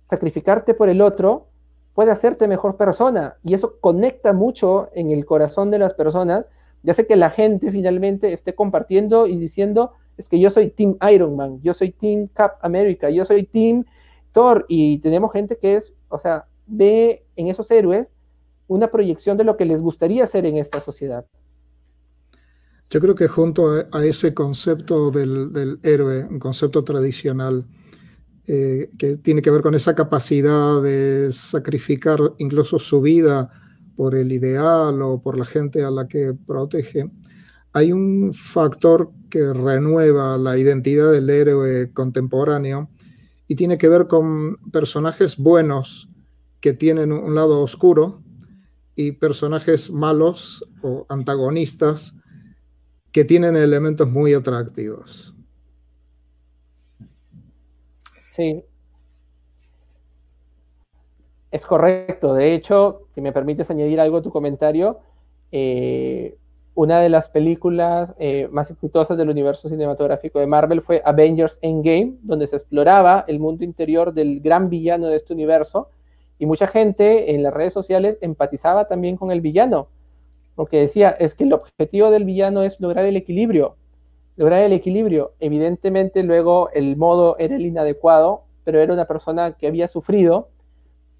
sacrificarte 0.09 0.73
por 0.73 0.89
el 0.89 1.01
otro 1.01 1.47
puede 1.93 2.11
hacerte 2.11 2.47
mejor 2.47 2.77
persona, 2.77 3.35
y 3.43 3.53
eso 3.53 3.75
conecta 3.81 4.31
mucho 4.31 4.89
en 4.93 5.11
el 5.11 5.25
corazón 5.25 5.69
de 5.69 5.79
las 5.79 5.93
personas, 5.93 6.45
ya 6.83 6.93
sé 6.93 7.05
que 7.05 7.15
la 7.15 7.29
gente 7.29 7.71
finalmente 7.71 8.31
esté 8.33 8.55
compartiendo 8.55 9.27
y 9.27 9.37
diciendo, 9.37 9.91
es 10.15 10.29
que 10.29 10.39
yo 10.39 10.49
soy 10.49 10.69
Team 10.69 10.97
Iron 11.11 11.35
Man, 11.35 11.59
yo 11.61 11.73
soy 11.73 11.91
Team 11.91 12.27
Cap 12.27 12.57
America, 12.61 13.09
yo 13.09 13.25
soy 13.25 13.43
Team 13.43 13.83
y 14.67 14.99
tenemos 14.99 15.31
gente 15.31 15.57
que 15.57 15.77
es, 15.77 15.93
o 16.09 16.19
sea, 16.19 16.45
ve 16.67 17.25
en 17.35 17.47
esos 17.47 17.69
héroes 17.71 18.07
una 18.67 18.91
proyección 18.91 19.37
de 19.37 19.43
lo 19.43 19.57
que 19.57 19.65
les 19.65 19.81
gustaría 19.81 20.27
ser 20.27 20.45
en 20.45 20.57
esta 20.57 20.81
sociedad. 20.81 21.25
Yo 22.89 23.01
creo 23.01 23.15
que 23.15 23.27
junto 23.27 23.85
a, 23.91 24.05
ese 24.05 24.33
concepto 24.33 25.11
del, 25.11 25.79
héroe, 25.83 26.25
un 26.25 26.39
concepto 26.39 26.83
tradicional, 26.83 27.65
eh, 28.45 28.89
que 28.97 29.17
tiene 29.17 29.41
que 29.41 29.51
ver 29.51 29.61
con 29.61 29.75
esa 29.75 29.93
capacidad 29.93 30.81
de 30.81 31.29
sacrificar 31.33 32.19
incluso 32.37 32.79
su 32.79 33.01
vida 33.01 33.51
por 33.97 34.15
el 34.15 34.31
ideal 34.31 35.01
o 35.01 35.21
por 35.21 35.37
la 35.37 35.43
gente 35.43 35.83
a 35.83 35.91
la 35.91 36.07
que 36.07 36.33
protege, 36.33 37.09
hay 37.73 37.91
un 37.91 38.33
factor 38.33 39.11
que 39.29 39.51
renueva 39.51 40.37
la 40.37 40.57
identidad 40.57 41.11
del 41.11 41.29
héroe 41.29 41.91
contemporáneo 41.91 42.89
y 43.49 43.55
tiene 43.55 43.77
que 43.77 43.89
ver 43.89 44.07
con 44.07 44.57
personajes 44.71 45.35
buenos 45.35 46.07
que 46.67 46.73
tienen 46.73 47.13
un 47.13 47.33
lado 47.33 47.61
oscuro 47.61 48.21
y 48.93 49.13
personajes 49.13 49.89
malos 49.89 50.67
o 50.83 51.05
antagonistas 51.07 52.13
que 53.13 53.23
tienen 53.23 53.55
elementos 53.55 54.09
muy 54.09 54.33
atractivos. 54.33 55.33
Sí. 58.31 58.65
Es 61.51 61.65
correcto. 61.65 62.33
De 62.33 62.53
hecho, 62.53 63.07
si 63.15 63.21
me 63.21 63.31
permites 63.31 63.71
añadir 63.71 64.01
algo 64.01 64.17
a 64.17 64.21
tu 64.21 64.29
comentario, 64.29 64.99
eh, 65.53 66.37
una 66.75 66.99
de 66.99 67.07
las 67.07 67.29
películas 67.29 68.13
eh, 68.19 68.49
más 68.51 68.69
exitosas 68.71 69.17
del 69.17 69.29
universo 69.29 69.69
cinematográfico 69.69 70.39
de 70.39 70.47
Marvel 70.47 70.81
fue 70.81 71.01
Avengers 71.05 71.59
Endgame, 71.61 72.17
donde 72.23 72.45
se 72.45 72.57
exploraba 72.57 73.23
el 73.29 73.39
mundo 73.39 73.63
interior 73.63 74.13
del 74.13 74.41
gran 74.41 74.69
villano 74.69 75.07
de 75.07 75.15
este 75.15 75.31
universo 75.31 75.91
y 76.39 76.45
mucha 76.45 76.67
gente 76.67 77.33
en 77.33 77.43
las 77.43 77.53
redes 77.53 77.73
sociales 77.73 78.17
empatizaba 78.21 78.87
también 78.87 79.17
con 79.17 79.31
el 79.31 79.41
villano, 79.41 79.87
porque 80.55 80.79
decía, 80.79 81.09
es 81.11 81.35
que 81.35 81.43
el 81.43 81.53
objetivo 81.53 82.09
del 82.09 82.25
villano 82.25 82.63
es 82.63 82.79
lograr 82.79 83.05
el 83.05 83.15
equilibrio, 83.15 83.75
lograr 84.35 84.61
el 84.63 84.73
equilibrio. 84.73 85.33
Evidentemente 85.39 86.23
luego 86.23 86.69
el 86.73 86.95
modo 86.95 87.37
era 87.37 87.55
el 87.55 87.65
inadecuado, 87.65 88.43
pero 88.63 88.79
era 88.79 88.93
una 88.93 89.05
persona 89.05 89.53
que 89.53 89.67
había 89.67 89.87
sufrido 89.87 90.49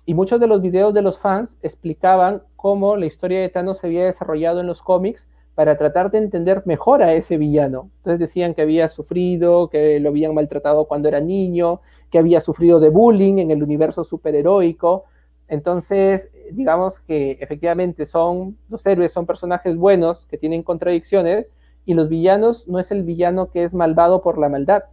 y 0.05 0.13
muchos 0.13 0.39
de 0.39 0.47
los 0.47 0.61
videos 0.61 0.93
de 0.93 1.01
los 1.01 1.20
fans 1.20 1.57
explicaban 1.61 2.41
cómo 2.55 2.95
la 2.95 3.05
historia 3.05 3.41
de 3.41 3.49
Thanos 3.49 3.80
se 3.80 3.88
había 3.88 4.05
desarrollado 4.05 4.61
en 4.61 4.68
los 4.68 4.82
cómics 4.82 5.28
para 5.58 5.76
tratar 5.76 6.12
de 6.12 6.20
entender 6.20 6.62
mejor 6.68 7.01
a 7.01 7.14
ese 7.14 7.36
villano. 7.36 7.89
Entonces 7.97 8.20
decían 8.20 8.53
que 8.53 8.62
había 8.62 8.89
sufrido, 8.89 9.72
que 9.72 9.99
lo 9.99 10.10
habían 10.10 10.36
maltratado 10.36 10.86
cuando 10.86 11.08
era 11.08 11.20
niño, 11.20 11.82
que 12.12 12.20
había 12.20 12.41
sufrido 12.41 12.80
de 12.80 12.89
bullying 12.89 13.39
en 13.39 13.49
el 13.49 13.64
universo 13.64 14.03
superheroico. 14.03 15.05
Entonces, 15.47 16.30
digamos 16.51 16.99
que 16.99 17.39
efectivamente 17.41 18.05
son 18.05 18.55
los 18.70 18.86
héroes, 18.86 19.12
son 19.12 19.26
personajes 19.26 19.76
buenos 19.76 20.28
que 20.28 20.38
tienen 20.38 20.62
contradicciones 20.62 21.47
y 21.88 21.95
los 21.95 22.08
villanos 22.08 22.68
no 22.68 22.78
es 22.78 22.91
el 22.91 23.01
villano 23.01 23.49
que 23.49 23.64
es 23.64 23.74
malvado 23.74 24.22
por 24.22 24.38
la 24.38 24.49
maldad, 24.49 24.84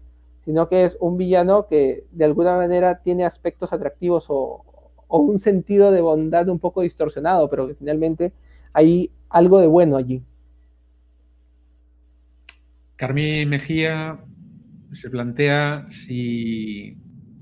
sino 0.47 0.71
que 0.71 0.87
es 0.87 0.97
un 0.99 1.19
villano 1.19 1.67
que 1.67 2.07
de 2.11 2.25
alguna 2.25 2.57
manera 2.57 3.01
tiene 3.01 3.27
aspectos 3.27 3.71
atractivos 3.75 4.29
o, 4.31 4.65
un 5.09 5.41
sentido 5.41 5.93
de 5.93 6.01
bondad 6.01 6.49
un 6.49 6.59
poco 6.59 6.81
distorsionado, 6.81 7.51
pero 7.51 7.69
que 7.69 7.75
finalmente 7.75 8.33
hay 8.73 9.11
algo 9.29 9.61
de 9.61 9.67
bueno 9.67 9.99
allí. 9.99 10.23
Carmen 13.05 13.51
Mejía 13.51 14.19
se 14.95 15.11
plantea 15.11 15.85
si 15.91 16.97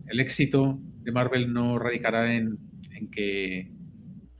el 0.09 0.19
éxito 0.19 0.81
de 1.05 1.13
Marvel 1.13 1.53
no 1.53 1.79
radicará 1.79 2.35
en, 2.35 2.59
en 2.97 3.09
que 3.09 3.71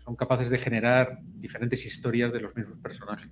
son 0.05 0.17
capaces 0.17 0.51
de 0.51 0.59
generar 0.59 1.21
diferentes 1.37 1.87
historias 1.87 2.33
de 2.33 2.41
los 2.41 2.57
mismos 2.57 2.77
personajes. 2.81 3.31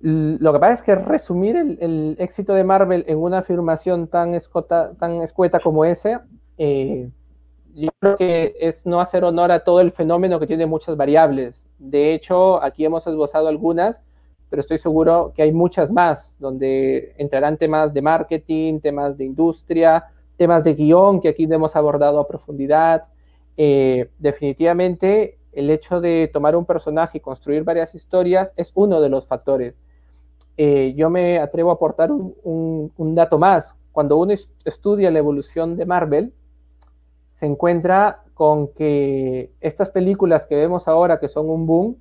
Lo 0.00 0.54
que 0.54 0.58
pasa 0.58 0.72
es 0.72 0.80
que 0.82 0.94
resumir 0.94 1.56
el, 1.56 2.16
éxito 2.18 2.54
de 2.54 2.64
Marvel 2.64 3.04
en 3.08 3.18
una 3.18 3.40
afirmación 3.40 4.08
tan, 4.08 4.32
escota, 4.34 4.94
tan 4.94 5.20
escueta 5.20 5.60
como 5.60 5.84
ese, 5.84 6.20
eh, 6.56 7.10
yo 7.74 7.90
creo 8.00 8.16
que 8.16 8.54
es 8.58 8.86
no 8.86 9.02
hacer 9.02 9.24
honor 9.24 9.52
a 9.52 9.62
todo 9.62 9.82
el 9.82 9.92
fenómeno 9.92 10.40
que 10.40 10.46
tiene 10.46 10.64
muchas 10.64 10.96
variables. 10.96 11.66
De 11.78 12.14
hecho, 12.14 12.62
aquí 12.62 12.86
hemos 12.86 13.06
esbozado 13.06 13.48
algunas, 13.48 14.00
pero 14.52 14.60
estoy 14.60 14.76
seguro 14.76 15.32
que 15.34 15.40
hay 15.40 15.50
muchas 15.50 15.90
más, 15.90 16.34
donde 16.38 17.14
entrarán 17.16 17.56
temas 17.56 17.94
de 17.94 18.02
marketing, 18.02 18.80
temas 18.80 19.16
de 19.16 19.24
industria, 19.24 20.04
temas 20.36 20.62
de 20.62 20.74
guion 20.74 21.22
que 21.22 21.30
aquí 21.30 21.48
hemos 21.50 21.74
abordado 21.74 22.20
a 22.20 22.28
profundidad. 22.28 23.04
Eh, 23.56 24.10
definitivamente, 24.18 25.38
el 25.52 25.70
hecho 25.70 26.02
de 26.02 26.28
tomar 26.30 26.54
un 26.54 26.66
personaje 26.66 27.16
y 27.16 27.20
construir 27.22 27.64
varias 27.64 27.94
historias 27.94 28.52
es 28.54 28.72
uno 28.74 29.00
de 29.00 29.08
los 29.08 29.26
factores. 29.26 29.74
Eh, 30.58 30.92
yo 30.98 31.08
me 31.08 31.38
atrevo 31.38 31.70
a 31.70 31.74
aportar 31.76 32.10
un, 32.12 33.14
dato 33.14 33.38
más. 33.38 33.74
Cuando 33.90 34.18
uno 34.18 34.34
estudia 34.66 35.10
la 35.10 35.18
evolución 35.18 35.78
de 35.78 35.86
Marvel, 35.86 36.34
se 37.30 37.46
encuentra 37.46 38.22
con 38.34 38.68
que 38.68 39.50
estas 39.62 39.88
películas 39.88 40.44
que 40.44 40.56
vemos 40.56 40.88
ahora, 40.88 41.18
que 41.18 41.28
son 41.28 41.48
un 41.48 41.66
boom, 41.66 41.96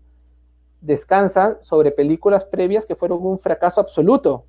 descansan 0.82 1.58
sobre 1.62 1.92
películas 1.92 2.46
previas 2.46 2.86
que 2.86 2.96
fueron 2.96 3.26
un 3.26 3.40
fracaso 3.40 3.80
absoluto. 3.80 4.46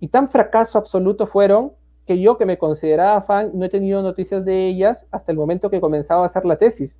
Y 0.00 0.08
tan 0.08 0.28
fracaso 0.28 0.76
absoluto 0.76 1.26
fueron 1.26 1.72
que 2.06 2.20
yo, 2.20 2.36
que 2.36 2.44
me 2.44 2.58
consideraba 2.58 3.22
fan, 3.22 3.52
no 3.54 3.64
he 3.64 3.70
tenido 3.70 4.02
noticias 4.02 4.44
de 4.44 4.66
ellas 4.66 5.06
hasta 5.10 5.32
el 5.32 5.38
momento 5.38 5.70
que 5.70 5.80
comenzaba 5.80 6.24
a 6.24 6.26
hacer 6.26 6.44
la 6.44 6.56
tesis. 6.56 6.98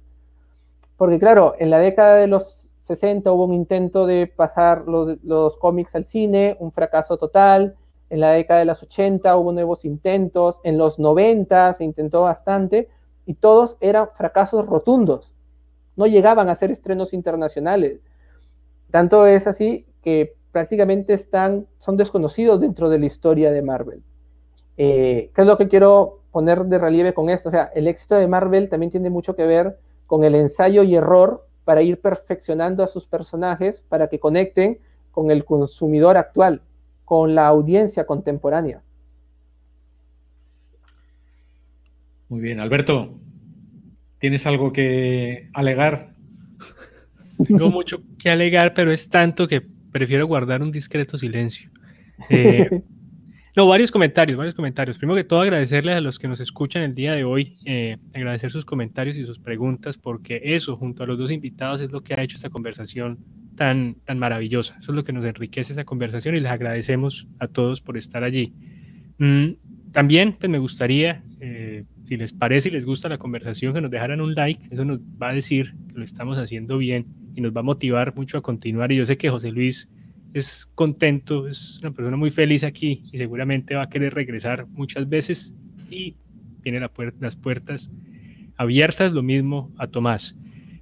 Porque 0.96 1.18
claro, 1.18 1.54
en 1.58 1.70
la 1.70 1.78
década 1.78 2.16
de 2.16 2.28
los 2.28 2.70
60 2.78 3.30
hubo 3.32 3.44
un 3.44 3.54
intento 3.54 4.06
de 4.06 4.26
pasar 4.26 4.84
los, 4.86 5.56
cómics 5.58 5.94
al 5.94 6.04
cine, 6.04 6.56
un 6.60 6.70
fracaso 6.70 7.16
total. 7.16 7.76
En 8.10 8.20
la 8.20 8.30
década 8.30 8.60
de 8.60 8.66
los 8.66 8.82
80 8.82 9.36
hubo 9.36 9.52
nuevos 9.52 9.84
intentos. 9.84 10.60
En 10.64 10.78
los 10.78 10.98
90 10.98 11.72
se 11.74 11.84
intentó 11.84 12.22
bastante 12.22 12.88
y 13.26 13.34
todos 13.34 13.76
eran 13.80 14.08
fracasos 14.14 14.66
rotundos. 14.66 15.32
No 15.96 16.06
llegaban 16.06 16.48
a 16.48 16.54
ser 16.54 16.70
estrenos 16.70 17.12
internacionales. 17.12 18.00
Tanto 18.90 19.26
es 19.26 19.46
así 19.46 19.86
que 20.02 20.34
prácticamente 20.52 21.14
están, 21.14 21.66
son 21.78 21.96
desconocidos 21.96 22.60
dentro 22.60 22.88
de 22.88 22.98
la 22.98 23.06
historia 23.06 23.50
de 23.50 23.62
Marvel. 23.62 24.02
Eh, 24.76 25.30
¿Qué 25.34 25.40
es 25.40 25.46
lo 25.46 25.58
que 25.58 25.68
quiero 25.68 26.20
poner 26.30 26.64
de 26.64 26.78
relieve 26.78 27.12
con 27.12 27.28
esto? 27.28 27.48
O 27.48 27.52
sea, 27.52 27.70
el 27.74 27.88
éxito 27.88 28.14
de 28.14 28.28
Marvel 28.28 28.68
también 28.68 28.90
tiene 28.90 29.10
mucho 29.10 29.34
que 29.34 29.46
ver 29.46 29.78
con 30.06 30.24
el 30.24 30.34
ensayo 30.34 30.82
y 30.82 30.94
error 30.94 31.46
para 31.64 31.82
ir 31.82 32.00
perfeccionando 32.00 32.82
a 32.82 32.86
sus 32.86 33.06
personajes 33.06 33.82
para 33.88 34.08
que 34.08 34.20
conecten 34.20 34.78
con 35.10 35.30
el 35.30 35.44
consumidor 35.44 36.16
actual, 36.16 36.60
con 37.04 37.34
la 37.34 37.46
audiencia 37.46 38.04
contemporánea. 38.06 38.82
Muy 42.28 42.40
bien, 42.40 42.60
Alberto, 42.60 43.14
¿tienes 44.18 44.46
algo 44.46 44.72
que 44.72 45.50
alegar? 45.52 46.13
Tengo 47.46 47.70
mucho 47.70 48.02
que 48.18 48.30
alegar, 48.30 48.74
pero 48.74 48.92
es 48.92 49.08
tanto 49.08 49.48
que 49.48 49.62
prefiero 49.92 50.26
guardar 50.26 50.62
un 50.62 50.72
discreto 50.72 51.18
silencio. 51.18 51.70
Eh, 52.28 52.82
no, 53.56 53.66
varios 53.66 53.90
comentarios, 53.90 54.36
varios 54.36 54.54
comentarios. 54.54 54.98
Primero 54.98 55.16
que 55.16 55.24
todo, 55.24 55.40
agradecerles 55.40 55.96
a 55.96 56.00
los 56.00 56.18
que 56.18 56.28
nos 56.28 56.40
escuchan 56.40 56.82
el 56.82 56.94
día 56.94 57.12
de 57.12 57.24
hoy, 57.24 57.58
eh, 57.64 57.98
agradecer 58.14 58.50
sus 58.50 58.64
comentarios 58.64 59.16
y 59.16 59.24
sus 59.24 59.38
preguntas, 59.38 59.98
porque 59.98 60.40
eso, 60.42 60.76
junto 60.76 61.04
a 61.04 61.06
los 61.06 61.18
dos 61.18 61.30
invitados, 61.30 61.80
es 61.80 61.90
lo 61.92 62.02
que 62.02 62.14
ha 62.14 62.22
hecho 62.22 62.36
esta 62.36 62.50
conversación 62.50 63.18
tan, 63.56 63.96
tan 64.04 64.18
maravillosa. 64.18 64.76
Eso 64.80 64.92
es 64.92 64.96
lo 64.96 65.04
que 65.04 65.12
nos 65.12 65.24
enriquece 65.24 65.72
esa 65.72 65.84
conversación 65.84 66.34
y 66.36 66.40
les 66.40 66.50
agradecemos 66.50 67.26
a 67.38 67.48
todos 67.48 67.80
por 67.80 67.96
estar 67.96 68.24
allí. 68.24 68.52
Mm, 69.18 69.52
también, 69.92 70.32
pues 70.32 70.50
me 70.50 70.58
gustaría, 70.58 71.22
eh, 71.40 71.84
si 72.04 72.16
les 72.16 72.32
parece 72.32 72.68
y 72.68 72.72
les 72.72 72.86
gusta 72.86 73.08
la 73.08 73.18
conversación, 73.18 73.74
que 73.74 73.80
nos 73.80 73.90
dejaran 73.90 74.20
un 74.20 74.34
like. 74.34 74.68
Eso 74.70 74.84
nos 74.84 75.00
va 75.00 75.30
a 75.30 75.34
decir 75.34 75.74
que 75.88 75.98
lo 75.98 76.04
estamos 76.04 76.38
haciendo 76.38 76.78
bien 76.78 77.06
y 77.34 77.40
nos 77.40 77.54
va 77.54 77.60
a 77.60 77.64
motivar 77.64 78.14
mucho 78.14 78.38
a 78.38 78.42
continuar. 78.42 78.92
Y 78.92 78.96
yo 78.96 79.06
sé 79.06 79.16
que 79.16 79.30
José 79.30 79.50
Luis 79.50 79.88
es 80.34 80.66
contento, 80.74 81.46
es 81.46 81.78
una 81.80 81.92
persona 81.92 82.16
muy 82.16 82.30
feliz 82.30 82.64
aquí 82.64 83.04
y 83.12 83.18
seguramente 83.18 83.74
va 83.74 83.84
a 83.84 83.88
querer 83.88 84.14
regresar 84.14 84.66
muchas 84.66 85.08
veces 85.08 85.54
y 85.90 86.16
tiene 86.62 86.80
las 86.80 87.36
puertas 87.36 87.90
abiertas, 88.56 89.12
lo 89.12 89.22
mismo 89.22 89.72
a 89.78 89.86
Tomás. 89.86 90.36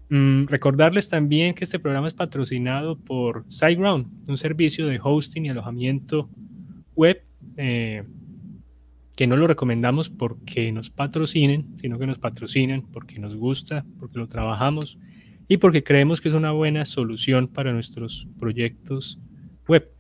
Mm, 0.09 0.47
recordarles 0.47 1.09
también 1.09 1.55
que 1.55 1.65
este 1.65 1.79
programa 1.79 2.07
es 2.07 2.15
patrocinado 2.15 2.99
por 2.99 3.45
SiteGround, 3.49 4.29
un 4.29 4.37
servicio 4.37 4.87
de 4.87 5.01
hosting 5.03 5.47
y 5.47 5.49
alojamiento 5.49 6.29
web 6.95 7.23
eh, 7.57 8.05
que 9.17 9.27
no 9.27 9.37
lo 9.37 9.47
recomendamos 9.47 10.09
porque 10.09 10.73
nos 10.73 10.91
patrocinen, 10.91 11.67
sino 11.81 11.99
que 11.99 12.07
nos 12.07 12.19
patrocinan 12.19 12.83
porque 12.93 13.19
nos 13.19 13.37
gusta, 13.37 13.85
porque 13.99 14.19
lo 14.19 14.29
trabajamos 14.29 14.99
y 15.49 15.59
porque 15.59 15.83
creemos 15.83 16.21
que 16.21 16.29
es 16.29 16.35
una 16.35 16.53
buena 16.53 16.85
solución 16.85 17.49
para 17.49 17.73
nuestros 17.73 18.27
proyectos 18.39 19.19
web. 19.69 19.91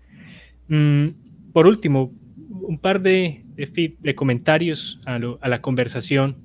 Mm, 0.69 1.09
por 1.53 1.67
último, 1.67 2.13
un 2.49 2.79
par 2.79 3.03
de, 3.03 3.45
de, 3.55 4.15
comentarios 4.15 4.99
a, 5.05 5.19
la 5.19 5.61
conversación 5.61 6.37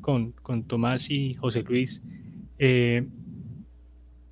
con, 0.00 0.32
Tomás 0.66 1.10
y 1.10 1.34
José 1.34 1.62
Luis. 1.62 2.02
Eh, 2.58 3.06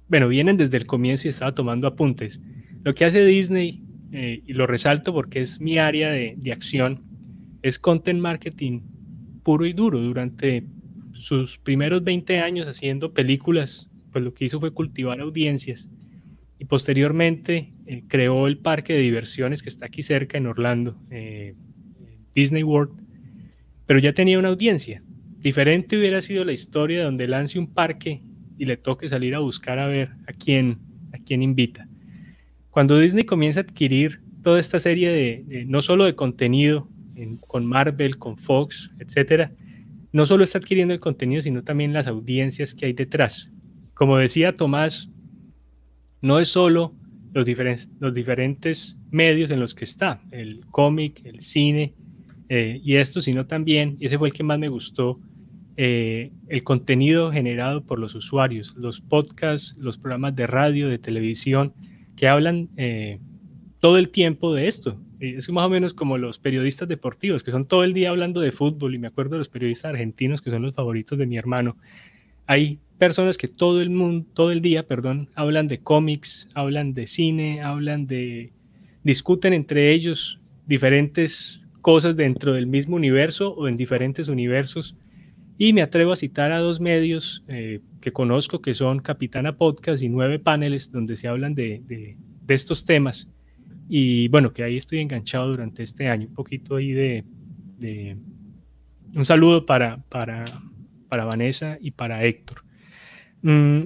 bueno, 0.08 0.28
vienen 0.28 0.56
desde 0.56 0.76
el 0.78 0.86
comienzo 0.86 1.28
y 1.28 1.30
estaba 1.30 1.54
tomando 1.54 1.86
apuntes. 1.86 2.40
Lo 2.82 2.92
que 2.92 3.04
hace 3.04 3.24
Disney, 3.24 3.82
eh, 4.12 4.42
y 4.46 4.52
lo 4.52 4.66
resalto 4.66 5.12
porque 5.12 5.42
es 5.42 5.60
mi 5.60 5.78
área 5.78 6.10
de, 6.10 6.34
de 6.36 6.52
acción, 6.52 7.02
es 7.64 7.78
content 7.78 8.20
marketing 8.20 8.82
puro 9.42 9.64
y 9.64 9.72
duro. 9.72 9.98
Durante 9.98 10.66
sus 11.12 11.56
primeros 11.56 12.04
20 12.04 12.40
años 12.40 12.68
haciendo 12.68 13.14
películas, 13.14 13.88
pues 14.12 14.22
lo 14.22 14.34
que 14.34 14.44
hizo 14.44 14.60
fue 14.60 14.70
cultivar 14.70 15.18
audiencias 15.20 15.88
y 16.58 16.66
posteriormente 16.66 17.72
eh, 17.86 18.04
creó 18.06 18.46
el 18.48 18.58
parque 18.58 18.92
de 18.92 19.00
diversiones 19.00 19.62
que 19.62 19.70
está 19.70 19.86
aquí 19.86 20.02
cerca 20.02 20.36
en 20.36 20.46
Orlando, 20.46 21.00
eh, 21.10 21.54
Disney 22.34 22.62
World, 22.62 22.92
pero 23.86 23.98
ya 23.98 24.12
tenía 24.12 24.38
una 24.38 24.48
audiencia. 24.48 25.02
Diferente 25.38 25.96
hubiera 25.96 26.20
sido 26.20 26.44
la 26.44 26.52
historia 26.52 27.04
donde 27.04 27.26
lance 27.28 27.58
un 27.58 27.72
parque 27.72 28.20
y 28.58 28.66
le 28.66 28.76
toque 28.76 29.08
salir 29.08 29.34
a 29.34 29.38
buscar 29.38 29.78
a 29.78 29.86
ver 29.86 30.10
a 30.26 30.34
quién, 30.34 30.80
a 31.14 31.18
quién 31.18 31.42
invita. 31.42 31.88
Cuando 32.68 32.98
Disney 32.98 33.24
comienza 33.24 33.60
a 33.60 33.62
adquirir 33.62 34.20
toda 34.42 34.60
esta 34.60 34.78
serie 34.78 35.10
de, 35.10 35.64
no 35.64 35.80
solo 35.80 36.04
de 36.04 36.14
contenido 36.14 36.90
con 37.46 37.66
Marvel, 37.66 38.18
con 38.18 38.36
Fox, 38.36 38.90
etcétera, 38.98 39.52
no 40.12 40.26
solo 40.26 40.44
está 40.44 40.58
adquiriendo 40.58 40.94
el 40.94 41.00
contenido, 41.00 41.42
sino 41.42 41.62
también 41.62 41.92
las 41.92 42.06
audiencias 42.06 42.74
que 42.74 42.86
hay 42.86 42.92
detrás. 42.92 43.50
Como 43.94 44.16
decía 44.16 44.56
Tomás, 44.56 45.08
no 46.22 46.38
es 46.38 46.48
solo 46.48 46.94
los, 47.32 47.44
diferentes, 47.46 48.96
medios 49.10 49.50
en 49.50 49.60
los 49.60 49.74
que 49.74 49.84
está, 49.84 50.22
el 50.30 50.64
cómic, 50.70 51.20
el 51.24 51.40
cine 51.40 51.94
eh, 52.48 52.80
y 52.82 52.96
esto, 52.96 53.20
sino 53.20 53.46
también, 53.46 53.96
y 53.98 54.06
ese 54.06 54.18
fue 54.18 54.28
el 54.28 54.34
que 54.34 54.44
más 54.44 54.58
me 54.58 54.68
gustó, 54.68 55.18
eh, 55.76 56.30
el 56.46 56.62
contenido 56.62 57.32
generado 57.32 57.82
por 57.82 57.98
los 57.98 58.14
usuarios, 58.14 58.74
los 58.76 59.00
podcasts, 59.00 59.76
los 59.78 59.98
programas 59.98 60.36
de 60.36 60.46
radio, 60.46 60.88
de 60.88 60.98
televisión, 60.98 61.72
que 62.14 62.28
hablan 62.28 62.68
eh, 62.76 63.18
todo 63.80 63.98
el 63.98 64.10
tiempo 64.10 64.54
de 64.54 64.68
esto. 64.68 65.00
Es 65.20 65.48
más 65.50 65.66
o 65.66 65.70
menos 65.70 65.94
como 65.94 66.18
los 66.18 66.38
periodistas 66.38 66.88
deportivos, 66.88 67.42
que 67.42 67.50
son 67.50 67.66
todo 67.66 67.84
el 67.84 67.92
día 67.92 68.10
hablando 68.10 68.40
de 68.40 68.52
fútbol, 68.52 68.94
y 68.94 68.98
me 68.98 69.06
acuerdo 69.06 69.32
de 69.32 69.38
los 69.38 69.48
periodistas 69.48 69.92
argentinos, 69.92 70.40
que 70.42 70.50
son 70.50 70.62
los 70.62 70.74
favoritos 70.74 71.18
de 71.18 71.26
mi 71.26 71.36
hermano, 71.36 71.76
hay 72.46 72.78
personas 72.98 73.38
que 73.38 73.48
todo 73.48 73.80
el 73.80 73.90
mundo, 73.90 74.26
todo 74.34 74.50
el 74.50 74.60
día, 74.60 74.86
perdón, 74.86 75.30
hablan 75.34 75.68
de 75.68 75.78
cómics, 75.78 76.48
hablan 76.54 76.94
de 76.94 77.06
cine, 77.06 77.62
hablan 77.62 78.06
de, 78.06 78.52
discuten 79.02 79.52
entre 79.52 79.92
ellos 79.92 80.40
diferentes 80.66 81.60
cosas 81.82 82.16
dentro 82.16 82.54
del 82.54 82.66
mismo 82.66 82.96
universo 82.96 83.52
o 83.54 83.68
en 83.68 83.76
diferentes 83.76 84.28
universos. 84.28 84.96
Y 85.58 85.72
me 85.72 85.82
atrevo 85.82 86.12
a 86.12 86.16
citar 86.16 86.50
a 86.50 86.58
dos 86.58 86.80
medios 86.80 87.44
eh, 87.46 87.80
que 88.00 88.12
conozco, 88.12 88.60
que 88.60 88.74
son 88.74 88.98
Capitana 88.98 89.56
Podcast 89.56 90.02
y 90.02 90.08
Nueve 90.08 90.38
Paneles, 90.38 90.90
donde 90.90 91.16
se 91.16 91.28
hablan 91.28 91.54
de, 91.54 91.82
de, 91.86 92.16
estos 92.54 92.84
temas. 92.84 93.28
Y 93.88 94.28
bueno, 94.28 94.52
que 94.52 94.62
ahí 94.62 94.76
estoy 94.76 95.00
enganchado 95.00 95.48
durante 95.48 95.82
este 95.82 96.08
año, 96.08 96.28
un 96.28 96.34
poquito 96.34 96.76
ahí 96.76 96.92
de... 96.92 97.24
un 99.14 99.26
saludo 99.26 99.66
para, 99.66 99.98
para, 100.08 100.44
para 101.08 101.24
Vanessa 101.24 101.78
y 101.80 101.90
para 101.90 102.24
Héctor. 102.24 102.64
Mm, 103.42 103.82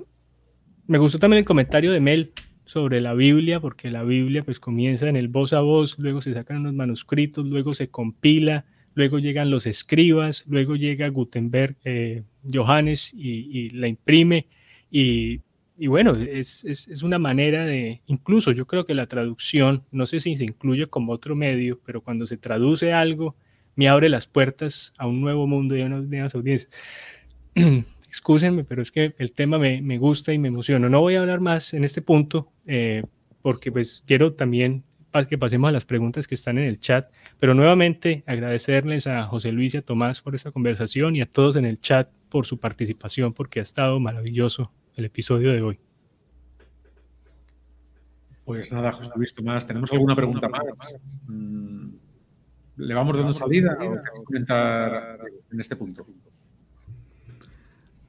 me 0.87 0.99
gustó 0.99 1.19
también 1.19 1.39
el 1.39 1.45
comentario 1.45 1.93
de 1.93 2.01
Mel 2.01 2.33
sobre 2.65 3.01
la 3.01 3.15
Biblia, 3.15 3.61
porque 3.61 3.91
la 3.91 4.03
Biblia 4.03 4.45
pues 4.45 4.61
comienza 4.61 5.09
en 5.09 5.17
el 5.17 5.29
voz 5.29 5.53
a 5.53 5.61
voz, 5.61 5.99
luego 5.99 6.21
se 6.21 6.35
sacan 6.35 6.59
unos 6.59 6.75
manuscritos, 6.75 7.47
luego 7.47 7.75
se 7.75 7.89
compila, 7.89 8.67
luego 8.95 9.19
llegan 9.19 9.51
los 9.51 9.67
escribas, 9.67 10.45
luego 10.49 10.77
llega 10.77 11.09
Gutenberg, 11.09 11.77
eh, 11.85 12.25
Johannes 12.53 13.15
y, 13.15 13.71
la 13.71 13.89
imprime 13.89 14.47
y, 14.91 15.41
bueno, 15.87 16.15
es, 16.17 16.65
es, 16.65 17.03
una 17.03 17.19
manera 17.19 17.65
de, 17.65 18.03
incluso 18.07 18.53
yo 18.53 18.67
creo 18.67 18.85
que 18.85 18.95
la 18.95 19.07
traducción, 19.07 19.85
no 19.93 20.07
sé 20.07 20.21
si 20.21 20.37
se 20.37 20.45
incluye 20.45 20.89
como 20.89 21.13
otro 21.13 21.37
medio, 21.37 21.81
pero 21.85 22.01
cuando 22.01 22.27
se 22.27 22.37
traduce 22.37 22.93
algo, 22.93 23.37
me 23.77 23.89
abre 23.89 24.09
las 24.09 24.27
puertas 24.27 24.93
a 24.99 25.07
un 25.07 25.21
nuevo 25.21 25.47
mundo 25.47 25.77
y 25.77 25.83
a 25.83 25.87
unas 25.87 26.05
nuevas 26.05 26.35
audiencias. 26.35 26.71
Excúsenme, 28.09 28.65
pero 28.65 28.83
es 28.83 28.91
que 28.91 29.15
el 29.19 29.33
tema 29.33 29.59
me, 29.59 29.81
me, 29.81 29.99
gusta 29.99 30.33
y 30.33 30.39
me 30.39 30.49
emociona. 30.49 30.89
No 30.89 31.01
voy 31.01 31.15
a 31.15 31.21
hablar 31.21 31.41
más 31.41 31.75
en 31.75 31.85
este 31.85 32.03
punto 32.03 32.51
eh, 32.67 33.03
porque 33.43 33.71
pues 33.71 34.03
quiero 34.07 34.33
también 34.33 34.83
que 35.29 35.39
pasemos 35.39 35.69
a 35.69 35.73
las 35.73 35.85
preguntas 35.85 36.29
que 36.29 36.35
están 36.35 36.59
en 36.59 36.65
el 36.65 36.79
chat, 36.79 37.11
pero 37.39 37.55
nuevamente 37.55 38.23
agradecerles 38.27 39.07
a 39.07 39.25
José 39.25 39.53
Luis 39.53 39.75
y 39.75 39.79
a 39.79 39.83
Tomás 39.83 40.21
por 40.21 40.35
esta 40.35 40.53
conversación 40.53 41.17
y 41.17 41.23
a 41.23 41.27
todos 41.27 41.57
en 41.57 41.65
el 41.65 41.81
chat 41.81 42.09
por 42.29 42.47
su 42.47 42.59
participación 42.59 43.33
porque 43.33 43.59
ha 43.59 43.63
estado 43.63 43.99
maravilloso 43.99 44.71
el 44.99 45.07
episodio 45.07 45.53
de 45.53 45.63
hoy. 45.63 45.81
Pues 48.45 48.73
nada, 48.73 48.93
José 48.93 49.11
Luis 49.17 49.35
Tomás, 49.35 49.67
¿tenemos 49.67 49.93
alguna 49.93 50.17
pregunta 50.17 50.49
más? 50.49 50.63
Mm, 51.27 51.91
¿Le 52.77 52.95
vamos 52.95 53.17
dando 53.17 53.33
salida 53.33 53.77
o 53.81 54.25
comentar 54.25 55.19
en 55.51 55.61
este 55.61 55.77
punto? 55.77 56.07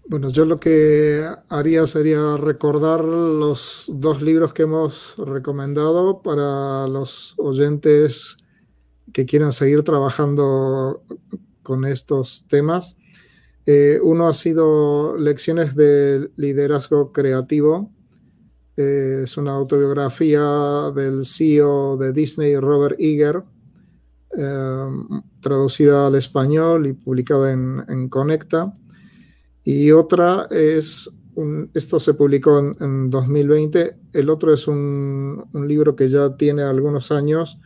Bueno, 0.07 0.29
yo 0.29 0.45
lo 0.45 0.59
que 0.59 1.23
haría 1.49 1.85
sería 1.85 2.35
recordar 2.37 3.03
los 3.03 3.85
dos 3.93 4.21
libros 4.21 4.53
que 4.53 4.63
hemos 4.63 5.15
recomendado 5.17 6.21
para 6.21 6.87
los 6.87 7.35
oyentes 7.37 8.37
que 9.13 9.25
quieran 9.25 9.53
seguir 9.53 9.83
trabajando 9.83 11.03
con 11.61 11.85
estos 11.85 12.45
temas. 12.47 12.95
Eh, 13.71 13.99
uno 14.01 14.27
ha 14.27 14.33
sido 14.33 15.15
Lecciones 15.15 15.75
de 15.75 16.31
Liderazgo 16.37 17.11
Creativo. 17.11 17.91
Eh, 18.75 19.21
es 19.25 19.37
una 19.37 19.51
autobiografía 19.51 20.91
del 20.95 21.23
CEO 21.23 21.95
de 21.95 22.11
Disney, 22.11 22.55
Robert 22.55 22.95
Eager, 22.99 23.43
eh, 24.35 24.87
traducida 25.39 26.07
al 26.07 26.15
español 26.15 26.87
y 26.87 26.93
publicada 26.93 27.51
en, 27.51 27.85
en 27.89 28.09
Conecta. 28.09 28.73
Y 29.63 29.91
otra 29.91 30.47
es, 30.49 31.07
esto 31.75 31.99
se 31.99 32.15
publicó 32.15 32.57
en, 32.57 33.11
2020, 33.11 33.97
el 34.13 34.31
otro 34.31 34.51
es 34.51 34.67
un, 34.67 35.45
libro 35.53 35.95
que 35.95 36.09
ya 36.09 36.35
tiene 36.37 36.63
algunos 36.63 37.11
años, 37.11 37.59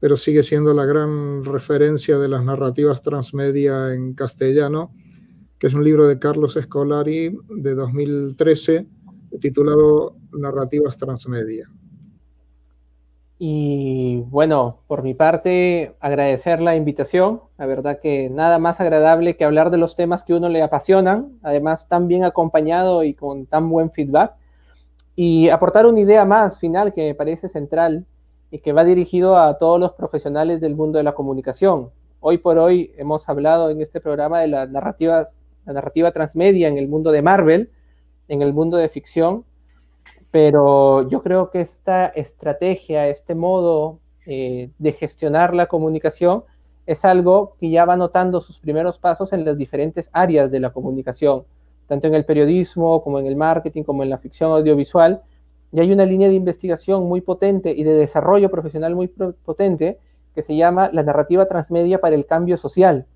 pero 0.00 0.18
sigue 0.18 0.42
siendo 0.42 0.74
la 0.74 0.84
gran 0.84 1.46
referencia 1.46 2.18
de 2.18 2.28
las 2.28 2.44
narrativas 2.44 3.00
transmedia 3.00 3.94
en 3.94 4.12
castellano, 4.12 4.92
que 5.66 5.70
es 5.70 5.74
un 5.74 5.82
libro 5.82 6.06
de 6.06 6.20
Carlos 6.20 6.56
Escolari 6.56 7.36
de 7.48 7.74
2013, 7.74 8.86
titulado 9.40 10.14
Narrativas 10.30 10.96
Transmedia. 10.96 11.68
Y 13.36 14.20
bueno, 14.28 14.82
por 14.86 15.02
mi 15.02 15.14
parte, 15.14 15.96
agradecer 15.98 16.60
la 16.60 16.76
invitación. 16.76 17.40
La 17.58 17.66
verdad 17.66 17.98
que 18.00 18.30
nada 18.30 18.60
más 18.60 18.78
agradable 18.78 19.36
que 19.36 19.44
hablar 19.44 19.72
de 19.72 19.78
los 19.78 19.96
temas 19.96 20.22
que 20.22 20.34
uno 20.34 20.48
le 20.48 20.62
apasionan, 20.62 21.36
además 21.42 21.88
tan 21.88 22.06
bien 22.06 22.22
acompañado 22.22 23.02
y 23.02 23.14
con 23.14 23.46
tan 23.46 23.68
buen 23.68 23.90
feedback. 23.90 24.34
Y 25.16 25.48
aportar 25.48 25.86
una 25.86 25.98
idea 25.98 26.24
más 26.24 26.60
final 26.60 26.92
que 26.92 27.08
me 27.08 27.14
parece 27.16 27.48
central 27.48 28.06
y 28.52 28.60
que 28.60 28.72
va 28.72 28.84
dirigido 28.84 29.36
a 29.36 29.58
todos 29.58 29.80
los 29.80 29.94
profesionales 29.94 30.60
del 30.60 30.76
mundo 30.76 30.98
de 30.98 31.02
la 31.02 31.16
comunicación. 31.16 31.90
Hoy 32.20 32.38
por 32.38 32.56
hoy 32.56 32.92
hemos 32.96 33.28
hablado 33.28 33.68
en 33.70 33.80
este 33.80 34.00
programa 34.00 34.38
de 34.42 34.46
las 34.46 34.70
narrativas, 34.70 35.42
la 35.66 35.74
narrativa 35.74 36.12
transmedia 36.12 36.68
en 36.68 36.78
el 36.78 36.88
mundo 36.88 37.12
de 37.12 37.22
Marvel, 37.22 37.70
en 38.28 38.42
el 38.42 38.52
mundo 38.52 38.76
de 38.76 38.88
ficción, 38.88 39.44
pero 40.30 41.08
yo 41.08 41.22
creo 41.22 41.50
que 41.50 41.60
esta 41.60 42.06
estrategia, 42.06 43.08
este 43.08 43.34
modo 43.34 44.00
eh, 44.26 44.70
de 44.78 44.92
gestionar 44.92 45.54
la 45.54 45.66
comunicación 45.66 46.44
es 46.86 47.04
algo 47.04 47.56
que 47.58 47.70
ya 47.70 47.84
va 47.84 47.96
notando 47.96 48.40
sus 48.40 48.58
primeros 48.58 48.98
pasos 48.98 49.32
en 49.32 49.44
las 49.44 49.58
diferentes 49.58 50.08
áreas 50.12 50.50
de 50.50 50.60
la 50.60 50.70
comunicación, 50.70 51.44
tanto 51.88 52.06
en 52.06 52.14
el 52.14 52.24
periodismo 52.24 53.02
como 53.02 53.18
en 53.18 53.26
el 53.26 53.36
marketing, 53.36 53.82
como 53.82 54.02
en 54.02 54.10
la 54.10 54.18
ficción 54.18 54.52
audiovisual. 54.52 55.22
Y 55.72 55.80
hay 55.80 55.92
una 55.92 56.06
línea 56.06 56.28
de 56.28 56.34
investigación 56.34 57.04
muy 57.08 57.20
potente 57.20 57.72
y 57.76 57.82
de 57.82 57.94
desarrollo 57.94 58.50
profesional 58.50 58.94
muy 58.94 59.08
potente 59.08 59.98
que 60.34 60.42
se 60.42 60.54
llama 60.54 60.90
la 60.92 61.02
narrativa 61.02 61.46
transmedia 61.46 62.00
para 62.00 62.14
el 62.14 62.26
cambio 62.26 62.56
social, 62.56 63.06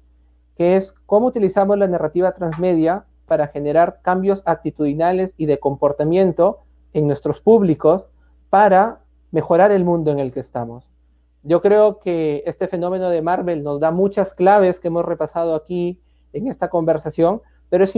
que 0.61 0.77
es 0.77 0.93
cómo 1.07 1.29
utilizamos 1.29 1.79
la 1.79 1.87
narrativa 1.87 2.33
transmedia 2.33 3.07
para 3.25 3.47
generar 3.47 4.01
cambios 4.03 4.43
actitudinales 4.45 5.33
y 5.39 5.47
de 5.47 5.59
comportamiento 5.59 6.59
en 6.93 7.07
nuestros 7.07 7.41
públicos 7.41 8.11
para 8.51 9.01
mejorar 9.31 9.73
el 9.73 9.87
mundo 9.87 10.11
en 10.11 10.19
el 10.19 10.33
que 10.33 10.41
estamos. 10.41 10.87
Yo 11.45 11.63
creo 11.63 11.99
que 12.01 12.43
este 12.45 12.69
fenómeno 12.69 13.09
de 13.09 13.23
Marvel 13.23 13.65
nos 13.65 13.81
da 13.81 13.91
muchas 13.91 14.35
claves 14.35 14.79
que 14.79 14.89
hemos 14.89 15.07
repasado 15.07 15.55
aquí 15.55 15.99
en 16.35 16.47
esta 16.47 16.69
conversación, 16.69 17.41
pero 17.71 17.85
es 17.85 17.95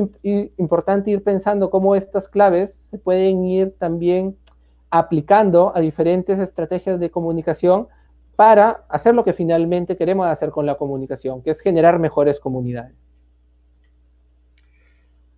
importante 0.56 1.10
ir 1.10 1.24
pensando 1.24 1.68
cómo 1.68 1.96
estas 1.96 2.28
claves 2.28 2.86
se 2.92 2.96
pueden 2.96 3.44
ir 3.44 3.74
también 3.76 4.36
aplicando 4.88 5.72
a 5.74 5.80
diferentes 5.80 6.38
estrategias 6.38 7.00
de 7.00 7.10
comunicación 7.10 7.88
para 8.42 8.86
hacer 8.88 9.14
lo 9.14 9.22
que 9.22 9.32
finalmente 9.32 9.96
queremos 9.96 10.26
hacer 10.26 10.50
con 10.50 10.66
la 10.66 10.74
comunicación, 10.74 11.44
que 11.44 11.52
es 11.52 11.60
generar 11.60 12.00
mejores 12.00 12.40
comunidades. 12.40 12.96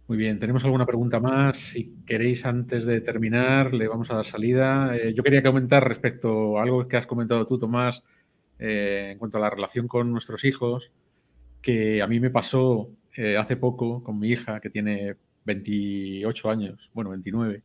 Muy 0.07 0.17
bien, 0.17 0.39
¿tenemos 0.39 0.65
alguna 0.65 0.87
pregunta 0.87 1.21
más? 1.21 1.59
Si 1.59 1.97
queréis, 2.07 2.47
antes 2.47 2.87
de 2.87 3.03
terminar, 3.03 3.75
le 3.75 3.89
vamos 3.89 4.11
a 4.11 4.15
dar 4.15 4.25
salida. 4.25 4.97
Eh, 4.97 5.13
yo 5.13 5.23
quería 5.23 5.43
comentar 5.43 5.87
respecto 5.87 6.59
a 6.59 6.63
algo 6.63 6.89
que 6.89 6.97
has 6.97 7.07
comentado 7.07 7.45
tú, 7.45 7.59
Tomás, 7.59 8.03
eh, 8.59 9.11
en 9.13 9.19
cuanto 9.19 9.37
a 9.37 9.43
la 9.43 9.51
relación 9.51 9.87
con 9.87 10.11
nuestros 10.11 10.43
hijos, 10.45 10.91
que 11.61 12.01
a 12.01 12.07
mí 12.07 12.21
me 12.21 12.31
pasó 12.31 12.89
eh, 13.19 13.37
hace 13.37 13.59
poco 13.59 14.03
con 14.03 14.19
mi 14.19 14.31
hija, 14.31 14.61
que 14.61 14.71
tiene 14.71 15.17
28 15.45 16.49
años, 16.49 16.91
bueno, 16.95 17.11
29, 17.11 17.63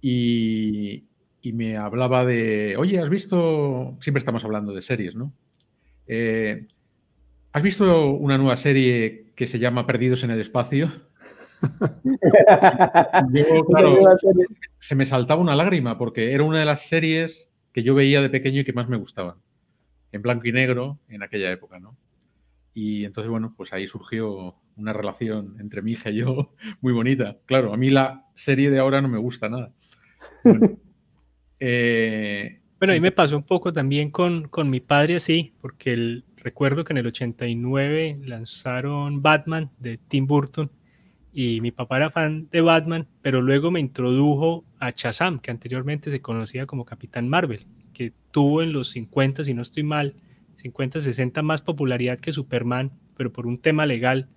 y, 0.00 1.04
y, 1.48 1.52
me 1.52 1.76
hablaba 1.76 2.24
de, 2.24 2.76
oye, 2.76 2.98
¿has 2.98 3.10
visto, 3.10 3.96
siempre 4.00 4.18
estamos 4.18 4.44
hablando 4.44 4.72
de 4.72 4.82
series, 4.82 5.14
¿no? 5.14 5.32
¿Has 7.52 7.62
visto 7.62 8.10
una 8.10 8.36
nueva 8.36 8.58
serie 8.58 9.32
que 9.34 9.46
se 9.46 9.58
llama 9.58 9.86
Perdidos 9.86 10.24
en 10.24 10.30
el 10.30 10.40
Espacio? 10.40 10.90
se 14.78 14.94
me 14.94 15.06
saltaba 15.06 15.40
una 15.40 15.56
lágrima 15.56 15.96
porque 15.96 16.32
era 16.32 16.42
una 16.42 16.58
de 16.58 16.66
las 16.66 16.82
series 16.82 17.48
que 17.72 17.82
yo 17.82 17.94
veía 17.94 18.20
de 18.20 18.28
pequeño 18.28 18.60
y 18.60 18.64
que 18.64 18.74
más 18.74 18.88
me 18.88 18.98
gustaban. 18.98 19.36
En 20.12 20.22
blanco 20.22 20.46
y 20.46 20.52
negro 20.52 21.00
en 21.08 21.22
aquella 21.22 21.50
época, 21.50 21.78
¿no? 21.78 21.96
Y 22.74 23.06
entonces, 23.06 23.30
bueno, 23.30 23.54
pues 23.56 23.72
ahí 23.72 23.86
surgió 23.86 24.56
una 24.76 24.92
relación 24.92 25.56
entre 25.58 25.80
mi 25.80 25.92
hija 25.92 26.10
y 26.10 26.16
yo 26.16 26.52
muy 26.82 26.92
bonita. 26.92 27.38
Claro, 27.46 27.72
a 27.72 27.78
mí 27.78 27.88
la 27.88 28.26
serie 28.34 28.70
de 28.70 28.78
ahora 28.78 29.00
no 29.00 29.08
me 29.08 29.16
gusta 29.16 29.48
nada. 29.48 29.72
Bueno, 30.44 30.78
eh, 31.60 32.60
ahí 32.80 33.00
me 33.00 33.12
pasó 33.12 33.36
un 33.36 33.42
poco 33.42 33.72
también 33.72 34.10
con, 34.10 34.48
con 34.48 34.70
mi 34.70 34.80
padre 34.80 35.16
así, 35.16 35.52
porque 35.60 35.92
el, 35.92 36.24
recuerdo 36.46 36.84
que 36.84 36.92
en 36.92 36.98
el 36.98 37.08
89 37.08 38.20
lanzaron 38.24 39.20
Batman 39.20 39.68
de 39.80 39.98
Tim 39.98 40.28
Burton 40.28 40.70
y 41.32 41.60
mi 41.60 41.72
papá 41.72 41.96
era 41.96 42.08
fan 42.08 42.48
de 42.52 42.60
Batman, 42.60 43.08
pero 43.20 43.42
luego 43.42 43.72
me 43.72 43.80
introdujo 43.80 44.64
a 44.78 44.90
Shazam, 44.90 45.40
que 45.40 45.50
anteriormente 45.50 46.10
se 46.12 46.22
conocía 46.22 46.64
como 46.66 46.84
Capitán 46.84 47.28
Marvel, 47.28 47.66
que 47.92 48.12
tuvo 48.30 48.62
en 48.62 48.72
los 48.72 48.90
50, 48.90 49.42
si 49.42 49.54
no 49.54 49.62
estoy 49.62 49.82
mal, 49.82 50.14
50, 50.56 51.00
60 51.00 51.42
más 51.42 51.62
popularidad 51.62 52.20
que 52.20 52.30
Superman, 52.30 52.92
pero 53.16 53.32
por 53.32 53.48
un 53.48 53.58
tema 53.58 53.84
legal, 53.84 54.28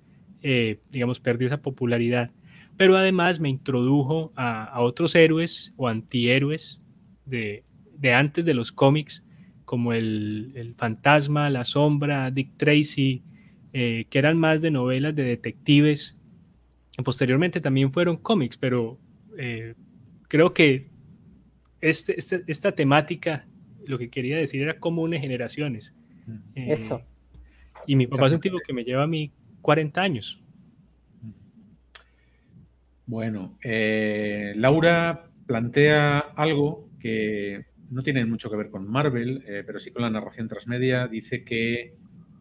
eh, 0.41 0.79
digamos, 0.89 1.19
perdió 1.19 1.45
esa 1.45 1.61
popularidad. 1.61 2.31
pero 2.75 2.97
además 2.97 3.39
me 3.39 3.49
introdujo 3.49 4.31
a, 4.35 4.81
otros 4.81 5.13
héroes 5.13 5.73
o 5.77 5.87
antihéroes 5.87 6.81
de, 7.29 7.63
de, 7.97 8.13
antes 8.13 8.45
de 8.45 8.53
los 8.53 8.71
cómics, 8.71 9.23
como 9.65 9.93
el, 9.93 10.51
el, 10.55 10.73
fantasma, 10.75 11.49
la 11.49 11.65
sombra, 11.65 12.31
Dick 12.31 12.57
Tracy, 12.57 13.23
eh, 13.73 14.05
que 14.09 14.19
eran 14.19 14.37
más 14.37 14.61
de 14.61 14.71
novelas 14.71 15.15
de 15.15 15.23
detectives. 15.23 16.17
Posteriormente 17.03 17.61
también 17.61 17.93
fueron 17.93 18.17
cómics, 18.17 18.57
pero 18.57 18.99
eh, 19.37 19.75
creo 20.27 20.53
que 20.53 20.89
este, 21.81 22.17
este, 22.17 22.43
esta 22.47 22.71
temática, 22.73 23.45
lo 23.85 23.97
que 23.97 24.09
quería 24.09 24.37
decir 24.37 24.61
era 24.61 24.79
como 24.79 25.03
une 25.03 25.19
generaciones. 25.19 25.93
Eh, 26.55 26.73
Eso. 26.73 27.01
Y 27.87 27.95
mi 27.95 28.07
papá 28.07 28.27
es 28.27 28.33
un 28.33 28.41
tipo 28.41 28.57
que 28.65 28.73
me 28.73 28.83
lleva 28.83 29.03
a 29.03 29.07
mí 29.07 29.31
40 29.61 30.01
años. 30.01 30.41
Bueno, 33.05 33.57
eh, 33.63 34.53
Laura 34.55 35.31
plantea 35.47 36.19
algo 36.19 36.88
que 36.99 37.65
no 37.89 38.03
tiene 38.03 38.25
mucho 38.25 38.49
que 38.49 38.57
ver 38.57 38.69
con 38.69 38.87
Marvel, 38.89 39.43
eh, 39.47 39.63
pero 39.65 39.79
sí 39.79 39.91
con 39.91 40.03
la 40.03 40.09
narración 40.09 40.47
transmedia. 40.47 41.07
Dice 41.07 41.43
que 41.43 41.95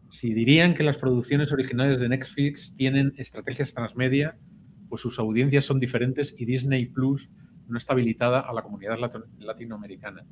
si 0.09 0.33
dirían 0.33 0.73
que 0.73 0.83
las 0.83 0.97
producciones 0.97 1.51
originales 1.51 1.99
de 1.99 2.09
Netflix 2.09 2.73
tienen 2.75 3.13
estrategias 3.17 3.73
transmedia, 3.73 4.37
pues 4.89 5.01
sus 5.01 5.19
audiencias 5.19 5.65
son 5.65 5.79
diferentes 5.79 6.35
y 6.37 6.45
Disney 6.45 6.87
Plus 6.87 7.29
no 7.67 7.77
está 7.77 7.93
habilitada 7.93 8.39
a 8.39 8.53
la 8.53 8.63
comunidad 8.63 8.97
latinoamericana. 9.39 10.25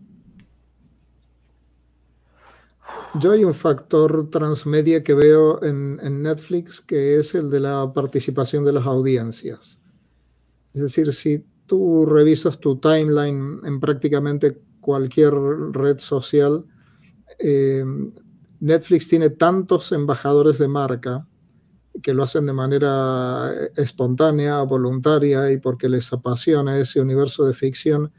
Yo 3.19 3.32
hay 3.32 3.43
un 3.43 3.53
factor 3.53 4.30
transmedia 4.30 5.03
que 5.03 5.13
veo 5.13 5.63
en, 5.63 5.97
Netflix 6.21 6.82
que 6.82 7.17
es 7.17 7.36
el 7.36 7.49
de 7.49 7.59
la 7.59 7.91
participación 7.93 8.65
de 8.65 8.73
las 8.73 8.86
audiencias. 8.86 9.80
Es 10.73 10.82
decir, 10.82 11.13
si 11.13 11.45
tú 11.68 12.05
revisas 12.05 12.59
tu 12.59 12.78
timeline 12.78 13.59
en 13.63 13.80
prácticamente 13.80 14.59
cualquier 14.82 15.34
red 15.74 15.99
social, 15.99 16.65
eh, 17.39 17.84
Netflix 18.59 19.07
tiene 19.07 19.30
tantos 19.30 19.91
embajadores 19.91 20.57
de 20.57 20.68
marca 20.68 21.28
que 22.01 22.13
lo 22.13 22.24
hacen 22.24 22.45
de 22.45 22.53
manera 22.53 23.51
espontánea, 23.76 24.61
voluntaria 24.63 25.51
y 25.51 25.57
porque 25.57 25.89
les 25.89 26.11
apasiona 26.13 26.78
ese 26.80 27.01
universo 27.01 27.45
de 27.45 27.53
ficción, 27.53 28.11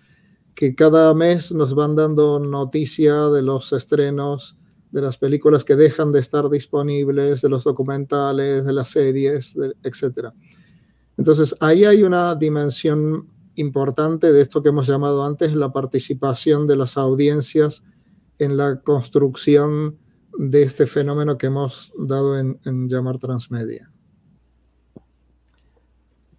que 0.55 0.75
cada 0.75 1.15
mes 1.15 1.53
nos 1.53 1.75
van 1.75 1.95
dando 1.95 2.39
noticia 2.41 3.29
de 3.29 3.43
los 3.43 3.73
estrenos, 3.73 4.57
de 4.91 5.03
las 5.03 5.17
películas 5.17 5.65
que 5.65 5.77
dejan 5.77 6.13
de 6.13 6.21
estar 6.21 6.49
disponibles, 6.49 7.43
de 7.43 7.49
los 7.49 7.65
documentales, 7.65 8.65
de 8.65 8.73
las 8.73 8.89
series, 8.89 9.57
etc. 9.85 10.31
Entonces, 11.17 11.55
ahí 11.61 11.85
hay 11.85 12.03
una 12.03 12.35
dimensión 12.35 13.29
importante 13.59 14.33
de 14.33 14.41
esto 14.41 14.63
que 14.63 14.71
hemos 14.71 14.87
llamado 14.87 15.25
antes 15.25 15.53
la 15.55 15.73
participación 15.73 16.67
de 16.67 16.77
las 16.77 16.97
audiencias 16.97 17.83
en 18.39 18.57
la 18.57 18.81
construcción 18.81 19.99
de 20.39 20.63
este 20.63 20.87
fenómeno 20.87 21.37
que 21.37 21.49
hemos 21.49 21.93
dado 21.99 22.39
en, 22.39 22.59
llamar 22.89 23.19
transmedia. 23.19 23.91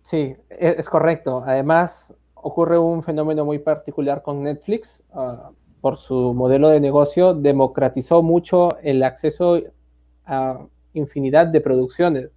Sí, 0.03 0.36
e, 0.49 0.76
es, 0.78 0.88
correcto. 0.88 1.43
Además, 1.45 2.13
ocurre 2.34 2.80
un 2.80 3.03
fenómeno 3.03 3.45
muy 3.45 3.59
particular 3.59 4.22
con 4.22 4.43
Netflix. 4.43 5.01
Ah, 5.13 5.51
por 5.82 5.97
su 5.97 6.34
modelo 6.34 6.70
de 6.70 6.80
negocio, 6.80 7.34
democratizó 7.34 8.22
mucho 8.22 8.78
el 8.82 9.01
acceso 9.03 9.61
a 10.26 10.65
infinidad 10.93 11.47
de 11.47 11.61
producciones. 11.61 12.30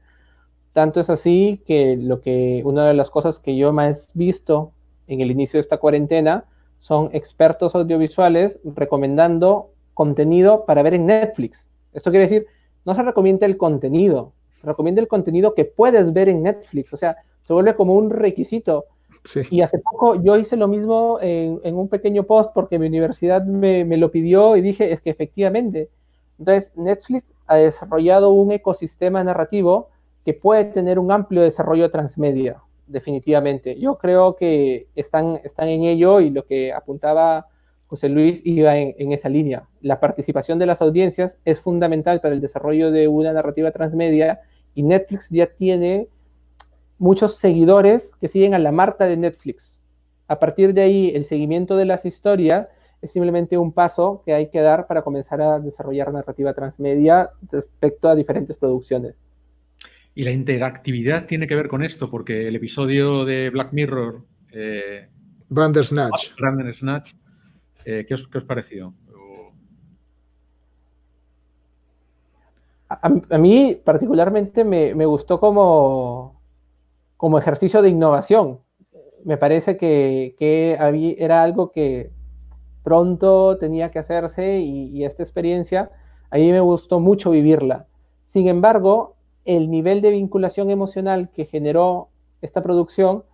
Tanto 0.72 1.00
es 1.00 1.10
así 1.10 1.62
que, 1.66 1.96
lo 1.96 2.20
que 2.20 2.62
una 2.64 2.88
de 2.88 2.94
las 2.94 3.10
cosas 3.10 3.38
que 3.38 3.56
yo 3.56 3.72
más 3.72 4.08
he 4.14 4.18
visto 4.18 4.72
en 5.06 5.20
el 5.20 5.30
inicio 5.30 5.58
de 5.58 5.62
esta 5.62 5.76
cuarentena 5.76 6.44
son 6.78 7.10
expertos 7.12 7.74
audiovisuales 7.74 8.58
recomendando 8.64 9.70
contenido 9.94 10.64
para 10.64 10.82
ver 10.82 10.94
en 10.94 11.06
Netflix. 11.06 11.66
Esto 11.92 12.10
quiere 12.10 12.24
decir, 12.24 12.46
no 12.84 12.94
se 12.94 13.02
recomienda 13.02 13.46
el 13.46 13.56
contenido, 13.56 14.32
se 14.60 14.66
recomienda 14.66 15.00
el 15.00 15.08
contenido 15.08 15.54
que 15.54 15.66
puedes 15.66 16.12
ver 16.12 16.28
en 16.30 16.42
Netflix. 16.42 16.92
O 16.92 16.96
sea, 16.96 17.16
se 17.42 17.52
vuelve 17.52 17.74
como 17.74 17.94
un 17.94 18.10
requisito. 18.10 18.86
Y 19.50 19.60
hace 19.60 19.78
poco 19.78 20.20
yo 20.20 20.36
hice 20.36 20.56
lo 20.56 20.66
mismo 20.66 21.18
en, 21.20 21.76
un 21.76 21.88
pequeño 21.88 22.24
post 22.24 22.50
porque 22.52 22.80
mi 22.80 22.88
universidad 22.88 23.44
me, 23.44 23.84
me, 23.84 23.96
lo 23.96 24.10
pidió 24.10 24.56
y 24.56 24.62
dije, 24.62 24.90
es 24.90 25.00
que 25.00 25.10
efectivamente. 25.10 25.90
Entonces, 26.40 26.72
Netflix 26.74 27.32
ha 27.46 27.56
desarrollado 27.56 28.32
un 28.32 28.50
ecosistema 28.50 29.22
narrativo 29.22 29.90
que 30.24 30.34
puede 30.34 30.66
tener 30.66 30.98
un 30.98 31.10
amplio 31.10 31.42
desarrollo 31.42 31.90
transmedia, 31.90 32.62
definitivamente. 32.86 33.78
Yo 33.78 33.98
creo 33.98 34.36
que 34.36 34.86
están, 34.94 35.40
están 35.44 35.68
en 35.68 35.82
ello 35.82 36.20
y 36.20 36.30
lo 36.30 36.44
que 36.44 36.72
apuntaba 36.72 37.46
José 37.92 38.08
Luis 38.08 38.40
iba 38.46 38.78
en, 38.78 39.12
esa 39.12 39.28
línea. 39.28 39.68
La 39.82 40.00
participación 40.00 40.58
de 40.58 40.64
las 40.64 40.80
audiencias 40.80 41.36
es 41.44 41.60
fundamental 41.60 42.22
para 42.22 42.34
el 42.34 42.40
desarrollo 42.40 42.90
de 42.90 43.06
una 43.06 43.34
narrativa 43.34 43.70
transmedia 43.70 44.40
y 44.74 44.82
Netflix 44.82 45.28
ya 45.28 45.46
tiene 45.46 46.08
muchos 46.98 47.36
seguidores 47.36 48.14
que 48.18 48.28
siguen 48.28 48.54
a 48.54 48.58
la 48.58 48.72
marca 48.72 49.04
de 49.04 49.18
Netflix. 49.18 49.78
A 50.26 50.38
partir 50.38 50.72
de 50.72 50.80
ahí, 50.80 51.12
el 51.14 51.26
seguimiento 51.26 51.76
de 51.76 51.84
las 51.84 52.06
historias 52.06 52.68
es 53.02 53.10
simplemente 53.10 53.58
un 53.58 53.72
paso 53.72 54.22
que 54.24 54.32
hay 54.32 54.48
que 54.48 54.60
dar 54.60 54.86
para 54.86 55.02
comenzar 55.02 55.42
a 55.42 55.58
desarrollar 55.58 56.14
narrativa 56.14 56.54
transmedia 56.54 57.30
respecto 57.50 58.08
a 58.08 58.14
diferentes 58.14 58.56
producciones. 58.56 59.16
Y 60.14 60.24
la 60.24 60.30
interactividad 60.30 61.26
tiene 61.26 61.46
que 61.46 61.54
ver 61.54 61.68
con 61.68 61.82
esto, 61.82 62.10
porque 62.10 62.48
el 62.48 62.56
episodio 62.56 63.24
de 63.24 63.50
Black 63.50 63.72
Mirror... 63.72 64.24
Eh, 64.52 65.08
Bandersnatch. 65.48 66.32
Bandersnatch 66.38 67.12
eh, 67.84 68.04
¿qué, 68.06 68.14
os, 68.14 68.28
¿qué, 68.28 68.40
pareció? 68.40 68.94
A, 72.88 73.38
mí 73.38 73.80
particularmente 73.82 74.64
me, 74.64 75.06
gustó 75.06 75.40
como, 75.40 76.40
como 77.16 77.38
ejercicio 77.38 77.80
de 77.80 77.88
innovación. 77.88 78.60
Me 79.24 79.38
parece 79.38 79.76
que, 79.76 80.34
era 81.18 81.42
algo 81.42 81.72
que 81.72 82.10
pronto 82.82 83.56
tenía 83.58 83.90
que 83.90 83.98
hacerse 83.98 84.58
y, 84.58 84.88
y 84.88 85.04
esta 85.04 85.22
experiencia, 85.22 85.90
a 86.30 86.36
mí 86.36 86.50
me 86.52 86.60
gustó 86.60 87.00
mucho 87.00 87.30
vivirla. 87.30 87.86
Sin 88.24 88.48
embargo, 88.48 89.16
el 89.44 89.70
nivel 89.70 90.00
de 90.00 90.10
vinculación 90.10 90.70
emocional 90.70 91.30
que 91.34 91.46
generó 91.46 92.08
esta 92.40 92.62
producción 92.62 93.24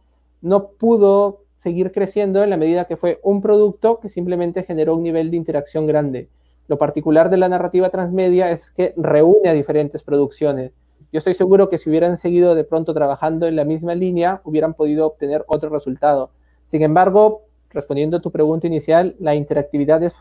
no 0.41 0.69
pudo 0.69 1.43
seguir 1.59 1.93
creciendo 1.93 2.43
en 2.43 2.51
la 2.51 2.57
medida 2.57 2.87
que 2.87 2.97
fue 2.97 3.19
un 3.23 3.43
producto 3.43 3.99
que 4.01 4.09
simplemente 4.09 4.63
generó 4.63 4.95
un 4.95 5.03
nivel 5.03 5.31
de 5.31 5.37
interacción 5.37 5.87
grande. 5.87 6.29
Lo 6.69 6.79
particular 6.79 7.31
de 7.31 7.39
la 7.39 7.49
narrativa 7.49 7.91
transmedia 7.91 8.51
es 8.51 8.71
que 8.71 8.95
reúne 8.97 9.49
a 9.49 9.55
diferentes 9.55 10.03
producciones. 10.03 10.73
Yo 11.13 11.19
estoy 11.19 11.35
seguro 11.35 11.71
que 11.71 11.79
si 11.79 11.89
hubieran 11.89 12.17
seguido 12.19 12.55
de 12.55 12.65
pronto 12.65 12.93
trabajando 12.93 13.47
en 13.47 13.57
la 13.57 13.65
misma 13.65 13.95
línea, 13.95 14.41
hubieran 14.45 14.75
podido 14.75 15.07
obtener 15.07 15.45
otro 15.49 15.71
resultado. 15.71 16.31
Sin 16.67 16.83
embargo, 16.83 17.43
respondiendo 17.71 18.19
a 18.19 18.21
tu 18.21 18.31
pregunta 18.31 18.67
inicial, 18.67 19.17
la 19.19 19.35
interactividad 19.35 20.03
es, 20.03 20.15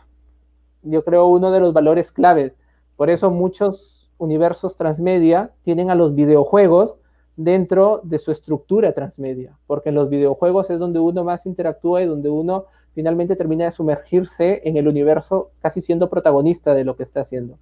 yo 0.82 1.04
creo, 1.04 1.26
uno 1.26 1.50
de 1.52 1.60
los 1.60 1.74
valores 1.74 2.10
claves. 2.10 2.54
Por 2.96 3.10
eso 3.10 3.30
muchos 3.30 3.97
universos 4.18 4.76
transmedia 4.76 5.52
tienen 5.62 5.90
a 5.90 5.94
los 5.94 6.14
videojuegos 6.14 6.96
dentro 7.36 8.00
de 8.02 8.18
su 8.18 8.32
estructura 8.32 8.92
transmedia, 8.92 9.56
porque 9.66 9.90
en 9.90 9.94
los 9.94 10.10
videojuegos 10.10 10.70
es 10.70 10.78
donde 10.78 10.98
uno 10.98 11.24
más 11.24 11.46
interactúa 11.46 12.02
y 12.02 12.06
donde 12.06 12.28
uno 12.28 12.66
finalmente 12.94 13.36
termina 13.36 13.64
de 13.66 13.72
sumergirse 13.72 14.60
en 14.64 14.76
el 14.76 14.88
universo 14.88 15.52
casi 15.62 15.80
siendo 15.80 16.10
protagonista 16.10 16.74
de 16.74 16.84
lo 16.84 16.96
que 16.96 17.04
está 17.04 17.20
haciendo. 17.20 17.56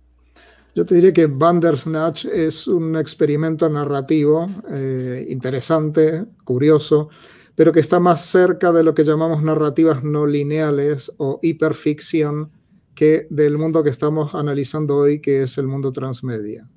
Yo 0.75 0.85
te 0.85 0.95
diría 0.95 1.13
que 1.13 1.27
Bandersnatch 1.27 2.27
es 2.27 2.67
un 2.67 2.97
experimento 2.97 3.69
narrativo 3.69 4.47
eh, 4.71 5.27
interesante, 5.29 6.25
curioso, 6.45 7.11
pero 7.55 7.73
que 7.73 7.81
está 7.81 8.01
más 8.01 8.23
cerca 8.23 8.73
de 8.73 8.83
lo 8.83 8.95
que 8.95 9.05
llamamos 9.05 9.43
narrativas 9.43 10.05
no 10.05 10.27
lineales 10.27 11.13
o 11.19 11.39
hiperficción 11.43 12.51
que 12.97 13.29
del 13.31 13.59
mundo 13.59 13.85
que 13.85 13.91
estamos 13.91 14.35
analizando 14.35 14.97
hoy, 14.97 15.21
que 15.21 15.43
es 15.43 15.59
el 15.59 15.69
mundo 15.69 15.93
transmedia. 15.93 16.69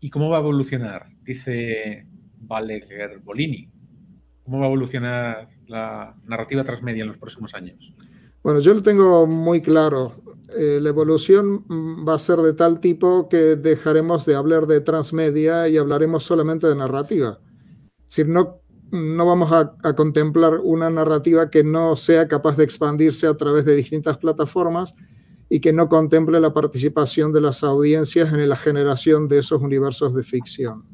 ¿Y 0.00 0.10
cómo 0.10 0.28
va 0.28 0.38
a 0.38 0.40
evolucionar? 0.40 1.06
Dice 1.22 2.06
Valeger 2.40 3.20
Bolini. 3.20 3.70
¿Cómo 4.44 4.58
va 4.58 4.64
a 4.64 4.68
evolucionar 4.68 5.48
la 5.68 6.14
narrativa 6.26 6.64
transmedia 6.64 7.02
en 7.02 7.08
los 7.08 7.18
próximos 7.18 7.54
años? 7.54 7.94
Bueno, 8.42 8.60
yo 8.60 8.74
lo 8.74 8.82
tengo 8.82 9.26
muy 9.26 9.60
claro. 9.60 10.22
Eh, 10.56 10.78
la 10.80 10.88
evolución 10.88 11.64
mm, 11.68 12.08
va 12.08 12.14
a 12.14 12.18
ser 12.18 12.38
de 12.38 12.54
tal 12.54 12.80
tipo 12.80 13.28
que 13.28 13.56
dejaremos 13.56 14.26
de 14.26 14.34
hablar 14.34 14.66
de 14.66 14.80
transmedia 14.80 15.68
y 15.68 15.76
hablaremos 15.76 16.24
solamente 16.24 16.66
de 16.66 16.74
narrativa. 16.74 17.38
Es 18.08 18.16
decir, 18.16 18.28
no, 18.28 18.60
no 18.90 19.26
vamos 19.26 19.52
a, 19.52 19.94
contemplar 19.94 20.60
una 20.62 20.90
narrativa 20.90 21.50
que 21.50 21.64
no 21.64 21.96
sea 21.96 22.28
capaz 22.28 22.56
de 22.56 22.64
expandirse 22.64 23.26
a 23.26 23.36
través 23.36 23.64
de 23.64 23.74
distintas 23.74 24.18
plataformas, 24.18 24.94
y 25.50 25.60
que 25.60 25.72
no 25.72 25.88
contemple 25.88 26.40
la 26.40 26.52
participación 26.52 27.32
de 27.32 27.40
las 27.40 27.64
audiencias 27.64 28.32
en 28.32 28.48
la 28.48 28.56
generación 28.56 29.28
de 29.28 29.38
esos 29.38 29.62
universos 29.62 30.14
de 30.14 30.22
ficción. 30.22 30.84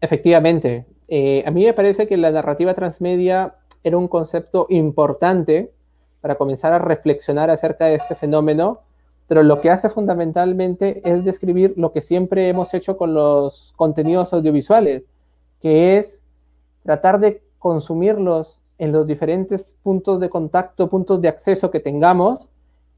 Efectivamente. 0.00 0.86
Eh, 1.06 1.44
a 1.46 1.50
mí 1.50 1.64
me 1.64 1.74
parece 1.74 2.08
que 2.08 2.16
la 2.16 2.30
narrativa 2.30 2.74
transmedia 2.74 3.54
era 3.84 3.96
un 3.96 4.08
concepto 4.08 4.66
importante 4.68 5.72
para 6.20 6.36
comenzar 6.36 6.72
a 6.72 6.78
reflexionar 6.78 7.50
acerca 7.50 7.86
de 7.86 7.96
este 7.96 8.14
fenómeno, 8.14 8.80
pero 9.28 9.42
lo 9.42 9.60
que 9.60 9.70
hace 9.70 9.88
fundamentalmente 9.88 11.02
es 11.04 11.24
describir 11.24 11.74
lo 11.76 11.92
que 11.92 12.00
siempre 12.00 12.48
hemos 12.48 12.74
hecho 12.74 12.96
con 12.96 13.14
los 13.14 13.72
contenidos 13.76 14.32
audiovisuales, 14.32 15.04
que 15.62 15.96
es 15.96 16.20
tratar 16.82 17.20
de 17.20 17.42
consumirlos 17.58 18.58
en 18.78 18.90
los 18.90 19.06
diferentes 19.06 19.76
puntos 19.84 20.18
de 20.18 20.28
contacto, 20.28 20.90
puntos 20.90 21.22
de 21.22 21.28
acceso 21.28 21.70
que 21.70 21.78
tengamos 21.78 22.48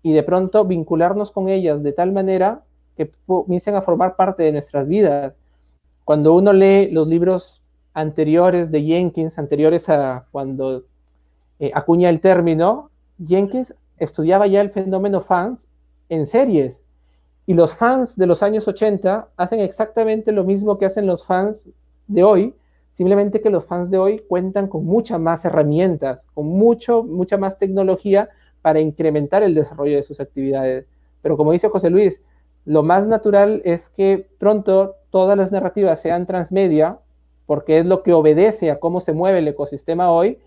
y 0.02 0.14
de 0.14 0.22
pronto 0.22 0.64
vincularnos 0.64 1.30
con 1.30 1.50
ellas 1.50 1.82
de 1.82 1.92
tal 1.92 2.12
manera 2.12 2.62
que 2.96 3.10
comiencen 3.26 3.74
a 3.74 3.82
formar 3.82 4.16
parte 4.16 4.42
de 4.44 4.52
nuestras 4.52 4.88
vidas. 4.88 5.34
Cuando 6.04 6.34
uno 6.34 6.54
lee 6.54 6.90
los 6.90 7.06
libros 7.06 7.62
anteriores 7.92 8.70
de 8.70 8.82
Jenkins, 8.82 9.38
anteriores 9.38 9.88
a 9.90 10.26
cuando 10.30 10.84
eh, 11.58 11.70
acuña 11.74 12.08
el 12.08 12.20
término, 12.20 12.90
Jenkins 13.22 13.74
estudiaba 13.98 14.46
ya 14.46 14.62
el 14.62 14.70
fenómeno 14.70 15.20
fans 15.20 15.66
en 16.08 16.26
series. 16.26 16.80
Y 17.46 17.52
los 17.52 17.76
fans 17.76 18.16
de 18.16 18.26
los 18.26 18.42
años 18.42 18.66
80 18.66 19.28
hacen 19.36 19.60
exactamente 19.60 20.32
lo 20.32 20.44
mismo 20.44 20.78
que 20.78 20.86
hacen 20.86 21.06
los 21.06 21.26
fans 21.26 21.68
de 22.06 22.24
hoy, 22.24 22.54
simplemente 22.92 23.40
que 23.40 23.50
los 23.50 23.66
fans 23.66 23.90
de 23.90 23.98
hoy 23.98 24.22
cuentan 24.28 24.68
con 24.68 24.84
muchas 24.84 25.20
más 25.20 25.44
herramientas, 25.44 26.20
con 26.32 26.46
mucho, 26.46 27.02
mucha 27.02 27.36
más 27.36 27.58
tecnología 27.58 28.28
para 28.62 28.80
incrementar 28.80 29.42
el 29.42 29.54
desarrollo 29.54 29.96
de 29.96 30.02
sus 30.02 30.20
actividades. 30.20 30.86
Pero 31.22 31.36
como 31.36 31.52
dice 31.52 31.68
José 31.68 31.90
Luis, 31.90 32.20
lo 32.64 32.82
más 32.82 33.06
natural 33.06 33.60
es 33.64 33.88
que 33.90 34.28
pronto 34.38 34.96
todas 35.10 35.36
las 35.36 35.52
narrativas 35.52 36.00
sean 36.00 36.26
transmedia, 36.26 36.98
porque 37.46 37.78
es 37.78 37.86
lo 37.86 38.02
que 38.02 38.12
obedece 38.12 38.70
a 38.70 38.80
cómo 38.80 39.00
se 39.00 39.12
mueve 39.12 39.40
el 39.40 39.48
ecosistema 39.48 40.10
hoy, 40.10 40.38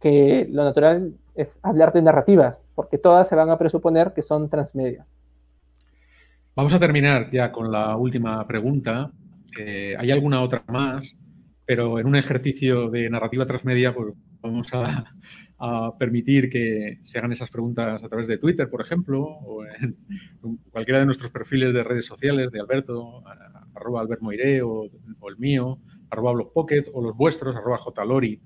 que 0.00 0.48
lo 0.50 0.64
natural 0.64 1.14
es 1.34 1.58
hablar 1.62 1.92
de 1.92 2.02
narrativas, 2.02 2.56
porque 2.74 2.96
todas 2.96 3.28
se 3.28 3.36
van 3.36 3.50
a 3.50 3.58
presuponer 3.58 4.12
que 4.14 4.22
son 4.22 4.48
transmedia. 4.48 5.06
Vamos 6.56 6.72
a 6.72 6.78
terminar 6.78 7.30
ya 7.30 7.52
con 7.52 7.70
la 7.70 7.96
última 7.96 8.46
pregunta. 8.46 9.10
Eh, 9.58 9.94
¿Hay 9.98 10.10
alguna 10.10 10.42
otra 10.42 10.64
más? 10.68 11.16
Pero 11.64 11.98
en 11.98 12.06
un 12.06 12.16
ejercicio 12.16 12.90
de 12.90 13.08
narrativa 13.10 13.46
transmedia, 13.46 13.94
pues 13.94 14.14
vamos 14.40 14.68
a, 14.72 15.04
permitir 15.98 16.48
que 16.48 17.00
se 17.02 17.18
hagan 17.18 17.32
esas 17.32 17.50
preguntas 17.50 18.02
a 18.02 18.08
través 18.08 18.26
de 18.26 18.38
Twitter, 18.38 18.70
por 18.70 18.80
ejemplo, 18.80 19.22
o 19.22 19.62
en 19.66 19.96
cualquiera 20.70 21.00
de 21.00 21.04
nuestros 21.04 21.30
perfiles 21.30 21.74
de 21.74 21.84
redes 21.84 22.06
sociales, 22.06 22.50
de 22.50 22.60
Alberto, 22.60 23.22
arroba 23.74 24.00
Albert 24.00 24.22
Moiré, 24.22 24.62
o, 24.62 24.84
el 24.84 25.36
mío, 25.36 25.78
arroba 26.08 26.32
Blogpocket, 26.32 26.88
o 26.94 27.02
los 27.02 27.14
vuestros, 27.14 27.54
arroba 27.54 27.78
JLori, 27.78 28.40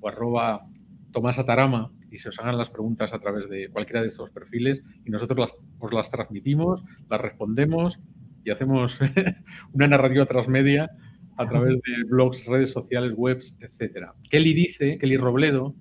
o 0.00 0.08
arroba 0.08 0.66
Tomás 1.10 1.38
Atarama, 1.38 1.90
y 2.10 2.18
se 2.18 2.28
os 2.28 2.38
hagan 2.38 2.58
las 2.58 2.68
preguntas 2.68 3.14
a 3.14 3.18
través 3.18 3.48
de 3.48 3.70
cualquiera 3.70 4.02
de 4.02 4.08
estos 4.08 4.30
perfiles, 4.30 4.82
y 5.06 5.10
nosotros 5.10 5.54
os 5.78 5.92
las 5.94 6.10
transmitimos, 6.10 6.84
las 7.08 7.20
respondemos 7.20 7.98
y 8.48 8.50
hacemos 8.50 8.98
una 9.72 9.86
narrativa 9.86 10.26
transmedia 10.26 10.90
a 11.36 11.46
través 11.46 11.74
de 11.74 12.04
blogs, 12.08 12.44
redes 12.46 12.72
sociales, 12.72 13.12
webs, 13.16 13.56
etc. 13.60 14.08
Kelly 14.28 14.54
dice, 14.54 14.98
Kelly 14.98 15.16
Robledo, 15.16 15.74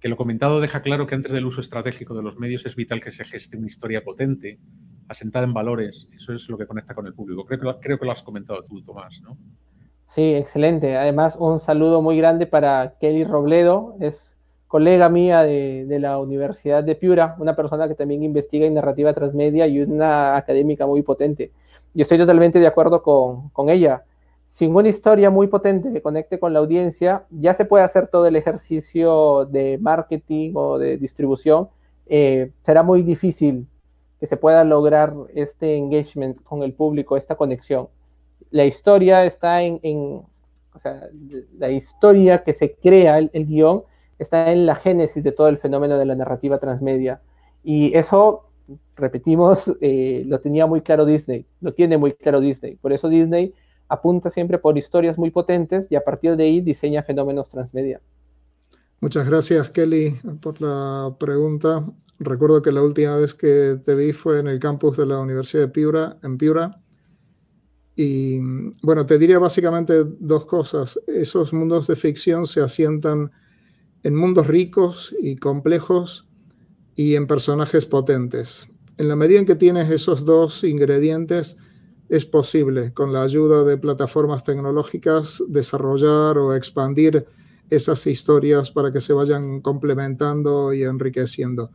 que 0.00 0.08
lo 0.08 0.16
comentado 0.16 0.60
deja 0.60 0.82
claro 0.82 1.06
que 1.06 1.14
antes 1.14 1.32
del 1.32 1.46
uso 1.46 1.60
estratégico 1.60 2.14
de 2.14 2.22
los 2.22 2.38
medios 2.38 2.66
es 2.66 2.74
vital 2.74 3.00
que 3.00 3.12
se 3.12 3.24
geste 3.24 3.56
una 3.56 3.68
historia 3.68 4.02
potente, 4.02 4.58
asentada 5.08 5.46
en 5.46 5.54
valores. 5.54 6.08
Eso 6.14 6.32
es 6.32 6.48
lo 6.48 6.58
que 6.58 6.66
conecta 6.66 6.94
con 6.94 7.06
el 7.06 7.14
público. 7.14 7.46
Creo 7.46 7.60
que 7.60 7.64
lo, 7.64 7.80
creo 7.80 7.98
que 7.98 8.04
lo 8.04 8.12
has 8.12 8.22
comentado 8.22 8.62
tú, 8.64 8.82
Tomás, 8.82 9.22
¿no? 9.22 9.38
Sí, 10.04 10.34
excelente. 10.34 10.96
Además, 10.96 11.36
un 11.38 11.60
saludo 11.60 12.02
muy 12.02 12.18
grande 12.18 12.46
para 12.46 12.96
Kelly 13.00 13.24
Robledo, 13.24 13.96
es 14.00 14.36
colega 14.72 15.10
mía 15.10 15.42
de, 15.42 15.98
la 16.00 16.18
Universidad 16.18 16.82
de 16.82 16.94
Piura, 16.94 17.36
una 17.38 17.54
persona 17.54 17.88
que 17.88 17.94
también 17.94 18.22
investiga 18.22 18.66
en 18.66 18.72
narrativa 18.72 19.12
transmedia 19.12 19.66
y 19.66 19.80
una 19.82 20.34
académica 20.34 20.86
muy 20.86 21.02
potente. 21.02 21.52
Y 21.92 22.00
estoy 22.00 22.16
totalmente 22.16 22.58
de 22.58 22.66
acuerdo 22.66 23.02
con, 23.02 23.50
con 23.50 23.68
ella 23.68 24.02
sin 24.52 24.74
una 24.74 24.90
historia 24.90 25.30
muy 25.30 25.46
potente 25.46 25.90
que 25.92 26.02
conecte 26.02 26.38
con 26.38 26.52
la 26.52 26.58
audiencia, 26.58 27.24
ya 27.30 27.54
se 27.54 27.64
puede 27.64 27.84
hacer 27.84 28.08
todo 28.08 28.26
el 28.26 28.36
ejercicio 28.36 29.46
de 29.46 29.78
marketing 29.78 30.52
o 30.54 30.78
de 30.78 30.98
distribución. 30.98 31.68
Eh, 32.06 32.50
será 32.62 32.82
muy 32.82 33.02
difícil 33.02 33.66
que 34.20 34.26
se 34.26 34.36
pueda 34.36 34.62
lograr 34.62 35.14
este 35.34 35.76
engagement 35.78 36.42
con 36.42 36.62
el 36.62 36.74
público, 36.74 37.16
esta 37.16 37.34
conexión. 37.34 37.88
La 38.50 38.66
historia 38.66 39.24
está 39.24 39.62
en, 39.62 39.80
o 40.74 40.78
sea, 40.78 41.08
la 41.58 41.70
historia 41.70 42.42
que 42.44 42.52
se 42.52 42.74
crea, 42.74 43.18
el, 43.18 43.46
guion, 43.46 43.84
está 44.22 44.52
en 44.52 44.66
la 44.66 44.74
génesis 44.74 45.22
de 45.22 45.32
todo 45.32 45.48
el 45.48 45.58
fenómeno 45.58 45.98
de 45.98 46.06
la 46.06 46.14
narrativa 46.14 46.58
transmedia. 46.58 47.20
Y 47.62 47.96
eso, 47.96 48.48
repetimos, 48.96 49.72
eh, 49.80 50.24
lo 50.26 50.40
tenía 50.40 50.66
muy 50.66 50.80
claro 50.80 51.04
Disney, 51.04 51.46
lo 51.60 51.74
tiene 51.74 51.98
muy 51.98 52.12
claro 52.12 52.40
Disney. 52.40 52.76
Por 52.76 52.92
eso 52.92 53.08
Disney 53.08 53.54
apunta 53.88 54.30
siempre 54.30 54.58
por 54.58 54.78
historias 54.78 55.18
muy 55.18 55.30
potentes 55.30 55.86
y 55.90 55.96
a 55.96 56.00
partir 56.02 56.36
de 56.36 56.44
ahí 56.44 56.60
diseña 56.60 57.02
fenómenos 57.02 57.48
transmedia. 57.48 58.00
Muchas 59.00 59.26
gracias, 59.26 59.70
Kelly, 59.70 60.18
por 60.40 60.60
la 60.62 61.14
pregunta. 61.18 61.84
Recuerdo 62.20 62.62
que 62.62 62.70
la 62.70 62.82
última 62.82 63.16
vez 63.16 63.34
que 63.34 63.80
te 63.84 63.94
vi 63.96 64.12
fue 64.12 64.38
en 64.38 64.46
el 64.46 64.60
campus 64.60 64.96
de 64.96 65.06
la 65.06 65.18
Universidad 65.18 65.62
de 65.64 65.68
Piura, 65.68 66.18
en 66.22 66.38
Piura. 66.38 66.80
Y 67.96 68.38
bueno, 68.82 69.04
te 69.04 69.18
diría 69.18 69.38
básicamente 69.38 70.04
dos 70.20 70.46
cosas. 70.46 70.98
Esos 71.06 71.52
mundos 71.52 71.88
de 71.88 71.96
ficción 71.96 72.46
se 72.46 72.60
asientan 72.60 73.30
en 74.02 74.14
mundos 74.16 74.46
ricos 74.46 75.14
y 75.20 75.36
complejos 75.36 76.26
y 76.94 77.14
en 77.14 77.26
personajes 77.26 77.86
potentes. 77.86 78.68
En 78.98 79.08
la 79.08 79.16
medida 79.16 79.38
en 79.38 79.46
que 79.46 79.54
tienes 79.54 79.90
esos 79.90 80.24
dos 80.24 80.64
ingredientes, 80.64 81.56
es 82.08 82.26
posible, 82.26 82.92
con 82.92 83.12
la 83.12 83.22
ayuda 83.22 83.64
de 83.64 83.78
plataformas 83.78 84.44
tecnológicas, 84.44 85.42
desarrollar 85.48 86.36
o 86.36 86.54
expandir 86.54 87.26
esas 87.70 88.06
historias 88.06 88.70
para 88.70 88.92
que 88.92 89.00
se 89.00 89.14
vayan 89.14 89.62
complementando 89.62 90.74
y 90.74 90.82
enriqueciendo. 90.82 91.70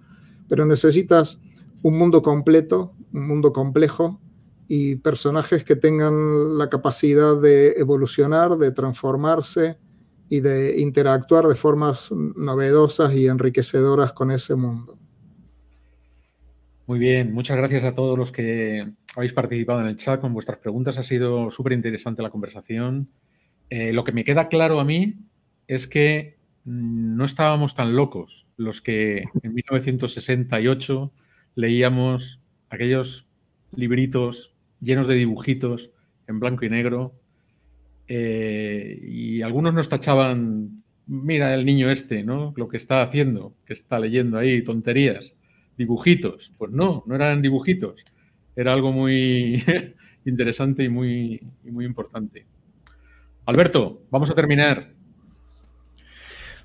Pero 0.48 0.64
necesitas 0.66 1.40
un 1.82 1.98
mundo 1.98 2.22
completo, 2.22 2.94
un 3.14 3.28
mundo 3.28 3.52
complejo 3.52 4.22
y 4.68 4.98
personajes 4.98 5.64
que 5.64 5.76
tengan 5.76 6.58
la 6.58 6.70
capacidad 6.70 7.42
de 7.42 7.72
evolucionar, 7.78 8.58
de 8.58 8.72
transformarse 8.72 9.80
y 10.30 10.42
de 10.42 10.80
interactuar 10.80 11.46
de 11.48 11.56
formas 11.56 12.12
novedosas 12.12 13.14
y 13.14 13.28
enriquecedoras 13.28 14.14
con 14.14 14.32
ese 14.32 14.56
mundo. 14.56 14.98
Muy 16.86 17.00
bien, 17.00 17.34
muchas 17.34 17.58
gracias 17.58 17.84
a 17.84 17.96
todos 17.96 18.18
los 18.18 18.32
que 18.32 18.94
habéis 19.16 19.34
participado 19.34 19.82
en 19.82 19.88
el 19.88 19.98
chat 19.98 20.22
con 20.22 20.34
vuestras 20.34 20.60
preguntas. 20.60 20.98
Ha 20.98 21.04
sido 21.04 21.52
súper 21.52 21.74
interesante 21.74 22.24
la 22.24 22.30
conversación. 22.30 23.10
Eh, 23.70 23.92
lo 23.92 24.04
que 24.04 24.14
me 24.14 24.24
queda 24.24 24.48
claro 24.48 24.80
a 24.80 24.86
mí 24.86 25.16
es 25.68 25.88
que 25.88 26.40
mm, 26.64 27.18
no 27.18 27.26
estábamos 27.26 27.76
tan 27.76 27.96
locos 27.96 28.48
los 28.56 28.82
que 28.82 29.26
en 29.44 29.54
1968 29.54 31.12
leíamos 31.56 32.42
aquellos 32.70 33.26
libritos 33.76 34.56
llenos 34.80 35.08
de 35.08 35.16
dibujitos 35.16 35.92
en 36.28 36.40
blanco 36.40 36.66
y 36.66 36.70
negro 36.70 37.17
eh, 38.08 39.00
y 39.04 39.42
algunos 39.42 39.74
nos 39.74 39.90
tachaban, 39.90 40.84
mira 41.08 41.54
el 41.54 41.66
niño 41.66 41.90
este, 41.90 42.24
¿no? 42.24 42.54
Lo 42.56 42.68
que 42.68 42.78
está 42.78 43.02
haciendo, 43.02 43.54
que 43.66 43.74
está 43.74 44.00
leyendo 44.00 44.38
ahí 44.38 44.64
tonterías 44.64 45.34
dibujitos. 45.78 46.52
Pues 46.58 46.72
no, 46.72 47.04
no 47.06 47.16
eran 47.16 47.42
dibujitos. 47.42 48.04
Era 48.56 48.74
algo 48.74 48.92
muy 48.92 49.64
interesante 50.26 50.84
y 50.84 50.90
muy, 50.90 51.42
muy 51.64 51.86
importante. 51.86 52.46
Alberto, 53.46 54.02
vamos 54.10 54.30
a 54.30 54.34
terminar. 54.34 54.90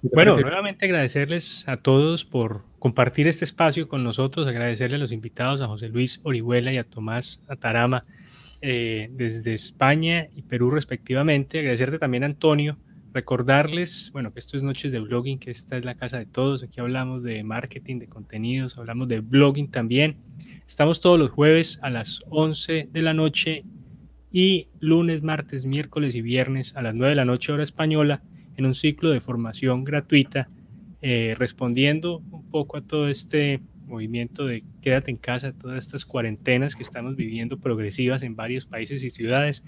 Bueno, 0.02 0.36
nuevamente 0.36 0.84
agradecerles 0.84 1.68
a 1.68 1.76
todos 1.76 2.24
por 2.24 2.64
compartir 2.80 3.28
este 3.28 3.44
espacio 3.44 3.86
con 3.86 4.02
nosotros, 4.02 4.48
agradecerle 4.48 4.96
a 4.96 4.98
los 4.98 5.12
invitados, 5.12 5.60
a 5.60 5.68
José 5.68 5.88
Luis 5.88 6.18
Orihuela 6.24 6.72
y 6.72 6.78
a 6.78 6.82
Tomás 6.82 7.40
Atarama 7.46 8.02
eh, 8.62 9.10
desde 9.12 9.54
España 9.54 10.28
y 10.34 10.42
Perú 10.42 10.70
respectivamente, 10.70 11.58
agradecerte 11.58 11.98
también 11.98 12.24
Antonio 12.24 12.78
Recordarles, 13.14 14.10
bueno, 14.12 14.32
que 14.32 14.38
esto 14.38 14.56
es 14.56 14.62
Noches 14.62 14.90
de 14.90 14.98
Blogging, 14.98 15.38
que 15.38 15.50
esta 15.50 15.76
es 15.76 15.84
la 15.84 15.96
casa 15.96 16.18
de 16.18 16.24
todos. 16.24 16.62
Aquí 16.62 16.80
hablamos 16.80 17.22
de 17.22 17.44
marketing, 17.44 17.98
de 17.98 18.08
contenidos, 18.08 18.78
hablamos 18.78 19.06
de 19.08 19.20
blogging 19.20 19.70
también. 19.70 20.16
Estamos 20.66 21.00
todos 21.00 21.18
los 21.18 21.30
jueves 21.30 21.78
a 21.82 21.90
las 21.90 22.22
11 22.30 22.88
de 22.90 23.02
la 23.02 23.12
noche 23.12 23.64
y 24.32 24.68
lunes, 24.80 25.22
martes, 25.22 25.66
miércoles 25.66 26.14
y 26.14 26.22
viernes 26.22 26.74
a 26.74 26.80
las 26.80 26.94
9 26.94 27.10
de 27.10 27.16
la 27.16 27.26
noche 27.26 27.52
hora 27.52 27.64
española 27.64 28.22
en 28.56 28.64
un 28.64 28.74
ciclo 28.74 29.10
de 29.10 29.20
formación 29.20 29.84
gratuita, 29.84 30.48
eh, 31.02 31.34
respondiendo 31.36 32.22
un 32.30 32.48
poco 32.50 32.78
a 32.78 32.80
todo 32.80 33.08
este 33.08 33.60
movimiento 33.92 34.46
de 34.46 34.64
quédate 34.80 35.10
en 35.10 35.16
casa, 35.16 35.52
todas 35.52 35.84
estas 35.84 36.04
cuarentenas 36.04 36.74
que 36.74 36.82
estamos 36.82 37.14
viviendo 37.14 37.58
progresivas 37.58 38.22
en 38.22 38.34
varios 38.34 38.66
países 38.66 39.04
y 39.04 39.10
ciudades, 39.10 39.62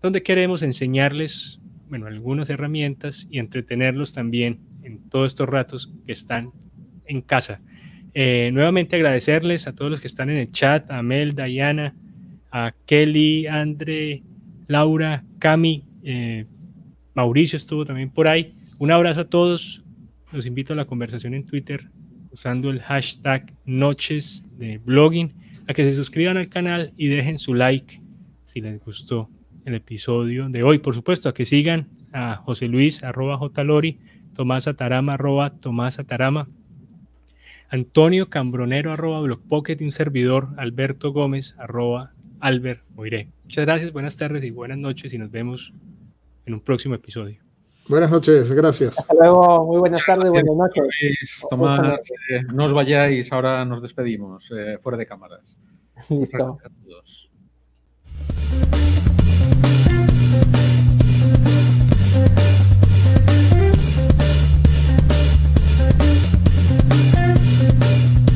donde 0.00 0.22
queremos 0.22 0.62
enseñarles 0.62 1.60
bueno, 1.88 2.06
algunas 2.06 2.48
herramientas 2.50 3.26
y 3.30 3.38
entretenerlos 3.38 4.12
también 4.12 4.60
en 4.82 5.08
todos 5.08 5.32
estos 5.32 5.48
ratos 5.48 5.92
que 6.06 6.12
están 6.12 6.50
en 7.06 7.22
casa. 7.22 7.60
Eh, 8.14 8.50
nuevamente 8.52 8.96
agradecerles 8.96 9.66
a 9.66 9.74
todos 9.74 9.90
los 9.90 10.00
que 10.00 10.06
están 10.06 10.30
en 10.30 10.36
el 10.36 10.50
chat, 10.52 10.90
a 10.90 11.02
Mel, 11.02 11.34
Diana, 11.34 11.94
a 12.50 12.72
Kelly, 12.86 13.46
Andre, 13.46 14.22
Laura, 14.68 15.24
Cami, 15.38 15.84
eh, 16.02 16.46
Mauricio 17.14 17.56
estuvo 17.56 17.84
también 17.84 18.10
por 18.10 18.28
ahí. 18.28 18.54
Un 18.78 18.90
abrazo 18.90 19.22
a 19.22 19.24
todos. 19.24 19.82
Los 20.32 20.46
invito 20.46 20.72
a 20.72 20.76
la 20.76 20.86
conversación 20.86 21.34
en 21.34 21.44
Twitter 21.44 21.90
usando 22.32 22.70
el 22.70 22.80
hashtag 22.80 23.52
Noches 23.64 24.44
de 24.58 24.78
Blogging, 24.78 25.32
a 25.68 25.74
que 25.74 25.84
se 25.84 25.92
suscriban 25.92 26.36
al 26.36 26.48
canal 26.48 26.92
y 26.96 27.08
dejen 27.08 27.38
su 27.38 27.54
like 27.54 28.00
si 28.44 28.60
les 28.60 28.82
gustó 28.84 29.28
el 29.64 29.74
episodio 29.74 30.48
de 30.48 30.62
hoy. 30.62 30.78
Por 30.78 30.94
supuesto, 30.94 31.28
a 31.28 31.34
que 31.34 31.44
sigan 31.44 31.88
a 32.12 32.36
José 32.36 32.68
Luis, 32.68 33.04
arroba 33.04 33.38
Lori, 33.62 33.98
Tomás 34.34 34.66
Atarama, 34.66 35.14
arroba 35.14 35.50
Tomás 35.50 35.98
Atarama, 35.98 36.48
Antonio 37.68 38.28
Cambronero, 38.28 38.92
arroba 38.92 39.20
Blogpocket, 39.20 39.80
un 39.80 39.92
servidor, 39.92 40.48
Alberto 40.56 41.12
Gómez, 41.12 41.54
arroba 41.58 42.12
Albert 42.40 42.82
Moiré. 42.94 43.28
Muchas 43.44 43.64
gracias, 43.66 43.92
buenas 43.92 44.16
tardes 44.16 44.44
y 44.44 44.50
buenas 44.50 44.78
noches 44.78 45.14
y 45.14 45.18
nos 45.18 45.30
vemos 45.30 45.72
en 46.44 46.54
un 46.54 46.60
próximo 46.60 46.94
episodio. 46.94 47.51
Buenas 47.88 48.10
noches, 48.10 48.50
gracias. 48.52 48.98
Hasta 48.98 49.14
luego, 49.14 49.66
muy 49.66 49.78
buenas 49.80 50.00
tardes, 50.06 50.30
buenas 50.30 50.56
noches. 50.56 51.44
Tomás, 51.50 51.98
eh, 52.30 52.42
no 52.52 52.66
os 52.66 52.72
vayáis, 52.72 53.32
ahora 53.32 53.64
nos 53.64 53.82
despedimos, 53.82 54.50
eh, 54.56 54.78
fuera 54.78 54.96
de 54.96 55.06
cámaras. 55.06 55.58
Listo. 56.08 56.58
Gracias. 56.62 57.28